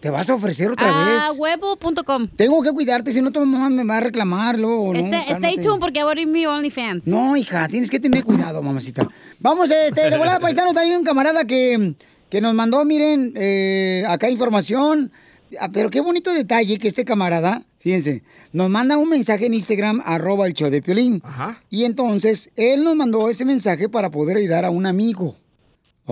Te 0.00 0.08
vas 0.08 0.28
a 0.30 0.34
ofrecer 0.34 0.70
otra 0.70 0.88
Ah, 0.90 1.28
vez. 1.30 1.38
huevo.com. 1.38 2.28
Tengo 2.34 2.62
que 2.62 2.72
cuidarte, 2.72 3.12
si 3.12 3.20
no 3.20 3.30
tu 3.30 3.44
mamá 3.44 3.68
me 3.68 3.84
va 3.84 3.98
a 3.98 4.00
reclamar 4.00 4.58
luego. 4.58 4.94
¿no? 4.94 4.98
Este- 4.98 5.34
stay 5.34 5.56
tuned 5.56 5.78
porque 5.78 6.00
voy 6.02 6.08
a 6.08 6.12
abrir 6.12 6.26
mi 6.26 6.46
OnlyFans. 6.46 7.06
No, 7.06 7.36
hija, 7.36 7.68
tienes 7.68 7.90
que 7.90 8.00
tener 8.00 8.24
cuidado, 8.24 8.62
mamacita. 8.62 9.06
Vamos, 9.40 9.70
este, 9.70 10.08
de 10.10 10.16
volada, 10.16 10.40
paisanos, 10.40 10.74
hay 10.76 10.92
un 10.92 11.04
camarada 11.04 11.44
que, 11.44 11.94
que 12.30 12.40
nos 12.40 12.54
mandó, 12.54 12.82
miren, 12.86 13.32
eh, 13.36 14.04
acá 14.08 14.30
información. 14.30 15.12
Ah, 15.60 15.68
Pero 15.72 15.90
qué 15.90 16.00
bonito 16.00 16.32
detalle 16.32 16.78
que 16.78 16.86
este 16.88 17.04
camarada, 17.04 17.64
fíjense, 17.80 18.22
nos 18.52 18.70
manda 18.70 18.96
un 18.96 19.08
mensaje 19.08 19.46
en 19.46 19.54
Instagram, 19.54 20.00
arroba 20.06 20.46
el 20.46 20.54
show 20.54 20.70
de 20.70 20.80
Piolín. 20.80 21.22
Y 21.68 21.84
entonces, 21.84 22.50
él 22.56 22.84
nos 22.84 22.94
mandó 22.96 23.28
ese 23.28 23.44
mensaje 23.44 23.88
para 23.88 24.10
poder 24.10 24.36
ayudar 24.38 24.64
a 24.64 24.70
un 24.70 24.86
amigo. 24.86 25.36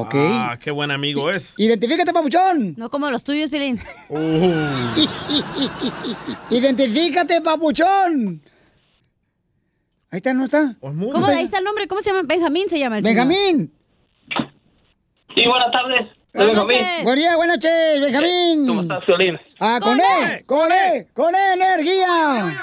Ok. 0.01 0.15
Ah, 0.15 0.57
qué 0.63 0.71
buen 0.71 0.93
amigo 0.93 1.29
es. 1.29 1.55
Identifícate, 1.57 2.13
papuchón. 2.13 2.75
No 2.77 2.89
como 2.89 3.11
los 3.11 3.25
tuyos, 3.25 3.51
Pilín. 3.51 3.81
Identifícate, 6.51 7.41
papuchón. 7.41 8.41
Ahí 10.11 10.19
está, 10.19 10.33
¿no 10.35 10.45
está? 10.45 10.77
¿Cómo? 10.81 11.27
Ahí 11.27 11.45
está 11.45 11.59
el 11.59 11.65
nombre. 11.65 11.89
¿Cómo 11.89 12.01
se 12.01 12.13
llama? 12.13 12.23
Benjamín 12.27 12.69
se 12.69 12.79
llama 12.79 12.99
el 12.99 13.03
señor. 13.03 13.27
Benjamín. 13.27 13.73
Sí, 15.35 15.43
buenas 15.47 15.73
tardes. 15.73 16.07
Buenas 16.33 16.55
noches. 16.55 16.87
Buen 17.03 17.17
día, 17.17 17.37
buenas 17.37 17.57
noches, 17.57 18.01
Benjamín. 18.01 18.67
¿Cómo 18.69 18.83
estás, 18.83 19.05
Violín? 19.05 19.37
Ah, 19.59 19.81
con 19.83 19.99
E, 19.99 20.45
con 20.47 20.71
E, 20.71 21.09
con 21.13 21.35
E, 21.35 21.53
energía. 21.55 22.55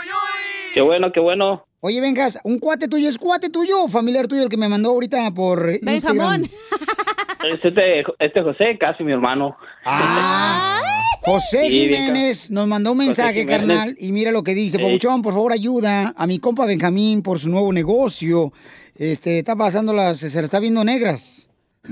Qué 0.74 0.80
bueno, 0.80 1.12
qué 1.12 1.20
bueno. 1.20 1.66
Oye, 1.82 2.02
vengas, 2.02 2.40
un 2.44 2.58
cuate 2.58 2.88
tuyo, 2.88 3.08
¿es 3.08 3.20
cuate 3.20 3.50
tuyo 3.50 3.84
o 3.84 3.88
familiar 3.88 4.28
tuyo 4.28 4.42
el 4.42 4.50
que 4.50 4.58
me 4.58 4.68
mandó 4.68 4.90
ahorita 4.90 5.32
por 5.36 5.70
Instagram? 5.82 6.48
Este, 7.52 8.04
este 8.20 8.42
José, 8.42 8.78
casi 8.78 9.04
mi 9.04 9.12
hermano. 9.12 9.58
José 11.22 11.64
Sí, 11.68 11.88
bien, 11.88 12.06
Jiménez 12.06 12.52
nos 12.52 12.68
mandó 12.68 12.92
un 12.92 13.00
mensaje, 13.00 13.46
carnal, 13.48 13.96
y 14.00 14.12
mira 14.12 14.32
lo 14.32 14.44
que 14.44 14.54
dice. 14.54 14.78
Pabuchón, 14.78 15.22
por 15.24 15.34
favor, 15.34 15.52
ayuda 15.52 16.14
a 16.16 16.28
mi 16.28 16.40
compa 16.40 16.66
Benjamín 16.66 17.24
por 17.24 17.40
su 17.40 17.50
nuevo 17.50 17.74
negocio. 17.74 18.52
Este, 18.96 19.40
está 19.40 19.56
pasando 19.56 19.92
las, 19.92 20.20
se 20.20 20.38
la 20.40 20.46
está 20.46 20.60
viendo 20.60 20.84
negras. 20.84 21.50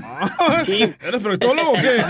¿Eres 0.68 1.22
proctólogo 1.22 1.70
o 1.70 1.74
qué? 1.74 2.02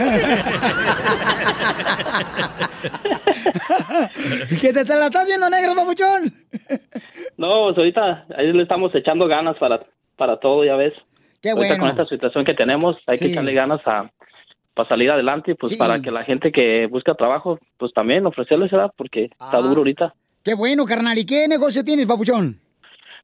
¿Que 4.61 4.73
te, 4.73 4.85
te 4.85 4.97
la 4.97 5.07
estás 5.07 5.27
viendo 5.27 5.49
negra, 5.51 5.75
papuchón? 5.75 6.33
No, 7.37 7.65
pues 7.67 7.79
ahorita 7.79 8.27
ahí 8.37 8.53
le 8.53 8.63
estamos 8.63 8.95
echando 8.95 9.27
ganas 9.27 9.57
para, 9.59 9.85
para 10.17 10.39
todo, 10.39 10.65
ya 10.65 10.77
ves. 10.77 10.93
Qué 11.45 11.53
bueno. 11.55 11.79
con 11.79 11.89
esta 11.91 12.07
situación 12.07 12.45
que 12.45 12.55
tenemos, 12.55 12.97
hay 13.07 13.19
que 13.19 13.27
echarle 13.27 13.53
ganas 13.55 13.81
a 13.87 14.11
para 14.75 14.89
salir 14.89 15.09
adelante, 15.11 15.53
y, 15.53 15.55
pues 15.55 15.71
Sí. 15.73 15.79
para 15.79 16.01
que 16.03 16.11
la 16.11 16.25
gente 16.25 16.51
que 16.51 16.87
busca 16.91 17.15
trabajo, 17.15 17.61
pues 17.79 17.93
también 17.93 18.27
ofrecerles, 18.27 18.73
¿verdad? 18.73 18.91
Porque 18.97 19.27
está 19.27 19.59
Ah. 19.59 19.61
duro 19.61 19.79
ahorita. 19.83 20.13
Qué 20.43 20.55
bueno, 20.55 20.85
carnal. 20.85 21.17
¿Y 21.17 21.25
qué 21.25 21.47
negocio 21.47 21.85
tienes, 21.85 22.07
papuchón? 22.07 22.59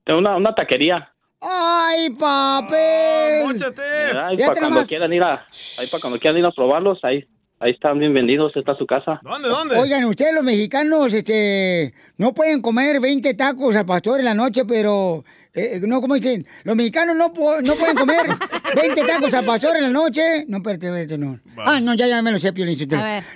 Tengo 0.05 0.21
una, 0.21 0.37
una 0.37 0.55
taquería. 0.55 1.11
¡Ay, 1.41 2.11
papel! 2.11 3.47
Y 3.47 3.59
Fíjate 3.59 4.37
para 4.47 4.61
cuando 4.61 4.85
quieran 4.87 5.13
ir 5.13 5.23
a, 5.23 5.35
ahí 5.79 5.87
para 5.91 6.01
cuando 6.01 6.19
quieran 6.21 6.39
ir 6.39 6.45
a 6.47 6.53
probarlos, 6.53 7.03
ahí, 7.03 7.25
ahí 7.59 7.73
están 7.73 7.99
bienvenidos, 7.99 8.55
está 8.57 8.77
su 8.77 8.87
casa. 8.87 9.21
¿Dónde, 9.23 9.49
dónde? 9.49 9.77
Oigan, 9.79 10.05
ustedes 10.05 10.35
los 10.35 10.45
mexicanos, 10.45 11.13
este, 11.13 11.95
no 12.19 12.33
pueden 12.33 12.63
comer 12.63 13.01
20 13.01 13.35
tacos 13.35 13.75
al 13.75 13.87
pastor 13.87 14.21
en 14.21 14.27
la 14.27 14.35
noche, 14.35 14.65
pero, 14.67 15.25
eh, 15.55 15.81
no, 15.83 16.01
como 16.01 16.15
dicen, 16.15 16.47
los 16.65 16.77
mexicanos 16.77 17.17
no, 17.17 17.29
no 17.63 17.75
pueden 17.75 17.97
comer 17.97 18.21
20 18.77 19.03
tacos 19.05 19.35
al 19.35 19.45
pastor 19.45 19.77
en 19.77 19.83
la 19.85 19.91
noche. 19.91 20.45
No, 20.49 20.59
espérate, 20.59 20.87
espérate, 20.87 21.19
no. 21.19 21.41
Ah, 21.59 21.81
no, 21.81 21.95
ya, 21.95 22.07
ya 22.07 22.23
me 22.23 22.31
lo 22.33 22.39
sé, 22.39 22.53
Piolín. 22.53 22.79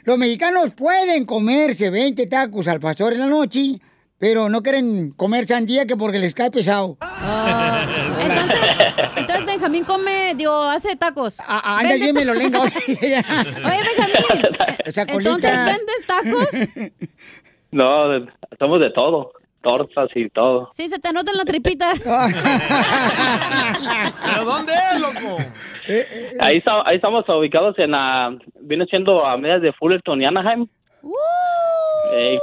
Los 0.04 0.18
mexicanos 0.18 0.72
pueden 0.74 1.24
comerse 1.24 1.90
20 1.90 2.26
tacos 2.26 2.68
al 2.68 2.80
pastor 2.80 3.12
en 3.14 3.20
la 3.20 3.26
noche, 3.26 3.80
pero 4.18 4.48
no 4.48 4.62
quieren 4.62 5.10
comer 5.10 5.46
sandía 5.46 5.86
que 5.86 5.96
porque 5.96 6.18
les 6.18 6.34
cae 6.34 6.50
pesado. 6.50 6.96
Entonces, 8.22 8.60
entonces 9.16 9.44
Benjamín 9.46 9.84
come, 9.84 10.34
digo, 10.36 10.54
hace 10.62 10.96
tacos. 10.96 11.38
Ah, 11.46 11.78
Anda, 11.80 11.90
Vende- 11.94 12.06
dímelo, 12.06 12.34
lenga. 12.34 12.60
Oye, 12.62 12.72
Benjamín, 12.88 14.46
entonces 15.08 15.52
vendes 15.64 16.06
tacos. 16.06 16.92
No, 17.70 18.04
hacemos 18.52 18.78
de 18.78 18.90
todo, 18.90 19.32
tortas 19.64 20.16
y 20.16 20.28
todo. 20.30 20.68
Sí, 20.72 20.88
se 20.88 20.98
te 21.00 21.12
nota 21.12 21.32
en 21.32 21.38
la 21.38 21.44
tripita. 21.44 21.92
¿Pero 24.24 24.44
dónde 24.44 24.72
es, 24.94 25.00
loco? 25.00 25.36
Ahí, 26.40 26.58
está- 26.58 26.82
ahí 26.86 26.96
estamos 26.96 27.24
ubicados 27.28 27.74
en 27.78 27.90
la, 27.92 28.36
viene 28.60 28.84
siendo 28.86 29.24
a 29.26 29.36
medias 29.36 29.62
de 29.62 29.72
Fullerton 29.72 30.22
y 30.22 30.26
Anaheim. 30.26 30.66
Eh, 32.12 32.38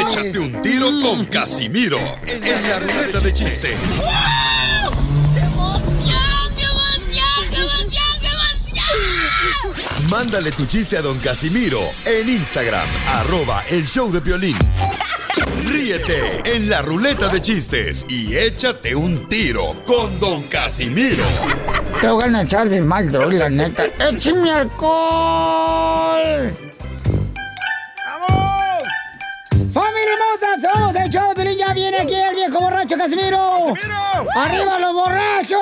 Échate 0.00 0.38
un 0.38 0.62
tiro 0.62 0.86
con 1.02 1.24
Casimiro 1.26 1.98
en 2.26 2.68
la 2.68 2.78
ruleta 2.78 3.18
de 3.20 3.32
chiste. 3.32 3.76
Mándale 10.10 10.52
tu 10.52 10.66
chiste 10.66 10.96
a 10.96 11.02
don 11.02 11.18
Casimiro 11.18 11.80
en 12.04 12.28
Instagram, 12.28 12.86
arroba 13.14 13.62
el 13.70 13.86
show 13.86 14.10
de 14.12 14.20
violín. 14.20 14.56
Ríete 15.66 16.42
en 16.44 16.68
la 16.68 16.82
ruleta 16.82 17.28
de 17.28 17.40
chistes 17.40 18.04
y 18.08 18.36
échate 18.36 18.94
un 18.94 19.26
tiro 19.28 19.74
con 19.86 20.18
don 20.20 20.42
Casimiro. 20.42 21.24
Te 22.00 22.08
voy 22.08 22.34
a 22.34 22.42
echar 22.42 22.68
de 22.68 22.82
mal, 22.82 23.10
droga, 23.10 23.32
la 23.32 23.48
neta. 23.48 23.84
¡Échame 23.98 24.52
alcohol! 24.52 26.52
¡Familia 29.72 30.12
hermosa! 30.14 30.68
¡Somos 30.74 30.96
el 30.96 31.10
show 31.10 31.28
de 31.28 31.34
Pelín! 31.34 31.58
¡Ya 31.58 31.72
viene 31.72 31.98
aquí 31.98 32.14
el 32.14 32.34
viejo 32.34 32.60
borracho 32.60 32.96
Casimiro! 32.96 33.74
¡Arriba 34.36 34.78
los 34.78 34.92
borrachos! 34.92 35.60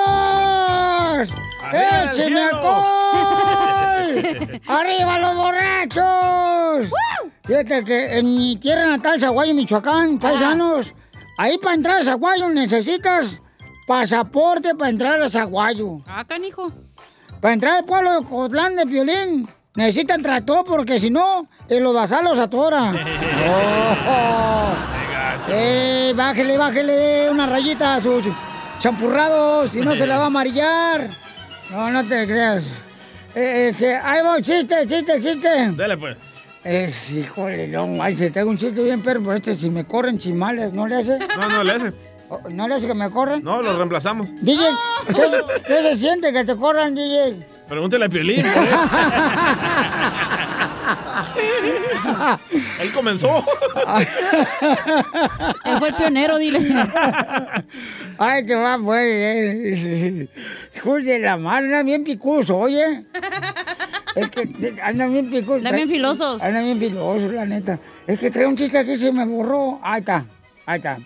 ¡Arriba 1.61 2.03
el 2.03 2.09
¡Écheme 2.09 2.41
alcohol! 2.41 4.61
¡Arriba 4.67 5.17
los 5.19 5.35
borrachos! 5.35 6.87
Fíjate 7.45 7.83
que 7.83 8.17
en 8.17 8.35
mi 8.35 8.55
tierra 8.55 8.85
natal, 8.85 9.19
Zaguayo, 9.19 9.53
Michoacán, 9.53 10.17
paisanos, 10.17 10.93
ahí 11.37 11.57
para 11.57 11.75
entrar 11.75 11.99
a 11.99 12.03
Zaguayo 12.03 12.47
necesitas 12.49 13.37
pasaporte 13.85 14.73
para 14.75 14.89
entrar 14.89 15.21
a 15.21 15.27
Zaguayo. 15.29 15.97
Ah, 16.07 16.23
canijo. 16.25 16.71
Para 17.41 17.53
entrar 17.53 17.77
al 17.79 17.83
pueblo 17.83 18.21
de 18.21 18.25
Cotlán 18.25 18.77
de 18.77 18.85
Piolín, 18.85 19.49
necesitan 19.75 20.21
tractor 20.21 20.63
porque 20.63 20.97
si 20.99 21.09
no, 21.09 21.45
el 21.67 21.83
lodazal 21.83 22.23
los 22.23 22.39
atora. 22.39 22.93
Oh. 24.05 24.69
Sí, 25.45 26.13
bájele, 26.15 26.57
bájele 26.57 27.29
una 27.29 27.45
rayita 27.45 27.95
a 27.95 28.01
sus 28.01 28.23
champurrados, 28.79 29.71
si 29.71 29.81
no 29.81 29.95
se 29.95 30.07
la 30.07 30.17
va 30.17 30.23
a 30.23 30.27
amarillar. 30.27 31.09
No, 31.69 31.91
no 31.91 32.05
te 32.07 32.25
creas. 32.25 32.63
Eh, 33.35 33.69
este, 33.69 33.95
ahí 33.97 34.21
va 34.21 34.37
un 34.37 34.43
chiste, 34.43 34.87
chiste, 34.87 35.21
chiste. 35.21 35.71
Dale, 35.75 35.97
pues. 35.97 36.17
Es, 36.63 37.11
híjole, 37.11 37.67
no, 37.67 38.01
ay, 38.01 38.15
se 38.15 38.29
tengo 38.31 38.49
un 38.49 38.57
chiste 38.57 38.81
bien 38.81 39.01
perro, 39.01 39.19
pero 39.21 39.33
este, 39.35 39.55
si 39.55 39.69
me 39.69 39.85
corren 39.85 40.17
chimales, 40.17 40.71
¿no 40.73 40.87
le 40.87 40.95
hace? 40.95 41.17
No, 41.37 41.49
no 41.49 41.63
le 41.63 41.71
hace. 41.73 41.91
¿No 42.51 42.67
le 42.67 42.75
hace 42.75 42.87
que 42.87 42.93
me 42.93 43.09
corran? 43.11 43.43
No, 43.43 43.61
lo 43.61 43.75
reemplazamos. 43.77 44.27
DJ, 44.41 44.63
¿qué, 45.13 45.41
qué 45.67 45.81
se 45.83 45.95
siente 45.97 46.31
que 46.31 46.45
te 46.45 46.55
corran, 46.55 46.95
DJ? 46.95 47.35
Pregúntele 47.67 48.05
a 48.05 48.09
Piolín. 48.09 48.45
¿eh? 48.45 48.45
Él 52.81 52.91
comenzó. 52.91 53.43
Él 55.65 55.79
fue 55.79 55.89
el 55.89 55.95
pionero, 55.95 56.37
dile. 56.37 56.59
Ay, 58.17 58.45
te 58.45 58.55
va, 58.55 58.77
pues. 58.83 59.01
eh. 59.03 60.27
Hijo 60.75 60.95
de 60.95 61.19
la 61.19 61.37
madre, 61.37 61.83
bien 61.83 62.03
picuso, 62.03 62.57
oye. 62.57 63.01
Es 64.15 64.29
que 64.29 64.45
te- 64.45 64.81
anda 64.81 65.07
bien 65.07 65.29
picuso. 65.29 65.55
Andan 65.55 65.75
bien 65.75 65.89
filosos. 65.89 66.41
Anda 66.41 66.61
bien 66.61 66.79
filosos, 66.79 67.33
la 67.33 67.45
neta. 67.45 67.79
Es 68.07 68.19
que 68.19 68.29
trae 68.31 68.45
un 68.45 68.55
chiste 68.55 68.77
aquí, 68.77 68.97
se 68.97 69.11
me 69.11 69.25
borró. 69.25 69.79
Ahí 69.83 69.99
está, 70.01 70.25
ahí 70.65 70.77
está. 70.77 70.97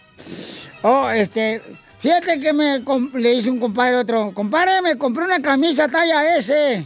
Oh, 0.82 1.10
este. 1.10 1.61
Fíjate 1.99 2.40
que 2.40 2.53
me 2.53 2.84
le 3.15 3.34
hizo 3.34 3.49
un 3.52 3.60
compadre 3.60 3.95
a 3.95 3.99
otro. 4.02 4.32
Compadre, 4.34 4.82
me 4.82 4.98
compré 4.98 5.23
una 5.26 5.41
camisa 5.41 5.88
talla 5.88 6.38
S. 6.38 6.86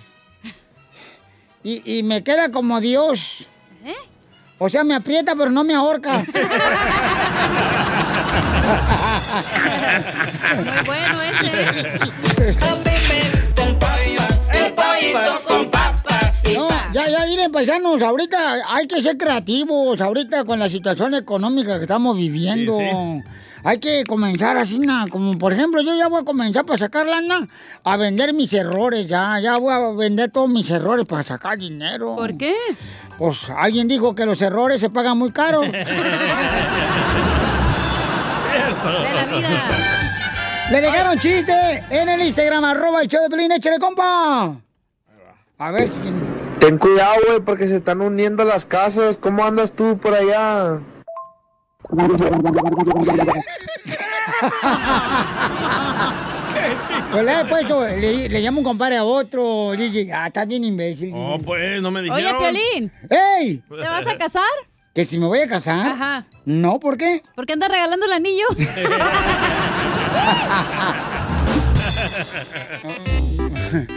Y, 1.64 1.98
y 2.00 2.04
me 2.04 2.24
queda 2.24 2.50
como 2.50 2.80
Dios. 2.80 3.46
O 4.64 4.70
sea, 4.70 4.84
me 4.84 4.94
aprieta, 4.94 5.36
pero 5.36 5.50
no 5.50 5.64
me 5.64 5.74
ahorca. 5.74 6.18
Muy 10.56 10.86
bueno 10.86 11.22
ese. 11.24 12.56
No, 16.56 16.68
ya, 16.94 17.08
ya, 17.10 17.26
miren, 17.28 17.52
paisanos, 17.52 18.02
ahorita 18.02 18.58
hay 18.68 18.88
que 18.88 19.02
ser 19.02 19.18
creativos, 19.18 20.00
ahorita 20.02 20.44
con 20.46 20.60
la 20.60 20.70
situación 20.70 21.14
económica 21.16 21.78
que 21.78 21.84
estamos 21.84 22.16
viviendo. 22.18 22.78
Sí, 22.78 22.86
sí. 22.90 23.24
Hay 23.64 23.80
que 23.80 24.04
comenzar 24.06 24.58
así, 24.58 24.80
na, 24.80 25.06
como 25.08 25.38
por 25.38 25.54
ejemplo, 25.54 25.82
yo 25.82 25.96
ya 25.96 26.08
voy 26.08 26.22
a 26.22 26.26
comenzar 26.26 26.66
para 26.66 26.80
sacar 26.80 27.06
lana 27.06 27.48
a 27.84 27.96
vender 27.96 28.34
mis 28.34 28.52
errores, 28.54 29.08
ya, 29.08 29.40
ya 29.40 29.58
voy 29.58 29.72
a 29.72 29.80
vender 29.92 30.32
todos 30.32 30.50
mis 30.50 30.68
errores 30.72 31.06
para 31.06 31.24
sacar 31.24 31.60
dinero. 31.60 32.16
¿Por 32.16 32.36
qué? 32.38 32.56
Pues 33.20 33.52
alguien 33.52 33.88
dijo 33.88 34.16
que 34.16 34.26
los 34.26 34.42
errores 34.42 34.82
se 34.82 34.90
pagan 34.90 35.18
muy 35.18 35.32
caro. 35.32 35.62
De 35.72 35.86
la 39.14 39.26
vida. 39.26 39.50
Le 40.72 40.82
dejaron 40.82 41.20
chiste 41.20 41.54
en 41.90 42.10
el 42.10 42.22
Instagram, 42.22 42.64
arroba 42.64 43.02
el 43.02 43.08
show 43.08 43.22
de 43.22 43.30
Pelín, 43.30 43.52
échale, 43.52 43.78
compa. 43.78 44.56
A 45.58 45.72
ver 45.72 45.90
si... 45.90 46.00
Ten 46.62 46.78
cuidado, 46.78 47.16
güey, 47.26 47.40
porque 47.40 47.68
se 47.68 47.78
están 47.78 48.02
uniendo 48.02 48.44
las 48.44 48.68
casas. 48.68 49.18
¿Cómo 49.18 49.44
andas 49.44 49.72
tú 49.72 49.98
por 49.98 50.14
allá? 50.14 50.80
Pues 57.12 57.26
le 57.26 57.40
he 57.40 57.46
puesto, 57.46 57.84
le, 57.84 58.30
le 58.30 58.42
llamo 58.42 58.60
un 58.60 58.64
compadre 58.64 58.98
a 58.98 59.04
otro, 59.04 59.72
DJ. 59.72 60.14
Ah, 60.14 60.28
estás 60.28 60.48
bien 60.48 60.64
imbécil. 60.64 61.12
Oh, 61.16 61.40
pues, 61.44 61.82
no 61.82 61.90
me 61.90 62.02
Oye, 62.02 62.16
dijeron. 62.16 62.40
Piolín. 62.40 62.92
¡Ey! 63.10 63.64
¿Te 63.68 63.88
vas 63.88 64.06
a 64.06 64.16
casar? 64.16 64.44
¿Que 64.94 65.04
si 65.04 65.18
me 65.18 65.26
voy 65.26 65.40
a 65.40 65.48
casar? 65.48 65.94
Ajá. 65.94 66.28
No, 66.46 66.80
¿por 66.80 66.96
qué? 66.96 67.24
¿Por 67.36 67.48
qué 67.48 67.54
andas 67.54 67.72
regalando 67.72 68.06
el 68.06 68.14
anillo? 68.14 68.46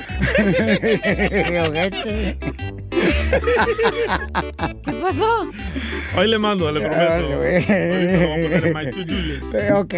¿Qué 4.84 4.92
pasó? 5.02 5.48
Hoy 6.16 6.28
le 6.28 6.38
mando, 6.38 6.70
le 6.72 6.80
prometo. 6.80 7.18
Lo 7.20 7.38
voy 7.38 7.56
a 7.56 8.72
poner. 8.72 8.94
Eh, 9.54 9.72
Ok. 9.72 9.94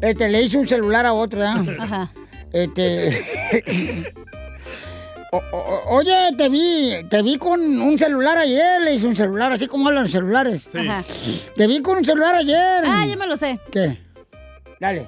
Este, 0.00 0.28
le 0.28 0.42
hice 0.42 0.56
un 0.58 0.68
celular 0.68 1.06
a 1.06 1.12
otro, 1.12 1.38
¿verdad? 1.40 1.64
Ajá. 1.78 2.10
Este. 2.52 4.12
O- 5.30 5.42
o- 5.52 5.82
oye, 5.98 6.30
te 6.38 6.48
vi, 6.48 7.04
te 7.10 7.20
vi 7.20 7.36
con 7.36 7.60
un 7.60 7.98
celular 7.98 8.38
ayer, 8.38 8.80
le 8.80 8.94
hice 8.94 9.06
un 9.06 9.14
celular, 9.14 9.52
así 9.52 9.66
como 9.66 9.86
hablan 9.88 10.04
los 10.04 10.12
celulares. 10.12 10.62
Ajá. 10.74 11.04
Te 11.54 11.66
vi 11.66 11.82
con 11.82 11.98
un 11.98 12.04
celular 12.06 12.34
ayer. 12.34 12.82
Ah, 12.86 13.04
ya 13.06 13.14
me 13.14 13.26
lo 13.26 13.36
sé. 13.36 13.60
¿Qué? 13.70 13.98
Dale. 14.80 15.06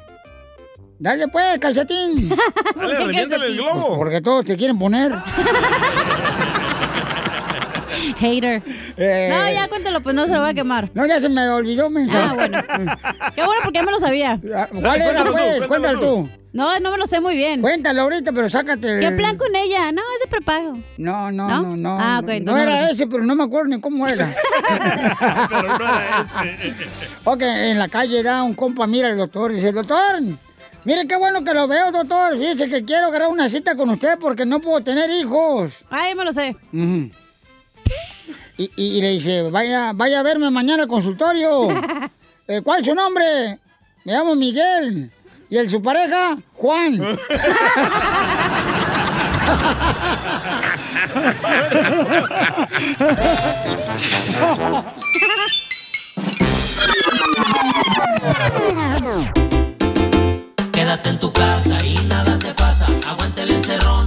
Dale 1.00 1.28
pues, 1.28 1.58
calcetín. 1.58 2.28
Dale, 2.76 2.94
reviéntale 3.06 3.46
el 3.46 3.56
globo. 3.56 3.96
Porque 3.96 4.20
todos 4.20 4.44
te 4.44 4.54
quieren 4.56 4.78
poner. 4.78 5.10
Hater. 8.18 8.62
Eh, 8.96 9.28
No, 9.30 9.50
ya 9.52 9.68
cuéntalo, 9.68 10.02
pues 10.02 10.14
no 10.14 10.26
se 10.26 10.34
lo 10.34 10.40
voy 10.40 10.50
a 10.50 10.54
quemar. 10.54 10.90
No, 10.94 11.06
ya 11.06 11.18
se 11.20 11.28
me 11.30 11.48
olvidó, 11.48 11.88
mensaje. 11.90 12.28
Ah, 12.30 12.34
bueno. 12.34 12.62
Qué 13.34 13.42
bueno, 13.44 13.60
porque 13.62 13.78
ya 13.78 13.82
me 13.82 13.92
lo 13.92 13.98
sabía. 14.00 14.38
¿Cuál 14.80 15.00
era, 15.02 15.24
pues? 15.24 15.66
Cuéntalo 15.66 16.00
tú. 16.00 16.28
No, 16.52 16.78
no 16.80 16.90
me 16.90 16.98
lo 16.98 17.06
sé 17.06 17.20
muy 17.20 17.34
bien. 17.36 17.60
Cuéntalo 17.62 18.02
ahorita, 18.02 18.32
pero 18.32 18.48
sácate. 18.50 18.94
el- 18.94 19.00
¿Qué 19.00 19.10
plan 19.12 19.36
con 19.38 19.54
ella? 19.56 19.90
No, 19.92 20.02
ese 20.18 20.28
prepago. 20.28 20.78
No, 20.98 21.30
no, 21.32 21.48
¿No? 21.48 21.62
no, 21.62 21.76
no. 21.76 21.98
Ah, 22.00 22.18
ok, 22.20 22.26
No 22.26 22.32
entonces 22.32 22.64
no 22.66 22.70
era 22.72 22.86
sé. 22.88 22.92
ese, 22.92 23.06
pero 23.06 23.22
no 23.22 23.34
me 23.36 23.44
acuerdo 23.44 23.68
ni 23.70 23.80
cómo 23.80 24.06
era. 24.06 24.34
Pero 25.48 25.78
no 25.78 25.84
era 25.84 26.26
ese. 26.62 26.86
ok, 27.24 27.40
en 27.42 27.78
la 27.78 27.88
calle 27.88 28.22
da 28.22 28.42
un 28.42 28.54
compa, 28.54 28.86
mira 28.86 29.08
el 29.08 29.16
doctor, 29.16 29.52
dice, 29.52 29.70
doctor, 29.72 29.98
mire 30.84 31.06
qué 31.06 31.16
bueno 31.16 31.44
que 31.44 31.54
lo 31.54 31.66
veo, 31.68 31.90
doctor. 31.92 32.36
Fíjese 32.38 32.68
que 32.68 32.84
quiero 32.84 33.06
agarrar 33.06 33.28
una 33.28 33.48
cita 33.48 33.74
con 33.76 33.90
usted 33.90 34.18
porque 34.18 34.44
no 34.46 34.60
puedo 34.60 34.80
tener 34.82 35.10
hijos. 35.10 35.72
Ay, 35.90 36.14
me 36.14 36.24
lo 36.24 36.32
sé. 36.32 36.56
Ujú. 36.72 37.10
y, 38.58 38.64
y- 38.76 38.98
y 38.98 39.00
le 39.00 39.10
dice, 39.10 39.42
vaya, 39.50 39.92
vaya 39.94 40.20
a 40.20 40.22
verme 40.22 40.50
mañana 40.50 40.82
al 40.84 40.88
consultorio. 40.88 41.68
Eh, 42.52 42.62
¿Cuál 42.64 42.80
es 42.80 42.86
su 42.88 42.94
nombre? 42.96 43.60
Me 44.04 44.12
llamo 44.12 44.34
Miguel. 44.34 45.08
¿Y 45.48 45.56
el 45.56 45.70
su 45.70 45.80
pareja? 45.80 46.36
Juan. 46.54 46.98
Quédate 60.80 61.10
en 61.10 61.18
tu 61.18 61.30
casa 61.30 61.84
y 61.84 61.94
nada 62.06 62.38
te 62.38 62.54
pasa. 62.54 62.86
Aguante 63.06 63.42
el 63.42 63.50
encerrón 63.50 64.06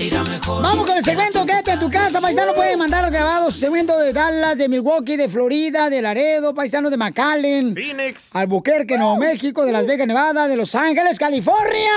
te 0.00 0.06
irá 0.06 0.24
mejor. 0.24 0.62
Vamos 0.62 0.86
con 0.86 0.96
el 0.96 1.04
segmento 1.04 1.44
Quédate 1.44 1.72
en 1.72 1.78
tu 1.78 1.90
casa, 1.90 2.20
paisano. 2.20 2.54
Pueden 2.54 2.78
mandar 2.78 3.10
grabados 3.10 3.56
segmento 3.56 3.98
de 3.98 4.12
Dallas, 4.12 4.56
de 4.56 4.68
Milwaukee, 4.68 5.16
de 5.16 5.28
Florida, 5.28 5.90
de 5.90 6.00
Laredo, 6.00 6.54
paisano 6.54 6.88
de 6.88 6.96
McAllen, 6.96 7.74
Phoenix, 7.74 8.34
Albuquerque, 8.34 8.96
Nuevo 8.96 9.16
México, 9.16 9.64
de 9.64 9.72
Las 9.72 9.86
Vegas, 9.86 10.06
Nevada, 10.06 10.48
de 10.48 10.56
Los 10.56 10.74
Ángeles, 10.74 11.18
California. 11.18 11.92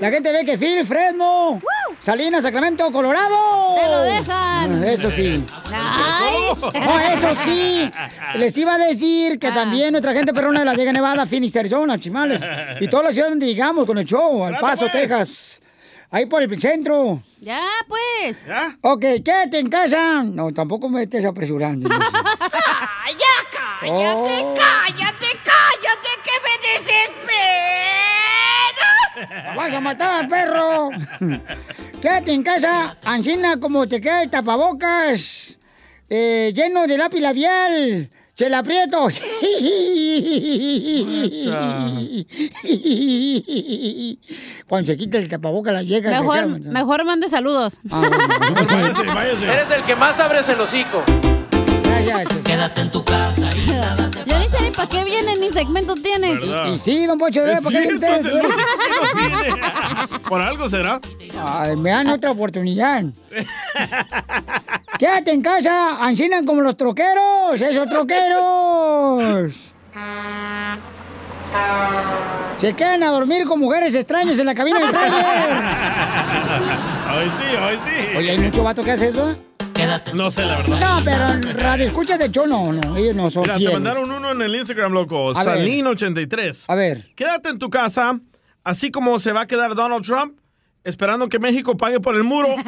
La 0.00 0.10
gente 0.10 0.30
ve 0.32 0.44
que 0.44 0.58
Phil, 0.58 0.84
Fresno, 0.84 1.60
Salinas, 1.98 2.42
Sacramento, 2.42 2.90
Colorado. 2.92 3.74
Te 3.76 3.86
lo 3.86 4.02
dejan. 4.02 4.84
Eso 4.84 5.10
sí. 5.10 5.42
Ay. 5.72 6.34
No, 6.80 7.00
eso 7.00 7.40
sí. 7.44 7.90
Les 8.34 8.56
iba 8.58 8.74
a 8.74 8.78
decir 8.78 9.38
que 9.38 9.50
también 9.50 9.92
nuestra 9.92 10.12
gente 10.12 10.34
perrona 10.34 10.60
de 10.60 10.66
Las 10.66 10.76
Vegas, 10.76 10.92
Nevada, 10.92 11.24
Phoenix, 11.24 11.56
Arizona, 11.56 11.98
Chimales. 11.98 12.42
Y 12.78 12.88
toda 12.88 13.04
la 13.04 13.12
ciudad 13.12 13.30
donde 13.30 13.46
llegamos 13.46 13.86
con 13.86 13.96
el 13.96 14.04
show, 14.04 14.44
al 14.44 14.58
Paso, 14.58 14.88
Texas. 14.90 15.59
Ahí 16.12 16.26
por 16.26 16.42
el 16.42 16.60
centro. 16.60 17.22
Ya, 17.40 17.62
pues. 17.86 18.44
Ok, 18.80 19.00
quédate 19.24 19.60
en 19.60 19.70
casa. 19.70 20.24
No, 20.24 20.52
tampoco 20.52 20.88
me 20.88 21.04
estés 21.04 21.24
apresurando. 21.24 21.88
¡Ya 23.10 23.46
cállate, 23.52 23.92
Oh. 23.92 24.54
cállate, 24.54 25.26
cállate, 25.44 26.08
que 26.24 26.32
me 26.44 26.54
desesperas! 26.68 27.16
¡Vas 29.56 29.72
a 29.74 29.80
matar, 29.80 30.28
perro! 30.28 30.90
Quédate 32.02 32.32
en 32.32 32.42
casa, 32.42 32.96
ancina 33.04 33.58
como 33.60 33.86
te 33.86 34.00
queda 34.00 34.22
el 34.22 34.30
tapabocas, 34.30 35.56
eh, 36.08 36.50
lleno 36.54 36.86
de 36.86 36.96
lápiz 36.98 37.20
labial. 37.20 38.10
¡Chela 38.40 38.60
aprieto! 38.60 38.96
Cuando 44.66 44.86
se 44.86 44.96
quita 44.96 45.18
el 45.18 45.28
tapabocas 45.28 45.74
la 45.74 45.82
se 45.82 46.00
Mejor, 46.00 46.48
mejor 46.60 47.04
mande 47.04 47.28
saludos. 47.28 47.80
Váyase, 47.84 49.04
váyase. 49.04 49.44
Eres 49.44 49.70
el 49.72 49.82
que 49.82 49.94
más 49.94 50.18
abres 50.20 50.48
el 50.48 50.58
hocico. 50.58 51.04
Quédate 52.44 52.80
en 52.80 52.90
tu 52.90 53.04
casa 53.04 53.50
y 53.56 53.70
nada 53.70 54.10
te 54.10 54.24
Yo 54.26 54.38
ni 54.38 54.46
ni 54.64 54.70
para 54.70 54.88
qué 54.88 55.04
viene 55.04 55.36
ni 55.36 55.50
segmento 55.50 55.94
tiene. 55.94 56.32
Y, 56.32 56.70
y 56.72 56.78
sí, 56.78 57.06
don 57.06 57.18
Pocho, 57.18 57.42
¿por 57.62 57.72
qué 57.72 57.82
cierto, 57.82 58.06
ustedes-. 58.06 58.44
Por 60.28 60.40
algo 60.42 60.68
será. 60.68 61.00
Ay, 61.42 61.76
me 61.76 61.90
dan 61.90 62.08
otra 62.08 62.30
oportunidad. 62.30 63.04
Quédate 64.98 65.32
en 65.32 65.42
casa, 65.42 66.04
ancinan 66.04 66.44
como 66.46 66.60
los 66.60 66.76
troqueros, 66.76 67.60
esos 67.60 67.88
troqueros. 67.88 69.54
Se 72.58 72.74
quedan 72.74 73.02
a 73.02 73.10
dormir 73.10 73.44
con 73.44 73.58
mujeres 73.58 73.94
extrañas 73.94 74.38
en 74.38 74.46
la 74.46 74.54
cabina 74.54 74.78
del 74.80 74.90
trailer. 74.90 75.16
Hoy 77.10 77.30
sí, 77.38 77.56
hoy 77.56 77.78
sí. 77.84 78.16
Oye, 78.16 78.30
hay 78.30 78.38
mucho 78.38 78.62
vato 78.62 78.84
que 78.84 78.92
hace 78.92 79.08
eso. 79.08 79.34
No 80.14 80.30
sé, 80.30 80.44
la 80.44 80.58
verdad. 80.58 80.80
No, 80.80 81.04
pero 81.04 81.54
radio 81.58 81.86
escucha 81.86 82.18
de 82.18 82.26
hecho 82.26 82.46
no, 82.46 82.72
no, 82.72 82.96
ellos 82.96 83.16
no 83.16 83.30
son 83.30 83.42
Mira, 83.42 83.56
te 83.56 83.70
mandaron 83.70 84.10
uno 84.10 84.32
en 84.32 84.42
el 84.42 84.54
Instagram, 84.54 84.92
loco. 84.92 85.30
A 85.36 85.44
ver. 85.44 85.66
Salín83. 85.66 86.64
A 86.68 86.74
ver. 86.74 87.06
Quédate 87.14 87.48
en 87.48 87.58
tu 87.58 87.70
casa, 87.70 88.18
así 88.62 88.90
como 88.90 89.18
se 89.18 89.32
va 89.32 89.42
a 89.42 89.46
quedar 89.46 89.74
Donald 89.74 90.04
Trump, 90.04 90.38
esperando 90.84 91.28
que 91.28 91.38
México 91.38 91.76
pague 91.76 91.98
por 92.00 92.14
el 92.14 92.24
muro. 92.24 92.48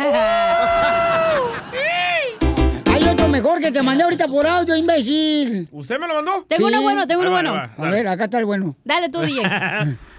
Hay 2.87 3.05
otro 3.09 3.29
mejor 3.29 3.61
que 3.61 3.71
te 3.71 3.83
mandé 3.83 4.05
ahorita 4.05 4.27
por 4.27 4.47
audio, 4.47 4.75
imbécil. 4.75 5.69
¿Usted 5.71 5.99
me 5.99 6.09
lo 6.09 6.15
mandó? 6.15 6.45
Tengo 6.49 6.69
uno 6.69 6.81
bueno, 6.83 7.07
tengo 7.07 7.23
uno 7.23 7.31
va, 7.31 7.43
bueno. 7.43 7.55
ahí 7.55 7.69
va, 7.79 7.89
A 7.89 7.91
ver, 7.91 8.09
acá 8.09 8.25
está 8.25 8.39
el 8.39 8.47
bueno. 8.47 8.77
Dale 8.85 9.09
tú, 9.11 9.21
DJ. 9.21 9.43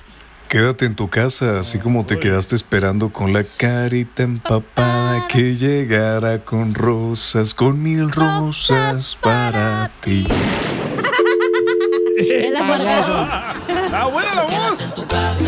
Quédate 0.53 0.85
en 0.85 0.93
tu 0.95 1.09
casa, 1.09 1.57
así 1.57 1.79
como 1.79 2.05
te 2.05 2.19
quedaste 2.19 2.55
esperando 2.55 3.11
con 3.11 3.33
la 3.33 3.43
carita 3.43 4.21
empapada 4.21 5.27
que 5.27 5.55
llegara 5.55 6.45
con 6.45 6.75
rosas, 6.75 7.55
con 7.55 7.81
mil 7.81 8.11
rosas 8.11 9.17
para 9.19 9.89
ti. 10.01 10.27
El. 12.19 12.53
¡Está 12.55 14.05
buena 14.05 14.35
la 14.35 14.43
voz! 14.43 14.79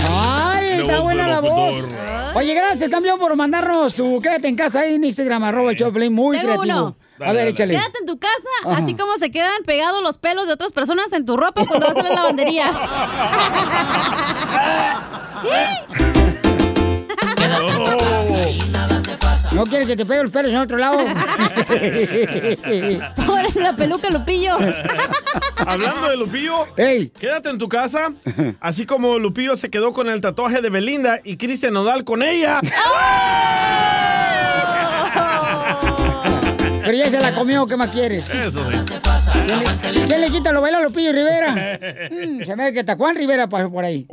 Ay, 0.10 0.70
La 0.70 0.76
está 0.78 1.00
buena 1.02 1.28
la 1.28 1.40
voz. 1.40 1.86
Oye, 2.34 2.56
gracias, 2.56 2.90
campeón, 2.90 3.20
por 3.20 3.36
mandarnos 3.36 3.94
tu 3.96 4.20
quédate 4.24 4.48
en 4.48 4.56
casa 4.56 4.80
ahí 4.80 4.96
en 4.96 5.04
Instagram, 5.04 5.44
arroba 5.44 5.70
el 5.70 5.78
Choplin, 5.78 6.12
muy 6.12 6.36
Tengo 6.40 6.54
creativo. 6.54 6.78
uno. 6.80 6.98
A 7.20 7.32
ver, 7.32 7.48
échale. 7.48 7.76
Quédate 7.76 8.00
en 8.02 8.08
tu 8.08 8.20
casa, 8.20 8.50
Ajá. 8.66 8.80
así 8.80 8.94
como 8.94 9.16
se 9.18 9.32
quedan 9.32 9.64
pegados 9.66 10.02
los 10.02 10.18
pelos 10.18 10.48
de 10.48 10.54
otras 10.54 10.74
personas 10.74 11.14
en 11.14 11.26
tu 11.26 11.38
ropa 11.38 11.66
cuando 11.66 11.88
vas 11.88 11.96
a 11.96 12.04
la 12.04 12.10
lavandería. 12.10 12.72
¿No 19.54 19.64
quieres 19.66 19.88
que 19.88 19.96
te 19.96 20.06
pegue 20.06 20.24
los 20.24 20.32
pelos 20.34 20.52
en 20.52 20.58
otro 20.58 20.78
lado? 20.78 21.00
Ahora 23.18 23.48
en 23.56 23.64
la 23.64 23.74
peluca, 23.76 24.10
Lupillo. 24.10 24.58
Hablando 25.66 26.10
de 26.10 26.18
Lupillo, 26.18 26.68
quédate 26.76 27.50
en 27.50 27.58
tu 27.58 27.70
casa, 27.70 28.14
así 28.60 28.86
como 28.86 29.18
Lupillo 29.18 29.56
se 29.56 29.70
quedó 29.70 29.94
con 29.94 30.10
el 30.10 30.20
tatuaje 30.20 30.60
de 30.62 30.70
Belinda 30.70 31.22
y 31.24 31.38
Cristian 31.38 31.74
Nodal 31.74 32.04
con 32.04 32.22
ella. 32.22 32.60
Pero 36.86 36.98
ya 36.98 37.10
se 37.12 37.20
la 37.20 37.34
comió, 37.34 37.66
¿qué 37.66 37.76
más 37.76 37.90
quieres? 37.90 38.24
Eso 38.30 38.64
sí. 38.72 38.78
¿Quién 39.46 39.60
le, 39.60 39.66
quién 40.08 40.22
le 40.22 40.30
quita 40.30 40.52
lo 40.54 40.62
baila 40.62 40.78
a 40.78 40.82
Lupillo 40.82 41.12
Rivera? 41.12 41.80
Mm, 42.12 42.44
se 42.46 42.56
me 42.56 42.66
ve 42.66 42.74
que 42.74 42.80
está 42.82 42.96
Juan 42.96 43.16
Rivera 43.16 43.48
pasó 43.50 43.70
por 43.72 43.84
ahí. 43.84 44.08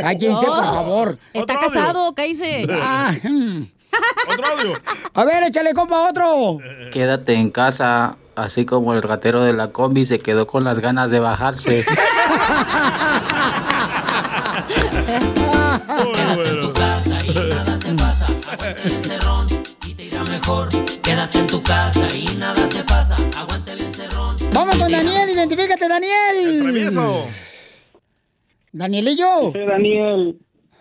Cállense, 0.00 0.46
por 0.46 0.58
Oh. 0.60 0.64
favor. 0.64 1.18
Está 1.32 1.58
casado, 1.60 2.14
cállese. 2.14 2.66
Ah, 2.70 3.12
mm. 3.22 3.62
A 5.14 5.24
ver, 5.24 5.42
échale, 5.44 5.72
compa, 5.74 6.08
otro. 6.08 6.58
Quédate 6.90 7.34
en 7.34 7.50
casa, 7.50 8.16
así 8.34 8.64
como 8.66 8.92
el 8.94 9.02
ratero 9.02 9.42
de 9.42 9.52
la 9.52 9.68
combi 9.68 10.04
se 10.06 10.18
quedó 10.18 10.46
con 10.46 10.64
las 10.64 10.80
ganas 10.80 11.10
de 11.10 11.20
bajarse. 11.20 11.84
con 24.86 24.92
Daniel, 24.92 25.30
identifícate, 25.30 25.88
Daniel. 25.88 26.36
El 26.36 26.62
travieso. 26.62 27.26
Danielillo. 28.72 29.52
Daniel, 29.52 30.38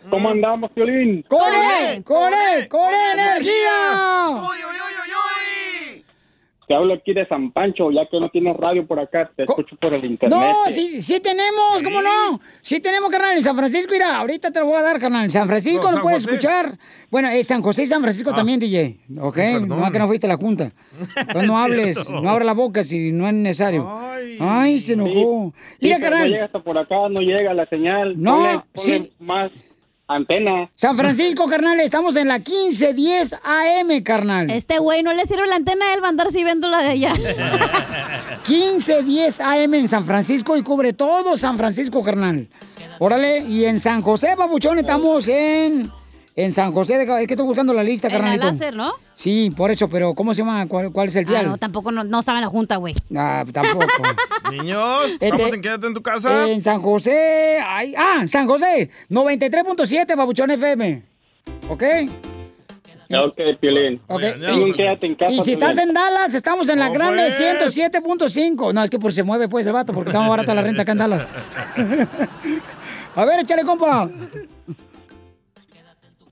¿cómo 0.09 0.29
andamos, 0.29 0.71
Violín? 0.75 1.23
¡Corre! 1.27 2.03
¡Corre! 2.03 2.67
¡Corre 2.69 3.11
energía! 3.13 4.41
Te 6.67 6.73
hablo 6.73 6.95
aquí 6.95 7.13
de 7.13 7.27
San 7.27 7.51
Pancho, 7.51 7.91
ya 7.91 8.07
que 8.09 8.19
no 8.19 8.29
tienes 8.29 8.57
radio 8.57 8.87
por 8.87 8.99
acá, 8.99 9.29
te 9.35 9.43
escucho 9.43 9.75
por 9.75 9.93
el 9.93 10.03
internet. 10.03 10.37
No, 10.39 10.71
sí, 10.71 10.99
sí 11.01 11.19
tenemos, 11.19 11.83
¿cómo 11.83 12.01
no? 12.01 12.39
Sí 12.61 12.79
tenemos, 12.79 13.11
carnal, 13.11 13.37
en 13.37 13.43
San 13.43 13.55
Francisco, 13.55 13.91
mira, 13.91 14.17
ahorita 14.17 14.49
te 14.51 14.59
lo 14.61 14.65
voy 14.65 14.77
a 14.77 14.81
dar, 14.81 14.99
carnal. 14.99 15.25
En 15.25 15.29
San 15.29 15.47
Francisco 15.47 15.83
No, 15.83 15.89
lo 15.89 15.93
San 15.97 16.01
puedes 16.01 16.23
José. 16.23 16.35
escuchar. 16.35 16.77
Bueno, 17.11 17.29
es 17.29 17.45
San 17.45 17.61
José 17.61 17.83
y 17.83 17.85
San 17.85 18.01
Francisco 18.01 18.31
Ah. 18.33 18.35
también, 18.37 18.59
DJ, 18.59 18.97
¿ok? 19.21 19.35
Perdón. 19.35 19.67
No, 19.79 19.91
que 19.91 19.99
no 19.99 20.07
fuiste 20.07 20.25
a 20.25 20.29
la 20.29 20.37
junta. 20.37 20.71
Entonces 21.15 21.43
no 21.47 21.57
hables, 21.59 21.93
cierto. 21.95 22.21
no 22.21 22.29
abra 22.29 22.43
la 22.45 22.53
boca 22.53 22.83
si 22.83 23.11
no 23.11 23.27
es 23.27 23.33
necesario. 23.33 23.87
Ay, 24.39 24.79
se 24.79 24.93
enojó. 24.93 25.53
Sí, 25.55 25.77
Mira, 25.81 25.97
No 25.99 26.03
carnal, 26.03 26.29
llega 26.31 26.45
hasta 26.45 26.59
por 26.63 26.77
acá, 26.77 26.95
no 27.09 27.21
llega 27.21 27.53
la 27.53 27.67
señal. 27.67 28.19
No, 28.19 28.37
Ponle- 28.37 28.63
ponle 28.73 28.97
sí. 28.99 29.13
más 29.19 29.51
antena. 30.07 30.69
San 30.75 30.95
Francisco, 30.95 31.45
carnal, 31.49 31.79
estamos 31.79 32.15
en 32.15 32.27
la 32.27 32.39
1510 32.39 33.33
AM, 33.43 34.03
carnal. 34.03 34.49
Este 34.51 34.79
güey 34.79 35.03
no 35.03 35.13
le 35.13 35.25
sirve 35.25 35.47
la 35.47 35.55
antena, 35.55 35.93
él 35.93 36.01
va 36.01 36.07
a 36.07 36.09
andar 36.09 36.31
si 36.31 36.43
viendo 36.43 36.69
la 36.69 36.79
de 36.79 36.89
allá. 36.89 37.13
1510 38.47 39.39
AM 39.41 39.73
en 39.73 39.87
San 39.87 40.05
Francisco 40.05 40.57
y 40.57 40.63
cubre 40.63 40.93
todo 40.93 41.37
San 41.37 41.57
Francisco, 41.57 42.03
carnal. 42.03 42.47
Órale, 42.99 43.39
y 43.39 43.65
en 43.65 43.79
San 43.79 44.01
José, 44.01 44.35
babuchón, 44.35 44.79
estamos 44.79 45.27
en... 45.27 45.91
En 46.37 46.51
San 46.51 46.73
José, 46.73 46.97
de, 46.97 47.03
es 47.21 47.27
que 47.27 47.33
estoy 47.33 47.45
buscando 47.45 47.73
la 47.73 47.81
lista, 47.81 48.07
En 48.07 48.13
la 48.13 48.19
carnalito. 48.19 48.45
láser, 48.51 48.75
¿no? 48.75 48.91
Sí, 49.13 49.53
por 49.55 49.71
eso, 49.71 49.87
pero 49.87 50.13
¿cómo 50.13 50.33
se 50.33 50.41
llama? 50.41 50.67
¿Cuál, 50.67 50.91
cuál 50.91 51.07
es 51.07 51.15
el 51.15 51.25
Ah, 51.27 51.29
dial? 51.29 51.45
no, 51.47 51.57
tampoco 51.57 51.93
no, 51.93 52.03
no 52.03 52.21
saben 52.21 52.41
la 52.41 52.47
junta, 52.49 52.75
güey. 52.75 52.93
Ah, 53.15 53.45
tampoco. 53.53 53.87
Niños, 54.51 55.11
Este- 55.21 55.31
vamos 55.31 55.53
en 55.53 55.61
Quédate 55.61 55.87
en 55.87 55.93
tu 55.93 56.01
casa. 56.01 56.47
En 56.49 56.61
San 56.61 56.81
José. 56.81 57.57
ay, 57.65 57.93
ah, 57.97 58.27
San 58.27 58.47
José. 58.47 58.89
93.7, 59.09 60.13
Babuchón 60.17 60.51
FM. 60.51 61.03
¿Ok? 61.69 61.83
Ok, 63.11 63.39
Piolín. 63.61 64.01
Ok. 64.07 64.23
Y, 64.67 64.71
quédate 64.73 65.05
en 65.05 65.15
casa. 65.15 65.31
Y 65.31 65.39
si 65.41 65.53
estás 65.53 65.77
en 65.77 65.93
Dallas, 65.93 66.33
estamos 66.33 66.67
en 66.67 66.79
la 66.79 66.89
grande 66.89 67.23
pues. 67.37 67.39
107.5. 67.39 68.73
No, 68.73 68.83
es 68.83 68.89
que 68.89 68.99
por 68.99 69.13
se 69.13 69.23
mueve 69.23 69.47
pues 69.47 69.65
el 69.67 69.73
vato, 69.73 69.93
porque 69.93 70.09
está 70.09 70.19
más 70.19 70.29
barata 70.29 70.53
la 70.53 70.63
renta 70.63 70.81
acá 70.81 70.91
en 70.91 70.97
Dallas. 70.97 71.27
A 73.15 73.23
ver, 73.23 73.39
échale, 73.39 73.63
compa. 73.63 74.09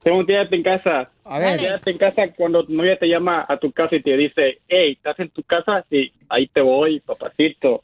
Tengo 0.04 0.18
un 0.18 0.26
quédate 0.26 0.56
en 0.56 0.64
casa. 0.64 1.10
A 1.24 1.40
ver. 1.40 1.60
Quédate 1.60 1.92
en 1.92 1.98
casa 1.98 2.22
cuando 2.36 2.66
tu 2.66 2.74
novia 2.74 2.98
te 2.98 3.08
llama 3.08 3.46
a 3.48 3.58
tu 3.58 3.72
casa 3.72 3.96
y 3.96 4.02
te 4.02 4.18
dice, 4.18 4.60
hey, 4.68 4.94
¿estás 4.94 5.18
en 5.20 5.30
tu 5.30 5.44
casa? 5.44 5.86
Sí, 5.90 6.12
ahí 6.30 6.48
te 6.48 6.62
voy, 6.62 7.00
papacito. 7.00 7.84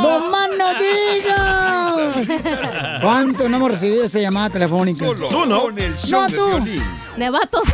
¡No 0.00 0.30
más 0.30 0.48
no 0.56 0.74
digas! 0.74 1.80
¿Cuánto 3.02 3.48
no 3.48 3.56
hemos 3.56 3.70
recibido 3.72 4.04
esa 4.04 4.18
llamada 4.18 4.50
telefónica? 4.50 5.06
Tú 5.06 5.46
no. 5.46 5.62
Con 5.62 5.78
el 5.78 5.96
show 5.96 6.22
no, 6.22 6.28
de 6.28 6.36
tú. 6.36 6.46
De 7.16 7.30
vatos. 7.30 7.68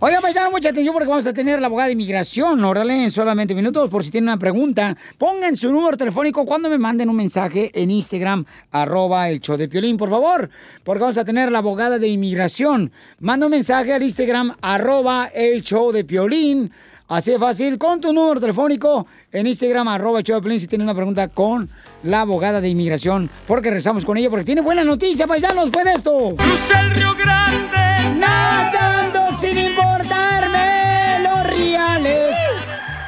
Oigan, 0.00 0.20
paisano, 0.20 0.50
mucha 0.50 0.68
atención 0.68 0.92
porque 0.92 1.08
vamos 1.08 1.26
a 1.26 1.32
tener 1.32 1.58
la 1.58 1.68
abogada 1.68 1.86
de 1.86 1.94
inmigración, 1.94 2.62
órale, 2.62 3.04
en 3.04 3.10
solamente 3.10 3.54
minutos, 3.54 3.88
por 3.88 4.04
si 4.04 4.10
tienen 4.10 4.28
una 4.28 4.38
pregunta. 4.38 4.94
Pongan 5.16 5.56
su 5.56 5.72
número 5.72 5.96
telefónico 5.96 6.44
cuando 6.44 6.68
me 6.68 6.76
manden 6.76 7.08
un 7.08 7.16
mensaje 7.16 7.70
en 7.72 7.90
Instagram, 7.90 8.44
arroba 8.72 9.30
el 9.30 9.40
show 9.40 9.56
de 9.56 9.68
Piolín, 9.68 9.96
por 9.96 10.10
favor, 10.10 10.50
porque 10.84 11.00
vamos 11.00 11.16
a 11.16 11.24
tener 11.24 11.50
la 11.50 11.58
abogada 11.58 11.98
de 11.98 12.08
inmigración. 12.08 12.92
Manda 13.20 13.46
un 13.46 13.52
mensaje 13.52 13.94
al 13.94 14.02
Instagram, 14.02 14.54
arroba 14.60 15.30
el 15.34 15.62
show 15.62 15.90
de 15.92 16.04
Piolín. 16.04 16.70
Así 17.08 17.30
de 17.30 17.38
fácil, 17.38 17.78
con 17.78 18.00
tu 18.00 18.12
número 18.12 18.40
telefónico 18.40 19.06
en 19.30 19.46
Instagram, 19.46 19.86
arroba 19.86 20.22
Piolín, 20.22 20.58
si 20.58 20.66
tienen 20.66 20.86
una 20.86 20.94
pregunta 20.94 21.28
con 21.28 21.68
la 22.02 22.22
abogada 22.22 22.60
de 22.60 22.68
inmigración, 22.68 23.30
porque 23.46 23.70
rezamos 23.70 24.04
con 24.04 24.16
ella, 24.16 24.28
porque 24.28 24.44
tiene 24.44 24.60
buena 24.60 24.82
noticia, 24.82 25.26
paisanos, 25.26 25.66
después 25.66 25.84
de 25.84 25.92
esto. 25.92 26.34
Crucé 26.36 26.78
el 26.80 26.90
Río 26.90 27.14
Grande. 27.14 28.18
Nadando 28.18 29.30
sin 29.40 29.56
importarme 29.56 31.20
los 31.22 31.46
reales. 31.46 32.34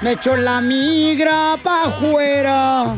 Me 0.00 0.12
echó 0.12 0.36
la 0.36 0.60
migra 0.60 1.56
pa' 1.60 1.86
afuera. 1.86 2.96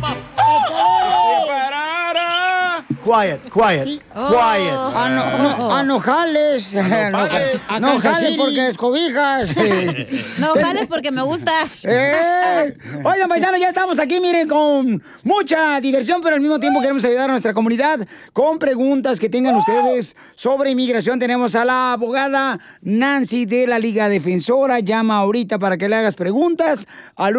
Quiet, 3.02 3.40
quiet, 3.50 3.84
quiet. 3.84 4.02
Ah, 4.14 5.08
no, 5.08 5.38
no, 5.38 5.72
ah, 5.74 5.82
no 5.82 6.00
jales. 6.00 6.72
No, 6.72 8.00
jales 8.00 8.36
porque 8.36 8.68
es 8.68 8.76
cobijas. 8.76 9.54
No 10.38 10.54
jales 10.54 10.86
porque 10.86 11.10
me 11.10 11.22
gusta. 11.22 11.52
¡Eh! 11.82 12.74
Oigan, 13.04 13.28
paisanos, 13.28 13.60
ya 13.60 13.68
estamos 13.68 13.98
aquí, 13.98 14.20
miren, 14.20 14.48
con 14.48 15.02
mucha 15.22 15.80
diversión, 15.80 16.20
pero 16.22 16.34
al 16.36 16.40
mismo 16.40 16.58
tiempo 16.58 16.80
queremos 16.80 17.04
ayudar 17.04 17.28
a 17.28 17.32
nuestra 17.32 17.52
comunidad 17.52 18.06
con 18.32 18.58
preguntas 18.58 19.20
que 19.20 19.28
tengan 19.28 19.56
ustedes 19.56 20.16
sobre 20.34 20.70
inmigración. 20.70 21.18
Tenemos 21.18 21.54
a 21.54 21.64
la 21.64 21.92
abogada 21.92 22.58
Nancy 22.82 23.44
de 23.44 23.66
la 23.66 23.78
Liga 23.78 24.08
Defensora. 24.08 24.80
Llama 24.80 25.18
ahorita 25.18 25.58
para 25.58 25.76
que 25.76 25.88
le 25.88 25.96
hagas 25.96 26.16
preguntas 26.16 26.86
al 27.16 27.36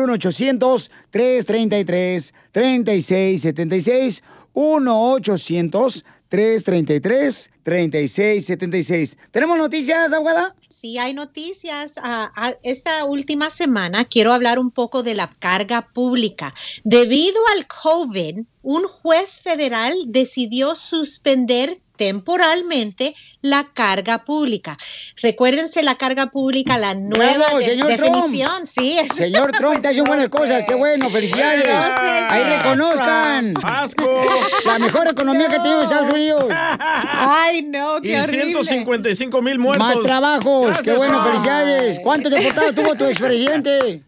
1-800-333-3676. 4.56 7.51
1-800-333-3676. 7.66 9.18
¿Tenemos 9.32 9.58
noticias, 9.58 10.12
abogada? 10.14 10.56
Sí, 10.70 10.98
hay 10.98 11.14
noticias. 11.14 11.96
Ah, 12.02 12.32
ah, 12.36 12.54
esta 12.64 13.06
última 13.06 13.50
semana 13.50 14.06
quiero 14.06 14.34
hablar 14.34 14.58
un 14.60 14.72
poco 14.72 15.04
de 15.04 15.14
la 15.14 15.30
carga 15.40 15.82
pública. 15.94 16.54
Debido 16.84 17.40
al 17.56 17.68
COVID, 17.68 18.40
un 18.64 18.84
juez 18.88 19.40
federal 19.42 19.94
decidió 20.08 20.76
suspender 20.76 21.78
temporalmente 21.98 23.14
la 23.44 23.68
carga 23.74 24.24
pública. 24.26 24.76
Recuérdense 25.22 25.84
la 25.84 25.98
carga 26.00 26.32
pública, 26.32 26.80
la 26.80 26.96
nueva 26.96 27.38
Bravo, 27.38 27.60
de- 27.60 27.66
señor 27.66 27.88
definición, 27.90 28.50
Trump. 28.56 28.66
sí. 28.66 28.98
Señor 29.16 29.52
Trump, 29.52 29.82
te 29.82 29.90
hace 29.90 30.02
buenas 30.02 30.30
cosas, 30.32 30.64
qué 30.68 30.74
bueno, 30.74 31.12
felicidades. 31.12 31.64
Ahí 31.68 32.44
reconozcan. 32.58 33.54
¡Asco! 33.64 34.22
La 34.66 34.80
mejor 34.80 35.10
economía 35.10 35.48
que 35.50 35.60
tiene 35.60 35.84
Estados 35.84 36.12
Unidos. 36.12 36.46
Ay, 36.50 37.51
no, 37.64 38.00
Y 38.02 38.08
155 38.16 39.42
mil 39.42 39.60
muertos. 39.60 39.88
Más 39.88 40.02
trabajos, 40.02 40.78
qué 40.84 40.94
bueno, 40.94 41.24
felicidades. 41.24 42.00
¿Cuántos 42.00 42.32
deportados 42.32 42.76
tuvo 42.76 42.96
tu 42.96 43.06
expresidente? 43.06 44.04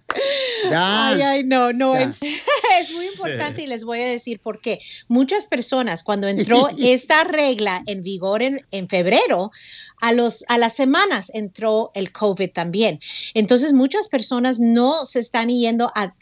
Ya. 0.69 1.07
Ay, 1.09 1.21
ay, 1.21 1.43
no, 1.43 1.73
no, 1.73 1.95
Ya. 1.95 2.03
es, 2.03 2.21
es 2.79 2.91
muy 2.93 3.07
importante 3.07 3.63
y 3.63 3.67
les 3.67 3.83
voy 3.83 3.99
a 3.99 4.05
decir 4.05 4.39
por 4.39 4.61
qué. 4.61 4.79
Muchas 5.07 5.47
personas, 5.47 6.03
cuando 6.03 6.27
entró 6.27 6.69
esta 6.79 7.23
regla 7.23 7.83
en 7.87 8.01
vigor 8.03 8.43
en, 8.43 8.65
en 8.71 8.87
febrero, 8.87 9.51
a, 10.03 10.57
las 10.57 10.73
semanas 10.73 11.31
entró 11.33 11.91
el 11.93 12.11
COVID 12.11 12.51
también. 12.51 12.99
Entonces, 13.33 13.71
muchas 13.71 14.09
personas 14.09 14.59
no 14.59 15.05
se 15.05 15.19
están 15.19 15.47
yendo 15.47 15.89
a, 15.95 16.13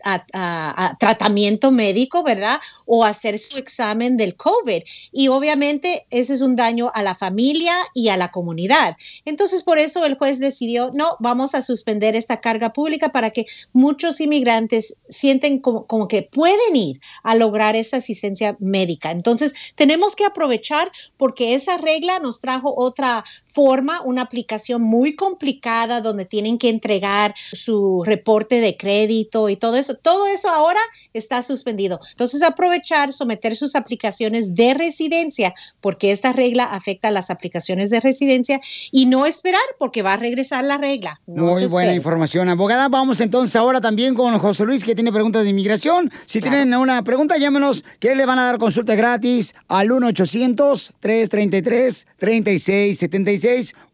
tratamiento 1.00 1.72
médico, 1.72 2.24
¿verdad? 2.24 2.60
O 2.86 3.04
hacer 3.04 3.40
su 3.40 3.58
examen 3.58 4.18
del 4.18 4.36
COVID. 4.36 4.84
Y 5.12 5.28
obviamente 5.30 6.06
ese 6.12 6.36
es 6.36 6.42
un 6.42 6.56
daño 6.56 6.92
a 6.94 7.02
la 7.02 7.16
familia 7.16 7.76
y 7.94 8.10
a 8.10 8.18
la 8.18 8.32
comunidad. 8.32 8.98
Entonces, 9.26 9.64
por 9.64 9.80
eso 9.80 10.06
el 10.06 10.16
juez 10.16 10.40
decidió, 10.40 10.92
no, 10.94 11.18
vamos 11.20 11.56
a 11.56 11.64
suspender 11.64 12.16
esta 12.16 12.40
carga 12.40 12.74
pública 12.74 13.10
para 13.10 13.32
que 13.32 13.46
muchos 13.74 14.22
inmigrantes 14.22 14.98
sienten 15.10 15.60
como, 15.60 15.88
como 15.88 16.08
que 16.08 16.22
pueden 16.24 16.76
ir 16.76 17.02
a 17.24 17.36
lograr 17.36 17.76
esa 17.76 17.98
asistencia 17.98 18.56
médica. 18.60 19.10
Entonces, 19.12 19.54
tenemos 19.76 20.16
que 20.16 20.26
aprovechar 20.26 20.92
porque 21.18 21.56
esa 21.56 21.78
regla 21.78 22.20
nos 22.20 22.42
trajo 22.42 22.74
otra 22.78 23.24
forma, 23.48 23.71
una 24.06 24.22
aplicación 24.22 24.82
muy 24.82 25.16
complicada 25.16 26.02
donde 26.02 26.26
tienen 26.26 26.58
que 26.58 26.70
entregar 26.70 27.34
su 27.38 28.04
reporte 28.04 28.60
de 28.60 28.76
crédito 28.76 29.50
y 29.50 29.56
todo 29.56 29.78
eso. 29.78 29.96
Todo 29.96 30.28
eso 30.28 30.50
ahora 30.50 30.80
está 31.14 31.42
suspendido. 31.42 32.00
Entonces, 32.12 32.44
aprovechar, 32.44 33.14
someter 33.14 33.56
sus 33.56 33.76
aplicaciones 33.76 34.56
de 34.56 34.74
residencia, 34.74 35.54
porque 35.80 36.12
esta 36.12 36.34
regla 36.34 36.66
afecta 36.66 37.08
a 37.08 37.12
las 37.12 37.30
aplicaciones 37.30 37.90
de 37.90 38.00
residencia 38.00 38.60
y 38.92 39.06
no 39.06 39.26
esperar 39.26 39.62
porque 39.80 40.02
va 40.02 40.14
a 40.14 40.18
regresar 40.18 40.64
la 40.64 40.78
regla. 40.78 41.22
No 41.28 41.46
Muy 41.46 41.66
buena 41.66 41.94
información, 41.94 42.50
abogada. 42.50 42.90
Vamos 42.90 43.22
entonces 43.22 43.56
ahora 43.56 43.80
también 43.82 44.16
con 44.16 44.38
José 44.40 44.66
Luis, 44.66 44.84
que 44.84 44.96
tiene 44.96 45.12
preguntas 45.12 45.44
de 45.44 45.50
inmigración. 45.50 46.12
Si 46.26 46.42
tienen 46.42 46.74
una 46.74 47.04
pregunta, 47.04 47.38
llámenos, 47.38 47.84
que 48.00 48.16
le 48.16 48.26
van 48.26 48.40
a 48.40 48.46
dar 48.46 48.58
consulta 48.58 48.96
gratis 48.96 49.56
al 49.68 49.92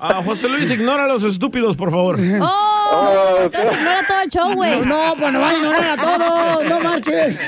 Ah, 0.00 0.22
José 0.24 0.48
Luis, 0.48 0.70
ignora 0.70 1.04
a 1.04 1.06
los 1.06 1.22
estúpidos, 1.24 1.76
por 1.76 1.90
favor. 1.90 2.16
¡Oh! 2.40 3.38
Entonces 3.42 3.76
ignora 3.76 4.06
todo 4.06 4.20
el 4.20 4.28
show, 4.28 4.54
güey. 4.54 4.80
No, 4.86 5.14
pues 5.18 5.32
no 5.32 5.40
va 5.40 5.48
a 5.48 5.54
ignorar 5.54 5.90
a 5.90 5.96
todos. 5.96 6.68
No 6.68 6.80
marches. 6.80 7.40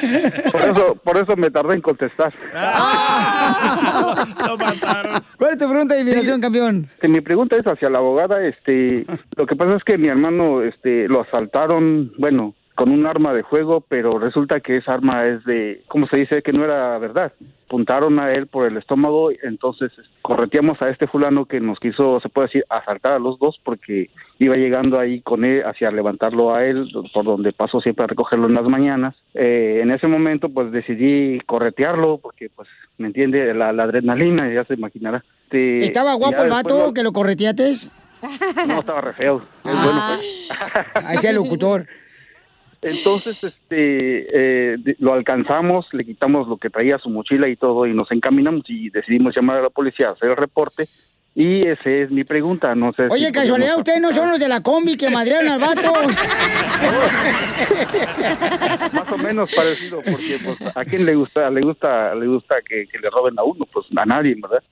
Por 0.50 0.60
eso, 0.62 0.94
por 0.96 1.16
eso 1.18 1.36
me 1.36 1.50
tardé 1.50 1.74
en 1.74 1.82
contestar. 1.82 2.32
¿Cuál 5.36 5.50
es 5.52 5.58
tu 5.58 5.68
pregunta 5.68 5.94
de 5.94 6.00
inmigración, 6.00 6.40
campeón? 6.40 6.88
Mi 7.02 7.20
pregunta 7.20 7.56
es 7.56 7.64
hacia 7.64 7.90
la 7.90 7.98
abogada. 7.98 8.44
Este, 8.44 9.06
lo 9.36 9.46
que 9.46 9.54
pasa 9.54 9.76
es 9.76 9.84
que 9.84 9.96
mi 9.98 10.08
hermano, 10.08 10.62
este, 10.62 11.06
lo 11.08 11.20
asaltaron, 11.22 12.12
bueno, 12.18 12.54
con 12.78 12.92
un 12.92 13.04
arma 13.06 13.32
de 13.32 13.42
fuego, 13.42 13.80
pero 13.88 14.20
resulta 14.20 14.60
que 14.60 14.76
esa 14.76 14.94
arma 14.94 15.26
es 15.26 15.44
de, 15.44 15.82
¿cómo 15.88 16.06
se 16.06 16.20
dice? 16.20 16.42
Que 16.42 16.52
no 16.52 16.62
era 16.64 16.96
verdad. 16.98 17.32
Apuntaron 17.66 18.20
a 18.20 18.32
él 18.32 18.46
por 18.46 18.68
el 18.68 18.76
estómago, 18.76 19.30
entonces 19.42 19.90
correteamos 20.22 20.80
a 20.80 20.88
este 20.88 21.08
fulano 21.08 21.44
que 21.46 21.58
nos 21.58 21.80
quiso, 21.80 22.20
se 22.20 22.28
puede 22.28 22.46
decir, 22.46 22.64
asaltar 22.70 23.14
a 23.14 23.18
los 23.18 23.36
dos 23.40 23.60
porque 23.64 24.10
iba 24.38 24.54
llegando 24.54 25.00
ahí 25.00 25.20
con 25.22 25.44
él 25.44 25.64
hacia 25.66 25.90
levantarlo 25.90 26.54
a 26.54 26.64
él, 26.64 26.88
por 27.12 27.24
donde 27.24 27.52
paso 27.52 27.80
siempre 27.80 28.04
a 28.04 28.06
recogerlo 28.06 28.46
en 28.46 28.54
las 28.54 28.68
mañanas. 28.68 29.16
Eh, 29.34 29.80
en 29.82 29.90
ese 29.90 30.06
momento, 30.06 30.48
pues 30.48 30.70
decidí 30.70 31.40
corretearlo 31.46 32.18
porque, 32.18 32.48
pues, 32.54 32.68
me 32.96 33.08
entiende, 33.08 33.52
la, 33.54 33.72
la 33.72 33.82
adrenalina, 33.82 34.48
ya 34.54 34.62
se 34.66 34.74
imaginará. 34.74 35.24
Este, 35.46 35.78
¿Estaba 35.84 36.14
guapo 36.14 36.44
el 36.44 36.50
vato 36.50 36.86
lo- 36.86 36.94
que 36.94 37.02
lo 37.02 37.10
correteates? 37.12 37.90
no, 38.68 38.78
estaba 38.80 39.00
re 39.00 39.14
feo. 39.14 39.42
Es 39.64 39.72
bueno, 39.72 40.00
pues. 40.14 40.48
Ahí 41.06 41.18
sea 41.18 41.30
el 41.30 41.36
locutor. 41.36 41.86
Entonces, 42.82 43.42
este, 43.42 44.74
eh, 44.74 44.78
lo 45.00 45.14
alcanzamos, 45.14 45.86
le 45.92 46.04
quitamos 46.04 46.46
lo 46.48 46.56
que 46.58 46.70
traía 46.70 46.98
su 46.98 47.08
mochila 47.10 47.48
y 47.48 47.56
todo, 47.56 47.86
y 47.86 47.94
nos 47.94 48.10
encaminamos 48.12 48.62
y 48.68 48.90
decidimos 48.90 49.34
llamar 49.34 49.58
a 49.58 49.62
la 49.62 49.70
policía 49.70 50.08
a 50.08 50.12
hacer 50.12 50.30
el 50.30 50.36
reporte. 50.36 50.88
Y 51.34 51.64
esa 51.66 51.88
es 51.90 52.10
mi 52.10 52.24
pregunta, 52.24 52.74
no 52.74 52.92
sé. 52.94 53.06
si 53.06 53.12
Oye, 53.12 53.30
casualidad, 53.30 53.74
podemos- 53.74 53.78
ustedes 53.88 54.00
no 54.00 54.12
son 54.12 54.30
los 54.30 54.40
de 54.40 54.48
la 54.48 54.60
combi 54.60 54.96
que 54.96 55.08
madrearon 55.10 55.50
al 55.50 55.60
vato. 55.60 55.92
Más 58.92 59.12
o 59.12 59.18
menos 59.18 59.52
parecido, 59.54 60.00
porque 60.02 60.38
pues, 60.44 60.76
a 60.76 60.84
quién 60.84 61.04
le 61.06 61.14
gusta, 61.14 61.50
le 61.50 61.60
gusta, 61.60 62.14
le 62.14 62.26
gusta 62.26 62.56
que, 62.66 62.86
que 62.86 62.98
le 62.98 63.10
roben 63.10 63.38
a 63.38 63.42
uno, 63.44 63.66
pues 63.72 63.86
a 63.96 64.04
nadie, 64.04 64.34
¿verdad? 64.40 64.62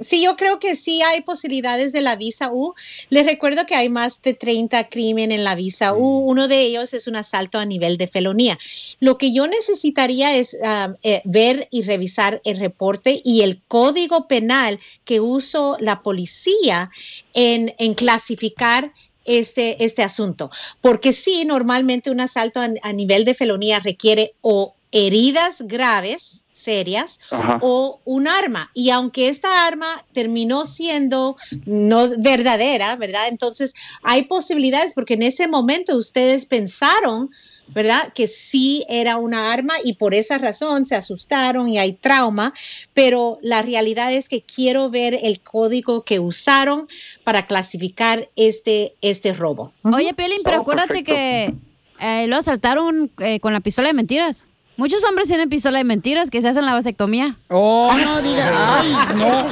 Sí, 0.00 0.22
yo 0.22 0.36
creo 0.36 0.58
que 0.58 0.74
sí 0.74 1.02
hay 1.02 1.22
posibilidades 1.22 1.92
de 1.92 2.00
la 2.00 2.16
visa 2.16 2.50
U. 2.52 2.74
Les 3.10 3.26
recuerdo 3.26 3.66
que 3.66 3.74
hay 3.74 3.88
más 3.88 4.22
de 4.22 4.34
30 4.34 4.88
crímenes 4.88 5.38
en 5.38 5.44
la 5.44 5.54
visa 5.54 5.94
U. 5.94 6.18
Uno 6.20 6.48
de 6.48 6.60
ellos 6.60 6.94
es 6.94 7.06
un 7.06 7.16
asalto 7.16 7.58
a 7.58 7.64
nivel 7.64 7.96
de 7.96 8.08
felonía. 8.08 8.58
Lo 9.00 9.18
que 9.18 9.32
yo 9.32 9.46
necesitaría 9.46 10.36
es 10.36 10.54
um, 10.54 10.94
eh, 11.02 11.22
ver 11.24 11.68
y 11.70 11.82
revisar 11.82 12.40
el 12.44 12.58
reporte 12.58 13.20
y 13.24 13.42
el 13.42 13.60
código 13.68 14.28
penal 14.28 14.78
que 15.04 15.20
usó 15.20 15.76
la 15.80 16.02
policía 16.02 16.90
en, 17.34 17.74
en 17.78 17.94
clasificar 17.94 18.92
este, 19.24 19.84
este 19.84 20.02
asunto. 20.02 20.50
Porque 20.80 21.12
sí, 21.12 21.44
normalmente 21.44 22.10
un 22.10 22.20
asalto 22.20 22.60
a, 22.60 22.70
a 22.82 22.92
nivel 22.92 23.24
de 23.24 23.34
felonía 23.34 23.78
requiere 23.80 24.32
o 24.40 24.74
heridas 24.92 25.62
graves, 25.62 26.44
serias, 26.52 27.20
Ajá. 27.30 27.58
o 27.62 28.00
un 28.04 28.26
arma. 28.26 28.70
Y 28.74 28.90
aunque 28.90 29.28
esta 29.28 29.66
arma 29.66 29.86
terminó 30.12 30.64
siendo 30.64 31.36
no 31.66 32.08
verdadera, 32.18 32.96
¿verdad? 32.96 33.28
Entonces 33.28 33.74
hay 34.02 34.24
posibilidades 34.24 34.94
porque 34.94 35.14
en 35.14 35.22
ese 35.22 35.46
momento 35.46 35.96
ustedes 35.96 36.46
pensaron, 36.46 37.30
¿verdad? 37.68 38.12
Que 38.14 38.26
sí 38.28 38.84
era 38.88 39.18
una 39.18 39.52
arma 39.52 39.74
y 39.84 39.92
por 39.92 40.14
esa 40.14 40.38
razón 40.38 40.86
se 40.86 40.96
asustaron 40.96 41.68
y 41.68 41.78
hay 41.78 41.92
trauma, 41.92 42.54
pero 42.94 43.38
la 43.42 43.60
realidad 43.62 44.12
es 44.12 44.28
que 44.28 44.40
quiero 44.42 44.88
ver 44.90 45.18
el 45.22 45.40
código 45.40 46.02
que 46.02 46.18
usaron 46.18 46.88
para 47.24 47.46
clasificar 47.46 48.30
este, 48.36 48.94
este 49.02 49.32
robo. 49.34 49.72
Oye, 49.82 50.14
Piolín, 50.14 50.40
pero 50.42 50.58
Oh, 50.58 50.60
acuérdate 50.62 51.04
perfecto. 51.04 51.12
que 51.14 51.54
eh, 52.00 52.26
lo 52.26 52.36
asaltaron 52.36 53.10
eh, 53.18 53.38
con 53.38 53.52
la 53.52 53.60
pistola 53.60 53.88
de 53.88 53.94
mentiras. 53.94 54.46
Muchos 54.78 55.02
hombres 55.04 55.26
tienen 55.26 55.48
pistola 55.48 55.78
de 55.78 55.84
mentiras 55.84 56.30
que 56.30 56.40
se 56.40 56.48
hacen 56.48 56.64
la 56.64 56.72
vasectomía. 56.72 57.36
Oh, 57.48 57.92
no 57.92 58.22
diga. 58.22 58.78
Ay, 58.80 58.92
no. 59.16 59.46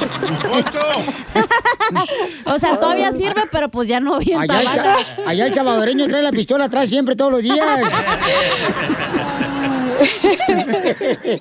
o 2.55 2.57
sea, 2.59 2.79
todavía 2.79 3.11
sirve, 3.11 3.43
pero 3.51 3.69
pues 3.69 3.89
ya 3.89 3.99
no 3.99 4.19
bien 4.19 4.39
Allá 4.39 4.61
el, 4.61 5.27
allá 5.27 5.45
el 5.47 5.53
salvadoreño 5.53 6.07
trae 6.07 6.23
la 6.23 6.31
pistola 6.31 6.65
atrás 6.65 6.87
siempre, 6.89 7.15
todos 7.17 7.31
los 7.33 7.43
días. 7.43 7.59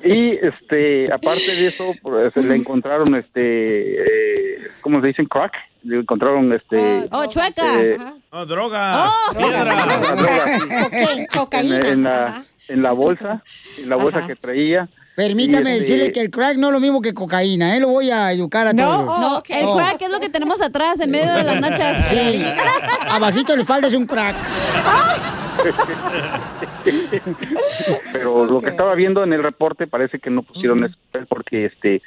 Y 0.02 0.30
este, 0.46 1.12
aparte 1.12 1.44
de 1.54 1.66
eso, 1.66 1.92
pues, 2.02 2.34
le 2.36 2.54
encontraron 2.56 3.14
este, 3.14 4.02
eh, 4.02 4.68
¿cómo 4.80 5.00
se 5.02 5.08
dicen? 5.08 5.26
Crack. 5.26 5.52
Le 5.82 6.00
encontraron 6.00 6.50
este. 6.52 7.06
Oh, 7.12 7.26
chueca. 7.26 7.80
eh, 7.80 7.98
Oh, 8.30 8.44
droga. 8.46 9.08
Oh. 9.08 9.34
droga, 9.34 9.76
Cocaína. 11.32 11.76
en, 11.76 11.86
en 11.86 12.02
la, 12.02 12.44
en 12.68 12.82
la 12.82 12.92
bolsa, 12.92 13.42
en 13.78 13.88
la 13.88 13.96
bolsa 13.96 14.26
que 14.26 14.36
traía. 14.36 14.88
Permítame 15.14 15.72
este, 15.78 15.80
decirle 15.80 16.12
que 16.12 16.20
el 16.20 16.30
crack 16.30 16.58
no 16.58 16.66
es 16.68 16.72
lo 16.74 16.80
mismo 16.80 17.00
que 17.00 17.14
cocaína, 17.14 17.74
¿eh? 17.74 17.80
Lo 17.80 17.88
voy 17.88 18.10
a 18.10 18.30
educar 18.32 18.66
a 18.66 18.74
todos. 18.74 19.06
No, 19.06 19.42
el 19.48 19.64
Oh. 19.64 19.76
crack 19.76 20.02
es 20.02 20.10
lo 20.10 20.20
que 20.20 20.28
tenemos 20.28 20.60
atrás, 20.60 21.00
en 21.00 21.10
medio 21.10 21.32
de 21.32 21.42
las 21.42 21.58
nachas. 21.60 22.06
Sí, 22.08 22.44
abajito 23.10 23.52
de 23.52 23.56
la 23.56 23.62
espalda 23.62 23.88
es 23.88 23.94
un 23.94 24.06
crack. 24.06 24.36
pero 28.12 28.44
lo 28.44 28.60
que 28.60 28.70
estaba 28.70 28.94
viendo 28.94 29.24
en 29.24 29.32
el 29.32 29.42
reporte 29.42 29.86
parece 29.86 30.18
que 30.18 30.28
no 30.28 30.42
pusieron 30.42 30.84
eso 30.84 30.96
porque 31.28 31.66
este 31.66 32.02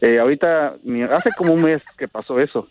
eh, 0.00 0.18
ahorita 0.18 0.76
hace 1.14 1.30
como 1.36 1.52
un 1.52 1.62
mes 1.62 1.82
que 1.98 2.08
pasó 2.08 2.40
eso 2.40 2.68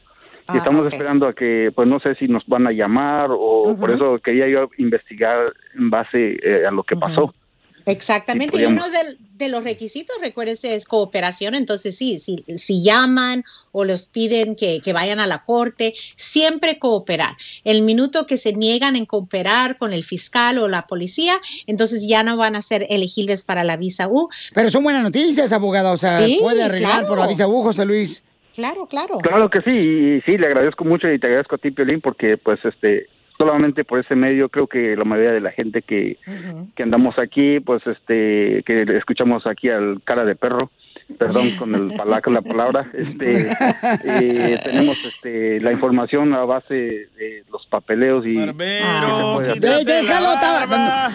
y 0.48 0.52
Ah, 0.52 0.58
estamos 0.58 0.92
esperando 0.92 1.28
a 1.28 1.34
que 1.34 1.72
pues 1.76 1.88
no 1.88 2.00
sé 2.00 2.16
si 2.16 2.28
nos 2.28 2.46
van 2.46 2.68
a 2.68 2.72
llamar 2.72 3.30
o 3.32 3.76
por 3.80 3.90
eso 3.90 4.20
quería 4.24 4.48
yo 4.48 4.70
investigar 4.78 5.54
en 5.76 5.90
base 5.90 6.38
eh, 6.44 6.66
a 6.68 6.72
lo 6.72 6.84
que 6.84 6.96
pasó 6.96 7.34
Exactamente, 7.86 8.60
y 8.60 8.66
uno 8.66 8.84
de, 8.90 9.18
de 9.36 9.50
los 9.50 9.64
requisitos, 9.64 10.16
recuérdese, 10.20 10.76
es 10.76 10.86
cooperación. 10.86 11.54
Entonces, 11.54 11.96
sí, 11.96 12.18
si, 12.20 12.44
si 12.58 12.84
llaman 12.84 13.44
o 13.72 13.86
los 13.86 14.08
piden 14.08 14.56
que, 14.56 14.82
que 14.82 14.92
vayan 14.92 15.20
a 15.20 15.28
la 15.28 15.44
corte, 15.44 15.94
siempre 16.16 16.80
cooperar. 16.80 17.38
El 17.64 17.84
minuto 17.84 18.26
que 18.26 18.38
se 18.38 18.54
niegan 18.54 18.96
en 18.96 19.06
cooperar 19.06 19.78
con 19.78 19.94
el 19.94 20.04
fiscal 20.04 20.58
o 20.58 20.68
la 20.68 20.88
policía, 20.88 21.36
entonces 21.68 22.08
ya 22.08 22.24
no 22.24 22.38
van 22.38 22.56
a 22.56 22.64
ser 22.64 22.88
elegibles 22.90 23.44
para 23.44 23.64
la 23.64 23.78
visa 23.78 24.08
U. 24.08 24.30
Pero 24.54 24.70
son 24.72 24.84
buenas 24.84 25.04
noticias, 25.04 25.52
abogada. 25.54 25.92
O 25.92 25.98
sea, 25.98 26.26
Sí, 26.26 26.40
puede 26.42 26.64
arreglar 26.64 26.92
claro. 26.94 27.08
por 27.08 27.20
la 27.20 27.28
visa 27.28 27.48
U, 27.48 27.62
José 27.64 27.86
Luis. 27.86 28.24
Claro, 28.56 28.88
claro. 28.88 29.18
claro 29.18 29.50
que 29.50 29.62
sí 29.62 29.72
y 29.72 30.22
sí 30.22 30.38
le 30.38 30.48
agradezco 30.48 30.86
mucho 30.86 31.12
y 31.12 31.20
te 31.20 31.28
agradezco 31.28 31.56
a 31.56 31.58
ti 31.58 31.72
Piolín 31.72 32.02
porque 32.02 32.38
pues 32.38 32.64
este 32.64 33.08
solamente 33.38 33.84
por 33.84 34.00
ese 34.00 34.16
medio 34.16 34.48
creo 34.48 34.68
que 34.68 34.96
la 34.96 35.04
mayoría 35.04 35.34
de 35.34 35.42
la 35.42 35.52
gente 35.52 35.82
que, 35.82 36.18
que 36.74 36.84
andamos 36.84 37.16
aquí 37.22 37.60
pues 37.60 37.86
este 37.86 38.64
que 38.66 38.86
escuchamos 38.96 39.46
aquí 39.46 39.70
al 39.70 40.02
cara 40.04 40.24
de 40.24 40.36
perro 40.36 40.72
perdón 41.18 41.50
con 41.58 41.74
el 41.76 41.94
pala- 41.94 42.22
con 42.22 42.34
la 42.34 42.42
palabra, 42.42 42.90
este, 42.94 43.50
eh, 44.04 44.60
tenemos 44.66 44.98
este, 45.06 45.60
la 45.62 45.72
información 45.72 46.34
a 46.34 46.44
base 46.46 46.74
de 46.74 47.44
los 47.52 47.66
papeleos 47.68 48.26
y... 48.26 48.36
Barbero, 48.36 49.40
Ah. 49.40 49.54
De- 49.60 49.86
déjalo, 49.86 50.30